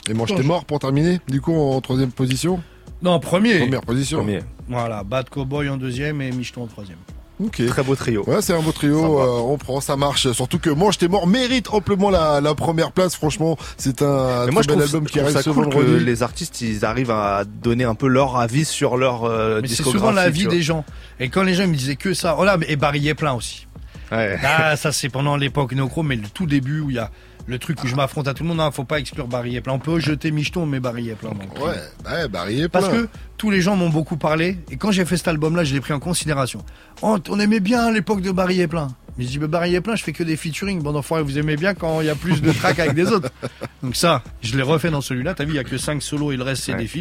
Et 0.09 0.15
Mange 0.15 0.35
t'es 0.35 0.43
mort 0.43 0.65
pour 0.65 0.79
terminer, 0.79 1.21
du 1.29 1.41
coup, 1.41 1.55
en 1.55 1.81
troisième 1.81 2.11
position? 2.13 2.61
Non, 3.03 3.21
premier. 3.21 3.59
Première 3.61 3.83
position. 3.83 4.19
Premier. 4.19 4.41
Voilà, 4.69 5.05
Bad 5.05 5.29
Cowboy 5.31 5.69
en 5.69 5.77
deuxième 5.77 6.21
et 6.23 6.31
Michton 6.33 6.63
en 6.63 6.67
troisième. 6.67 6.99
Ok. 7.41 7.65
Très 7.67 7.83
beau 7.85 7.95
trio. 7.95 8.25
Ouais, 8.29 8.43
c'est 8.43 8.53
un 8.53 8.61
beau 8.61 8.73
trio, 8.73 9.21
euh, 9.21 9.41
on 9.53 9.57
prend, 9.59 9.81
ça 9.81 9.97
marche. 9.97 10.33
Surtout 10.33 10.59
que 10.59 10.71
Mange 10.71 10.99
t'es 10.99 11.07
mort 11.09 11.27
mérite 11.29 11.69
amplement 11.71 12.11
la, 12.11 12.41
la 12.41 12.55
première 12.55 12.91
place, 12.91 13.15
franchement. 13.15 13.57
C'est 13.77 14.03
un 14.03 14.47
Mais 14.47 14.51
moi, 14.51 14.63
très 14.63 14.73
je 14.75 14.79
bel 14.79 14.79
trouve, 14.79 14.83
album 14.83 15.05
je 15.07 15.13
qui 15.13 15.21
arrive 15.21 15.33
ça 15.33 15.43
ce 15.43 15.51
cool 15.51 15.69
que 15.69 15.79
les 15.79 16.23
artistes, 16.25 16.61
ils 16.61 16.85
arrivent 16.85 17.11
à 17.13 17.45
donner 17.45 17.85
un 17.85 17.95
peu 17.95 18.09
leur 18.09 18.37
avis 18.37 18.65
sur 18.65 18.97
leur 18.97 19.25
euh, 19.25 19.61
Mais 19.63 19.69
c'est 19.69 19.83
souvent 19.85 20.11
la 20.11 20.27
tu 20.27 20.33
vie 20.33 20.45
vois. 20.45 20.53
des 20.53 20.63
gens. 20.63 20.85
Et 21.21 21.29
quand 21.29 21.45
les 21.45 21.55
gens 21.55 21.63
ils 21.65 21.71
me 21.71 21.77
disaient 21.77 21.97
que 21.97 22.13
ça, 22.15 22.37
oh 22.39 22.45
là, 22.45 22.57
mais- 22.57 22.67
et 22.69 22.77
Barry 22.77 23.07
est 23.09 23.15
plein 23.15 23.35
aussi. 23.35 23.67
Ouais. 24.11 24.39
Ah, 24.43 24.75
ça 24.77 24.91
c'est 24.91 25.09
pendant 25.11 25.37
l'époque 25.37 25.73
Néocro, 25.75 26.03
mais 26.03 26.17
le 26.17 26.27
tout 26.33 26.47
début 26.47 26.81
où 26.81 26.91
il 26.91 26.97
y 26.97 26.99
a 26.99 27.11
le 27.49 27.59
truc 27.59 27.83
où 27.83 27.87
je 27.89 27.97
m'affronte 27.97 28.29
à 28.29 28.35
tout 28.35 28.43
le 28.45 28.49
monde, 28.51 28.61
hein, 28.61 28.71
faut 28.71 28.85
pas 28.85 29.01
exclure 29.01 29.27
Barry 29.27 29.59
plein. 29.61 29.73
On 29.73 29.79
peut 29.79 29.99
jeter 29.99 30.31
Micheton, 30.31 30.67
mais 30.67 30.81
Barry 30.81 31.09
est 31.09 31.15
plein. 31.15 31.31
donc. 31.31 31.59
Ouais, 31.59 31.73
ouais, 32.11 32.29
Barry 32.29 32.61
est 32.61 32.69
Parce 32.69 32.89
plein. 32.89 33.03
que 33.05 33.09
tous 33.39 33.51
les 33.51 33.63
gens 33.63 33.75
m'ont 33.75 33.89
beaucoup 33.89 34.17
parlé, 34.19 34.59
et 34.71 34.77
quand 34.77 34.93
j'ai 34.93 35.05
fait 35.07 35.17
cet 35.17 35.29
album-là, 35.29 35.65
je 35.65 35.73
l'ai 35.75 35.81
pris 35.81 35.95
en 35.95 35.99
considération. 35.99 36.63
Oh, 37.03 37.17
on 37.29 37.41
aimait 37.41 37.61
bien 37.61 37.91
l'époque 37.91 38.21
de 38.21 38.31
Barry 38.31 38.61
est 38.61 38.69
plein. 38.69 38.89
Mais 39.17 39.25
je 39.25 39.31
dis, 39.31 39.39
mais 39.41 39.49
Barry 39.49 39.75
est 39.75 39.81
plein, 39.81 39.97
je 39.97 40.05
fais 40.05 40.13
que 40.13 40.23
des 40.23 40.37
featuring. 40.37 40.81
Bon, 40.81 40.93
d'enfoiré, 40.93 41.25
vous 41.25 41.39
aimez 41.39 41.57
bien 41.57 41.75
quand 41.75 42.01
il 42.03 42.07
y 42.07 42.11
a 42.11 42.15
plus 42.15 42.41
de 42.41 42.53
tracks 42.53 42.79
avec 42.79 42.95
des 42.95 43.07
autres. 43.11 43.31
Donc 43.83 43.97
ça, 43.97 44.23
je 44.43 44.55
l'ai 44.57 44.63
refait 44.63 44.91
dans 44.91 45.01
celui-là. 45.01 45.35
T'as 45.35 45.45
vu, 45.45 45.53
il 45.53 45.57
y 45.57 45.59
a 45.59 45.65
que 45.65 45.77
5 45.79 46.01
solos 46.03 46.31
et 46.31 46.37
le 46.37 46.45
reste, 46.45 46.63
c'est 46.65 46.73
Ouais. 46.73 46.79
des 46.79 46.87
feats. 46.87 47.01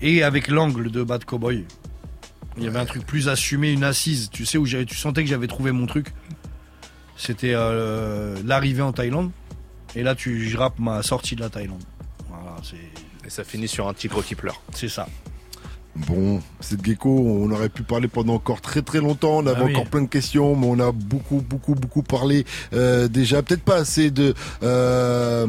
Et 0.00 0.22
avec 0.22 0.48
l'angle 0.48 0.90
de 0.90 1.02
Bad 1.02 1.24
Cowboy. 1.24 1.64
Il 2.56 2.62
y 2.62 2.66
avait 2.68 2.78
un 2.78 2.84
truc 2.86 3.04
plus 3.04 3.28
assumé, 3.28 3.72
une 3.72 3.84
assise. 3.84 4.30
Tu 4.30 4.46
sais, 4.46 4.56
où 4.58 4.66
tu 4.66 4.94
sentais 4.96 5.24
que 5.24 5.28
j'avais 5.28 5.48
trouvé 5.48 5.72
mon 5.72 5.86
truc. 5.86 6.12
C'était 7.16 7.52
euh, 7.54 8.36
l'arrivée 8.44 8.82
en 8.82 8.92
Thaïlande. 8.92 9.30
Et 9.96 10.02
là, 10.02 10.14
tu 10.14 10.48
je 10.48 10.56
rappe 10.56 10.78
ma 10.78 11.02
sortie 11.02 11.36
de 11.36 11.40
la 11.40 11.50
Thaïlande. 11.50 11.82
Voilà, 12.28 12.56
c'est. 12.62 12.76
Et 13.26 13.30
ça 13.30 13.44
finit 13.44 13.68
sur 13.68 13.88
un 13.88 13.94
tigre 13.94 14.22
qui 14.22 14.34
pleure. 14.34 14.60
C'est 14.72 14.88
ça. 14.88 15.06
Bon, 15.96 16.40
cette 16.60 16.84
gecko, 16.84 17.08
on 17.10 17.50
aurait 17.52 17.68
pu 17.68 17.84
parler 17.84 18.08
pendant 18.08 18.34
encore 18.34 18.60
très 18.60 18.82
très 18.82 18.98
longtemps. 18.98 19.38
On 19.38 19.46
avait 19.46 19.60
Ah 19.60 19.64
oui. 19.66 19.72
encore 19.76 19.86
plein 19.86 20.02
de 20.02 20.08
questions, 20.08 20.56
mais 20.56 20.66
on 20.66 20.80
a 20.80 20.90
beaucoup 20.90 21.40
beaucoup 21.48 21.74
beaucoup 21.76 22.02
parlé 22.02 22.44
euh, 22.72 23.06
déjà. 23.06 23.42
Peut-être 23.42 23.62
pas 23.62 23.76
assez 23.76 24.10
de 24.10 24.34
euh, 24.64 25.46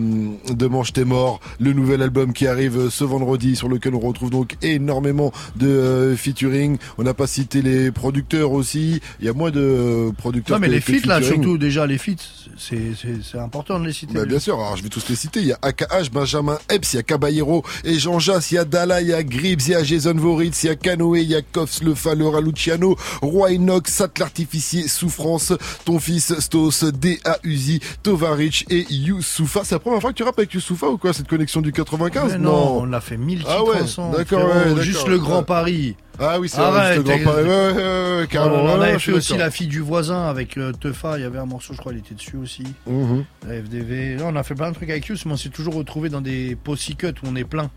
de 0.49 0.67
Mange 0.67 0.93
t'es 0.93 1.03
mort, 1.05 1.39
le 1.59 1.73
nouvel 1.73 2.01
album 2.01 2.31
qui 2.33 2.45
arrive 2.47 2.89
ce 2.89 3.03
vendredi, 3.03 3.55
sur 3.55 3.69
lequel 3.69 3.95
on 3.95 3.99
retrouve 3.99 4.29
donc 4.29 4.55
énormément 4.61 5.31
de 5.55 5.67
euh, 5.67 6.15
featuring. 6.15 6.77
On 6.97 7.03
n'a 7.03 7.13
pas 7.15 7.27
cité 7.27 7.61
les 7.63 7.91
producteurs 7.91 8.51
aussi. 8.51 9.01
Il 9.19 9.25
y 9.25 9.29
a 9.29 9.33
moins 9.33 9.51
de 9.51 9.59
euh, 9.61 10.11
producteurs. 10.11 10.57
Non, 10.57 10.61
mais 10.61 10.67
que- 10.67 10.73
les 10.73 10.81
feats, 10.81 11.07
là, 11.07 11.21
surtout, 11.21 11.57
déjà, 11.57 11.87
les 11.87 11.97
feats, 11.97 12.13
c'est- 12.57 12.93
c'est 12.99 13.23
c'est 13.23 13.39
important 13.39 13.79
de 13.79 13.85
les 13.87 13.93
citer. 13.93 14.13
Bah, 14.13 14.25
bien 14.25 14.39
sûr, 14.39 14.55
alors 14.59 14.77
je 14.77 14.83
vais 14.83 14.89
tous 14.89 15.07
les 15.09 15.15
citer. 15.15 15.39
Il 15.41 15.47
y 15.47 15.53
a 15.53 15.59
AKH, 15.61 16.11
Benjamin 16.11 16.57
Epps, 16.69 16.93
il 16.93 16.97
y 16.97 16.99
a 16.99 17.03
Caballero 17.03 17.63
et 17.83 17.97
Jean 17.97 18.19
Jass, 18.19 18.51
il 18.51 18.55
y 18.55 18.57
a 18.59 18.65
Dala, 18.65 19.01
il 19.01 19.07
y 19.07 19.13
a 19.13 19.23
Gribbs, 19.23 19.67
il 19.67 19.71
y 19.71 19.75
a 19.75 19.83
Jason 19.83 20.13
Voritz, 20.35 20.63
il 20.63 20.67
y 20.67 20.69
a 20.69 20.75
Canoë, 20.75 21.21
il 21.21 21.29
y 21.29 21.35
a 21.35 21.41
Le 21.81 21.95
Falleur, 21.95 22.41
Luciano, 22.41 22.97
Roy 23.21 23.53
Inox, 23.53 23.89
Sat 23.93 24.09
l'artificier, 24.19 24.89
Souffrance, 24.89 25.53
ton 25.85 25.97
fils 25.97 26.37
Stos, 26.39 26.83
D.A. 26.83 27.37
Uzi, 27.43 27.79
Tovarich 28.03 28.65
et 28.69 28.85
Youssoufa. 28.89 29.61
C'est 29.63 29.75
la 29.75 29.79
première 29.79 30.01
fois 30.01 30.11
que 30.11 30.17
tu 30.17 30.23
rappes 30.23 30.37
avec 30.37 30.53
Youssoufa 30.53 30.87
ou 30.87 30.97
quoi 30.97 31.13
cette 31.13 31.29
connexion 31.29 31.61
du 31.61 31.71
95 31.71 32.33
Mais 32.33 32.37
non, 32.37 32.79
on 32.81 32.85
l'a 32.85 32.99
fait 32.99 33.15
mille 33.15 33.43
Ah 33.47 33.59
titres 33.59 33.69
ouais, 33.75 33.81
ensemble, 33.83 34.17
d'accord, 34.17 34.45
ouais, 34.49 34.65
d'accord. 34.65 34.81
Juste 34.81 35.07
le 35.07 35.19
Grand. 35.19 35.43
Paris. 35.43 35.95
Ah 36.19 36.39
oui, 36.39 36.47
c'est 36.49 36.61
vrai, 36.61 36.95
juste 36.95 37.07
le 37.07 37.17
Grand. 37.23 37.33
Ouais, 37.33 37.41
ouais, 37.43 37.47
ouais, 37.47 38.17
ouais, 38.21 38.27
carrément. 38.29 38.55
On 38.63 38.69
en 38.69 38.79
ouais, 38.79 38.85
avait 38.89 38.93
je 38.99 39.05
fait 39.05 39.11
aussi. 39.11 39.37
La 39.37 39.51
fille 39.51 39.67
du 39.67 39.81
voisin 39.81 40.27
avec 40.27 40.57
euh, 40.57 40.71
Teufa. 40.71 41.17
Il 41.17 41.21
y 41.21 41.25
avait 41.25 41.39
un 41.39 41.45
morceau, 41.45 41.73
je 41.73 41.77
crois, 41.79 41.91
il 41.93 41.99
était 41.99 42.15
dessus 42.15 42.37
aussi. 42.37 42.63
Mhm. 42.87 43.25
La 43.47 43.55
FDV. 43.61 44.15
Non, 44.17 44.27
on 44.29 44.35
a 44.35 44.43
fait 44.43 44.55
plein 44.55 44.69
de 44.69 44.75
trucs 44.75 44.89
avec 44.89 45.05
Yous, 45.07 45.17
mais 45.25 45.33
on 45.33 45.37
s'est 45.37 45.49
toujours 45.49 45.75
retrouvé 45.75 46.09
dans 46.09 46.21
des 46.21 46.55
post 46.55 46.95
cuts 46.97 47.07
où 47.23 47.27
on 47.27 47.35
est 47.35 47.43
plein. 47.43 47.69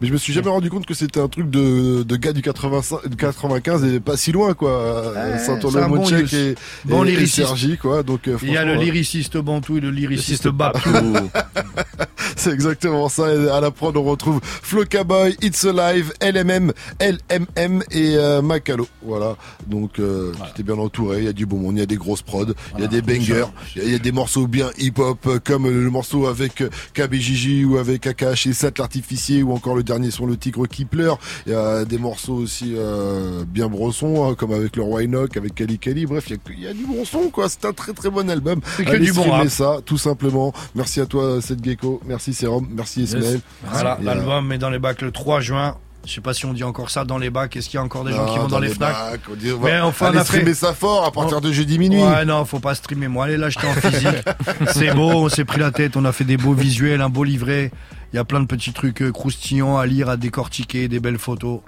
Mais 0.00 0.08
je 0.08 0.12
me 0.12 0.18
suis 0.18 0.32
jamais 0.32 0.48
rendu 0.50 0.68
compte 0.68 0.84
que 0.84 0.94
c'était 0.94 1.20
un 1.20 1.28
truc 1.28 1.48
de, 1.48 2.02
de 2.02 2.16
gars 2.16 2.32
du 2.32 2.42
85, 2.42 3.06
du 3.08 3.16
95 3.16 3.84
et 3.84 4.00
pas 4.00 4.16
si 4.16 4.32
loin, 4.32 4.52
quoi. 4.52 5.12
Ouais, 5.12 5.38
Saint-Olo, 5.38 5.70
c'est 5.70 5.78
un 5.84 5.88
bon 5.88 6.04
et, 6.08 6.54
Bon 6.86 7.04
et- 7.04 7.08
et 7.08 7.10
lyriciste. 7.12 7.46
Sergi, 7.46 7.78
quoi. 7.78 8.02
Donc, 8.02 8.26
euh, 8.26 8.36
Il 8.42 8.50
y 8.52 8.56
a 8.56 8.64
le 8.64 8.74
lyriciste 8.74 9.36
Bantou 9.38 9.76
et 9.78 9.80
le 9.80 9.90
lyriciste 9.90 10.48
Babtou. 10.48 10.90
C'est 12.36 12.52
exactement 12.52 13.08
ça. 13.08 13.32
Et 13.34 13.48
à 13.50 13.60
la 13.60 13.70
prod, 13.70 13.96
on 13.96 14.02
retrouve 14.02 14.40
Flo 14.42 14.84
Cowboy, 14.86 15.36
It's 15.42 15.64
Alive, 15.64 16.12
LMM, 16.22 16.72
LMM 17.00 17.69
et 17.90 18.16
euh, 18.16 18.42
Macalo. 18.42 18.86
Voilà. 19.02 19.36
Donc, 19.66 19.98
euh, 19.98 20.32
tu 20.46 20.52
t'es 20.54 20.62
bien 20.62 20.78
entouré. 20.78 21.18
Il 21.18 21.24
y 21.24 21.28
a 21.28 21.32
du 21.32 21.46
bon 21.46 21.58
monde, 21.58 21.76
il 21.76 21.80
y 21.80 21.82
a 21.82 21.86
des 21.86 21.96
grosses 21.96 22.22
prods, 22.22 22.46
il 22.76 22.80
y 22.80 22.84
a 22.84 22.88
des 22.88 23.02
bangers, 23.02 23.46
il 23.76 23.82
y 23.82 23.84
a- 23.84 23.88
il 23.88 23.92
y, 23.92 23.94
a 23.94 23.98
des 23.98 24.12
morceaux 24.12 24.46
bien 24.46 24.70
hip-hop, 24.78 25.18
euh, 25.26 25.38
comme 25.42 25.68
le 25.68 25.90
morceau 25.90 26.26
avec 26.26 26.60
euh, 26.62 26.68
KBJJ 26.94 27.64
ou 27.64 27.76
avec 27.78 28.06
Akash 28.06 28.46
et 28.46 28.52
Sat 28.52 28.72
l'artificier 28.78 29.42
ou 29.42 29.52
encore 29.52 29.74
le 29.74 29.82
dernier 29.82 30.10
son 30.10 30.26
Le 30.26 30.36
Tigre 30.36 30.66
qui 30.66 30.84
pleure. 30.84 31.18
Il 31.46 31.52
y 31.52 31.54
a 31.54 31.84
des 31.84 31.98
morceaux 31.98 32.34
aussi 32.34 32.74
euh, 32.76 33.44
bien 33.46 33.68
brossons, 33.68 34.28
hein, 34.28 34.34
comme 34.34 34.52
avec 34.52 34.76
le 34.76 34.82
Roi 34.82 35.02
Enoch, 35.04 35.36
avec 35.36 35.54
Kali 35.54 35.78
Kali. 35.78 36.06
Bref, 36.06 36.24
il 36.28 36.32
y 36.32 36.34
a, 36.34 36.38
il 36.56 36.62
y 36.64 36.66
a 36.68 36.72
du 36.74 36.86
bon 36.86 37.04
son, 37.04 37.30
quoi. 37.30 37.48
C'est 37.48 37.64
un 37.64 37.72
très 37.72 37.92
très 37.92 38.10
bon 38.10 38.28
album. 38.30 38.60
C'est 38.76 38.84
que 38.84 38.90
Allez 38.90 39.06
du 39.06 39.12
bon 39.12 39.30
rap. 39.30 39.48
ça, 39.48 39.78
tout 39.84 39.98
simplement. 39.98 40.52
Merci 40.74 41.00
à 41.00 41.06
toi, 41.06 41.40
Seth 41.42 41.64
Gecko. 41.64 42.00
Merci 42.06 42.34
Sérum, 42.34 42.66
merci 42.70 43.02
Ismaël. 43.02 43.40
Voilà, 43.64 43.98
l'album 44.02 44.52
est 44.52 44.58
dans 44.58 44.70
les 44.70 44.78
bacs 44.78 45.02
le 45.02 45.10
3 45.10 45.40
juin. 45.40 45.76
Je 46.06 46.14
sais 46.14 46.20
pas 46.22 46.32
si 46.32 46.46
on 46.46 46.52
dit 46.54 46.64
encore 46.64 46.88
ça 46.90 47.04
dans 47.04 47.18
les 47.18 47.28
bacs. 47.30 47.54
Est-ce 47.56 47.68
qu'il 47.68 47.76
y 47.76 47.80
a 47.80 47.84
encore 47.84 48.04
des 48.04 48.12
gens 48.12 48.24
qui 48.32 48.38
vont 48.38 48.48
dans, 48.48 48.58
les 48.58 48.68
les 48.68 48.74
Fnac 48.74 48.92
bacs, 48.92 49.20
on 49.30 49.34
dit, 49.34 49.52
Mais 49.62 49.78
va- 49.78 49.86
enfin, 49.86 50.08
on 50.08 50.12
fait- 50.18 50.24
streamer 50.24 50.54
ça 50.54 50.72
fort 50.72 51.04
à 51.04 51.12
partir 51.12 51.40
de 51.42 51.52
jeudi 51.52 51.78
minuit. 51.78 52.02
Ouais, 52.02 52.24
non, 52.24 52.44
faut 52.46 52.58
pas 52.58 52.74
streamer. 52.74 53.08
Moi, 53.08 53.26
allez 53.26 53.36
l'acheter 53.36 53.66
en 53.66 53.74
physique. 53.74 54.08
c'est 54.72 54.94
beau, 54.94 55.10
on 55.10 55.28
s'est 55.28 55.44
pris 55.44 55.60
la 55.60 55.70
tête, 55.70 55.96
on 55.96 56.04
a 56.06 56.12
fait 56.12 56.24
des 56.24 56.38
beaux 56.38 56.54
visuels, 56.54 57.00
un 57.02 57.10
beau 57.10 57.22
livret. 57.24 57.70
Il 58.12 58.16
y 58.16 58.18
a 58.18 58.24
plein 58.24 58.40
de 58.40 58.46
petits 58.46 58.72
trucs 58.72 59.02
euh, 59.02 59.12
croustillants 59.12 59.76
à 59.78 59.84
lire, 59.86 60.08
à 60.08 60.16
décortiquer, 60.16 60.88
des 60.88 61.00
belles 61.00 61.18
photos. 61.18 61.60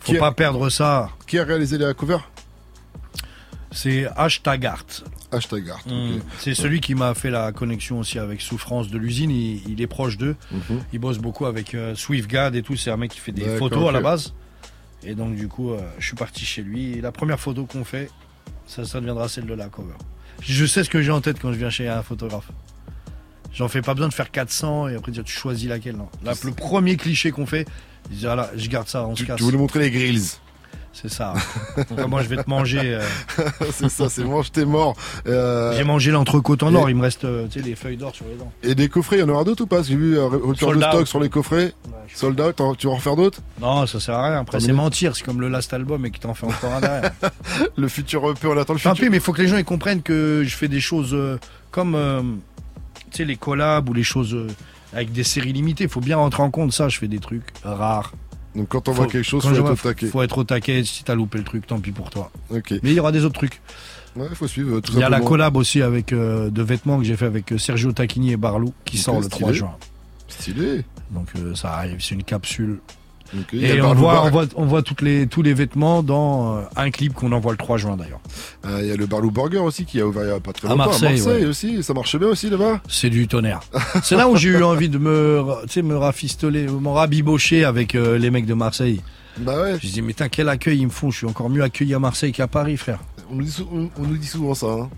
Faut 0.00 0.12
Qui 0.12 0.16
a- 0.18 0.20
pas 0.20 0.32
perdre 0.32 0.68
ça. 0.68 1.08
Qui 1.26 1.38
a 1.38 1.44
réalisé 1.44 1.78
la 1.78 1.94
cover? 1.94 2.18
C'est 3.72 4.06
hashtag 4.16 4.64
art. 4.66 4.86
Hashtag 5.32 5.70
art. 5.70 5.82
Mm. 5.86 6.16
ok. 6.16 6.22
C'est 6.38 6.54
celui 6.54 6.80
qui 6.80 6.94
m'a 6.94 7.14
fait 7.14 7.30
la 7.30 7.52
connexion 7.52 7.98
aussi 7.98 8.18
avec 8.18 8.40
Souffrance 8.40 8.88
de 8.88 8.98
l'usine. 8.98 9.30
Il, 9.30 9.68
il 9.70 9.80
est 9.82 9.86
proche 9.86 10.16
d'eux. 10.16 10.36
Mhm. 10.52 10.80
Il 10.92 10.98
bosse 10.98 11.18
beaucoup 11.18 11.46
avec 11.46 11.74
euh, 11.74 11.94
SwiftGad 11.94 12.54
et 12.54 12.62
tout. 12.62 12.76
C'est 12.76 12.90
un 12.90 12.96
mec 12.96 13.10
qui 13.10 13.20
fait 13.20 13.32
des 13.32 13.56
photos 13.58 13.88
à 13.88 13.92
la 13.92 14.00
base. 14.00 14.34
Et 15.02 15.14
donc, 15.14 15.34
du 15.36 15.48
coup, 15.48 15.72
euh, 15.72 15.80
je 15.98 16.06
suis 16.06 16.16
parti 16.16 16.44
chez 16.44 16.62
lui. 16.62 16.92
Et 16.94 17.00
la 17.00 17.12
première 17.12 17.38
photo 17.40 17.64
qu'on 17.64 17.84
fait, 17.84 18.10
ça, 18.66 18.84
ça 18.84 19.00
deviendra 19.00 19.28
celle 19.28 19.46
de 19.46 19.54
la 19.54 19.68
cover. 19.68 19.94
Je 20.42 20.64
sais 20.66 20.84
ce 20.84 20.90
que 20.90 21.00
j'ai 21.02 21.10
en 21.12 21.20
tête 21.20 21.38
quand 21.40 21.52
je 21.52 21.58
viens 21.58 21.70
chez 21.70 21.88
un 21.88 22.02
photographe. 22.02 22.50
J'en 23.52 23.68
fais 23.68 23.80
pas 23.82 23.94
besoin 23.94 24.08
de 24.08 24.14
faire 24.14 24.30
400 24.30 24.88
et 24.88 24.96
après 24.96 25.12
dire 25.12 25.24
tu 25.24 25.32
choisis 25.32 25.68
laquelle. 25.68 25.96
Non. 25.96 26.08
Là, 26.24 26.32
le 26.44 26.50
premier 26.52 26.96
cliché 26.96 27.30
qu'on 27.30 27.46
fait, 27.46 27.66
je 28.10 28.16
dis, 28.16 28.24
voilà, 28.24 28.50
je 28.54 28.68
garde 28.68 28.86
ça, 28.86 29.06
on 29.06 29.14
se 29.16 29.20
Tu, 29.22 29.26
casse. 29.26 29.36
tu 29.38 29.44
voulais 29.44 29.56
montrer 29.56 29.78
les 29.80 29.90
grills. 29.90 30.20
C'est 31.02 31.10
ça. 31.10 31.34
Donc, 31.90 32.08
moi, 32.08 32.22
je 32.22 32.28
vais 32.28 32.42
te 32.42 32.48
manger. 32.48 32.80
euh, 32.82 33.02
c'est 33.70 33.90
ça, 33.90 34.08
c'est 34.08 34.24
mange 34.24 34.50
tes 34.50 34.64
morts. 34.64 34.96
Euh, 35.26 35.74
J'ai 35.76 35.84
mangé 35.84 36.10
l'entrecôte 36.10 36.62
en 36.62 36.74
or. 36.74 36.88
Il 36.88 36.96
me 36.96 37.02
reste 37.02 37.24
euh, 37.26 37.46
tu 37.50 37.60
sais, 37.60 37.66
les 37.68 37.74
feuilles 37.74 37.98
d'or 37.98 38.14
sur 38.14 38.24
les 38.24 38.34
dents. 38.34 38.50
Et 38.62 38.74
des 38.74 38.88
coffrets, 38.88 39.16
il 39.16 39.20
y 39.20 39.22
en 39.22 39.28
aura 39.28 39.44
d'autres 39.44 39.64
ou 39.64 39.66
pas? 39.66 39.82
J'ai 39.82 39.94
vu 39.94 40.18
retour 40.18 40.74
de 40.74 40.80
stock 40.80 41.06
sur 41.06 41.20
les 41.20 41.28
coffrets. 41.28 41.74
Sold 42.14 42.40
out, 42.40 42.56
t'en- 42.56 42.74
tu 42.74 42.86
vas 42.86 42.94
en 42.94 42.96
refaire 42.96 43.14
d'autres? 43.14 43.40
Non, 43.60 43.86
ça 43.86 44.00
sert 44.00 44.14
à 44.14 44.30
rien. 44.30 44.40
Après, 44.40 44.58
c'est 44.58 44.72
mentir. 44.72 45.14
C'est 45.14 45.22
comme 45.24 45.40
le 45.42 45.48
last 45.48 45.74
album 45.74 46.06
et 46.06 46.10
qui 46.10 46.18
t'en 46.20 46.32
fait 46.32 46.46
encore 46.46 46.72
un 46.72 46.80
derrière. 46.80 47.10
Le 47.76 47.88
futur 47.88 48.30
EP, 48.30 48.46
on 48.46 48.56
attend 48.56 48.72
le 48.72 48.78
futur. 48.78 49.10
mais 49.10 49.18
il 49.18 49.20
faut 49.22 49.34
que 49.34 49.42
les 49.42 49.48
gens 49.48 49.58
ils 49.58 49.64
comprennent 49.66 50.00
que 50.02 50.42
je 50.46 50.56
fais 50.56 50.68
des 50.68 50.80
choses 50.80 51.14
comme 51.70 52.38
tu 53.10 53.18
sais 53.18 53.24
les 53.26 53.36
collabs 53.36 53.86
ou 53.88 53.92
les 53.92 54.02
choses 54.02 54.34
avec 54.94 55.12
des 55.12 55.24
séries 55.24 55.52
limitées. 55.52 55.84
Il 55.84 55.90
faut 55.90 56.00
bien 56.00 56.16
rentrer 56.16 56.42
en 56.42 56.50
compte 56.50 56.72
ça. 56.72 56.88
Je 56.88 56.98
fais 56.98 57.08
des 57.08 57.18
trucs 57.18 57.44
rares. 57.64 58.12
Donc 58.56 58.68
quand 58.68 58.88
on 58.88 58.92
voit 58.92 59.06
quelque 59.06 59.22
chose, 59.22 59.42
faut 59.42 59.50
être 59.50 59.60
vois, 59.60 59.72
au 59.72 59.76
taquet. 59.76 60.06
Faut 60.06 60.22
être 60.22 60.38
au 60.38 60.44
taquet. 60.44 60.82
Si 60.84 61.04
t'as 61.04 61.14
loupé 61.14 61.38
le 61.38 61.44
truc, 61.44 61.66
tant 61.66 61.78
pis 61.78 61.92
pour 61.92 62.10
toi. 62.10 62.30
Mais 62.50 62.60
il 62.82 62.92
y 62.92 63.00
aura 63.00 63.12
des 63.12 63.24
autres 63.24 63.34
trucs. 63.34 63.60
Ouais, 64.16 64.28
faut 64.34 64.48
suivre 64.48 64.80
tout 64.80 64.92
Il 64.94 64.98
y 64.98 65.02
a 65.02 65.10
la 65.10 65.20
collab 65.20 65.56
aussi 65.56 65.82
avec 65.82 66.12
euh, 66.12 66.48
de 66.48 66.62
vêtements 66.62 66.98
que 66.98 67.04
j'ai 67.04 67.16
fait 67.16 67.26
avec 67.26 67.52
euh, 67.52 67.58
Sergio 67.58 67.92
Tacchini 67.92 68.32
et 68.32 68.38
Barlou 68.38 68.72
qui 68.86 68.96
sort 68.96 69.16
le 69.16 69.24
stylé. 69.24 69.40
3 69.40 69.52
juin. 69.52 69.76
Stylé. 70.28 70.84
Donc 71.10 71.28
euh, 71.36 71.54
ça 71.54 71.74
arrive, 71.74 71.98
c'est 72.00 72.14
une 72.14 72.24
capsule. 72.24 72.78
Et 73.52 73.74
le 73.74 73.84
on 73.84 73.94
voit, 73.94 74.24
on 74.24 74.30
voit, 74.30 74.44
on 74.56 74.64
voit 74.64 74.82
toutes 74.82 75.02
les, 75.02 75.26
tous 75.26 75.42
les 75.42 75.54
vêtements 75.54 76.02
dans 76.02 76.56
euh, 76.56 76.60
un 76.76 76.90
clip 76.90 77.12
qu'on 77.14 77.32
envoie 77.32 77.52
le 77.52 77.58
3 77.58 77.76
juin 77.76 77.96
d'ailleurs. 77.96 78.20
Euh, 78.66 78.80
Il 78.82 78.88
y 78.88 78.92
a 78.92 78.96
le 78.96 79.06
Barlou 79.06 79.30
Burger 79.30 79.58
aussi 79.58 79.84
qui 79.84 80.00
a 80.00 80.06
ouvert 80.06 80.24
il 80.24 80.30
a 80.30 80.40
pas 80.40 80.52
très 80.52 80.66
À 80.68 80.70
longtemps. 80.70 80.86
Marseille, 80.86 81.20
ouais. 81.22 81.44
aussi. 81.46 81.82
Ça 81.82 81.92
marchait 81.94 82.18
bien 82.18 82.28
aussi 82.28 82.50
là-bas. 82.50 82.80
C'est 82.88 83.10
du 83.10 83.26
tonnerre. 83.28 83.60
C'est 84.02 84.16
là 84.16 84.28
où 84.28 84.36
j'ai 84.36 84.50
eu 84.50 84.62
envie 84.62 84.88
de 84.88 84.98
me, 84.98 85.42
me 85.82 85.96
rafistoler, 85.96 86.66
me 86.68 86.88
rabibocher 86.88 87.64
avec 87.64 87.94
euh, 87.94 88.18
les 88.18 88.30
mecs 88.30 88.46
de 88.46 88.54
Marseille. 88.54 89.00
Bah 89.38 89.60
ouais. 89.60 89.76
Je 89.82 89.88
dis, 89.88 90.00
mais 90.02 90.08
putain, 90.08 90.28
quel 90.28 90.48
accueil 90.48 90.78
ils 90.78 90.86
me 90.86 90.90
font. 90.90 91.10
Je 91.10 91.18
suis 91.18 91.26
encore 91.26 91.50
mieux 91.50 91.62
accueilli 91.62 91.92
à 91.94 91.98
Marseille 91.98 92.32
qu'à 92.32 92.46
Paris, 92.46 92.76
frère. 92.76 93.00
On 93.30 93.34
nous 93.34 93.44
dit, 93.44 93.50
sou- 93.50 93.68
on- 93.72 93.90
on 93.98 94.06
nous 94.06 94.16
dit 94.16 94.26
souvent 94.26 94.54
ça. 94.54 94.66
hein. 94.66 94.88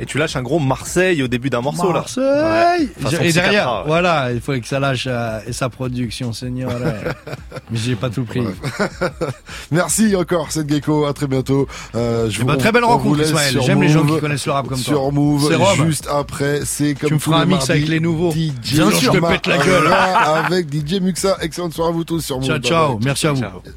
Et 0.00 0.06
tu 0.06 0.16
lâches 0.18 0.36
un 0.36 0.42
gros 0.42 0.58
Marseille 0.60 1.22
au 1.22 1.28
début 1.28 1.50
d'un 1.50 1.60
morceau 1.60 1.88
là. 1.92 2.00
Marseille 2.00 2.88
Ouais, 2.98 3.02
façon 3.10 3.22
Et 3.22 3.32
derrière, 3.32 3.68
ouais. 3.78 3.82
voilà, 3.86 4.32
il 4.32 4.40
faut 4.40 4.52
que 4.52 4.66
ça 4.66 4.78
lâche 4.78 5.06
euh, 5.08 5.40
et 5.46 5.52
sa 5.52 5.68
production, 5.68 6.32
Seigneur. 6.32 6.70
mais 7.70 7.78
j'ai 7.78 7.96
pas 7.96 8.08
tout 8.10 8.24
pris. 8.24 8.42
Merci 9.70 10.14
encore, 10.16 10.50
Seth 10.52 10.68
Gecko. 10.70 11.06
À 11.06 11.12
très 11.12 11.26
bientôt. 11.26 11.66
Euh, 11.94 12.30
je 12.30 12.40
Eh 12.40 12.44
ben, 12.44 12.52
vous- 12.54 12.58
très 12.60 12.72
belle 12.72 12.84
rencontre, 12.84 13.20
Ismaël. 13.20 13.58
J'aime 13.62 13.82
les 13.82 13.88
gens 13.88 14.04
Move. 14.04 14.16
qui 14.16 14.20
connaissent 14.20 14.46
le 14.46 14.52
rap 14.52 14.68
comme 14.68 14.78
toi. 14.80 14.84
Sur 14.94 15.12
Move, 15.12 15.48
C'est 15.48 15.56
Rome. 15.56 15.86
juste 15.86 16.08
après, 16.12 16.60
c'est 16.64 16.94
comme 16.94 17.08
Tu 17.08 17.14
me 17.14 17.18
feras 17.18 17.40
un 17.42 17.46
mix 17.46 17.68
avec 17.70 17.88
les 17.88 18.00
nouveaux. 18.00 18.30
DJ 18.30 18.74
Bien 18.74 18.90
sûr, 18.92 19.12
je 19.14 19.18
te 19.18 19.26
pète 19.26 19.46
la 19.46 19.58
gueule. 19.58 19.92
avec 19.92 20.66
DJ 20.72 21.00
Muxa. 21.00 21.36
Excellente 21.40 21.72
soirée 21.74 21.90
à 21.90 21.94
vous 21.94 22.04
tous 22.04 22.20
sur 22.20 22.36
Move. 22.38 22.46
Ciao, 22.46 22.58
ciao. 22.58 22.98
Merci 23.02 23.26
à 23.26 23.32
vous. 23.32 23.42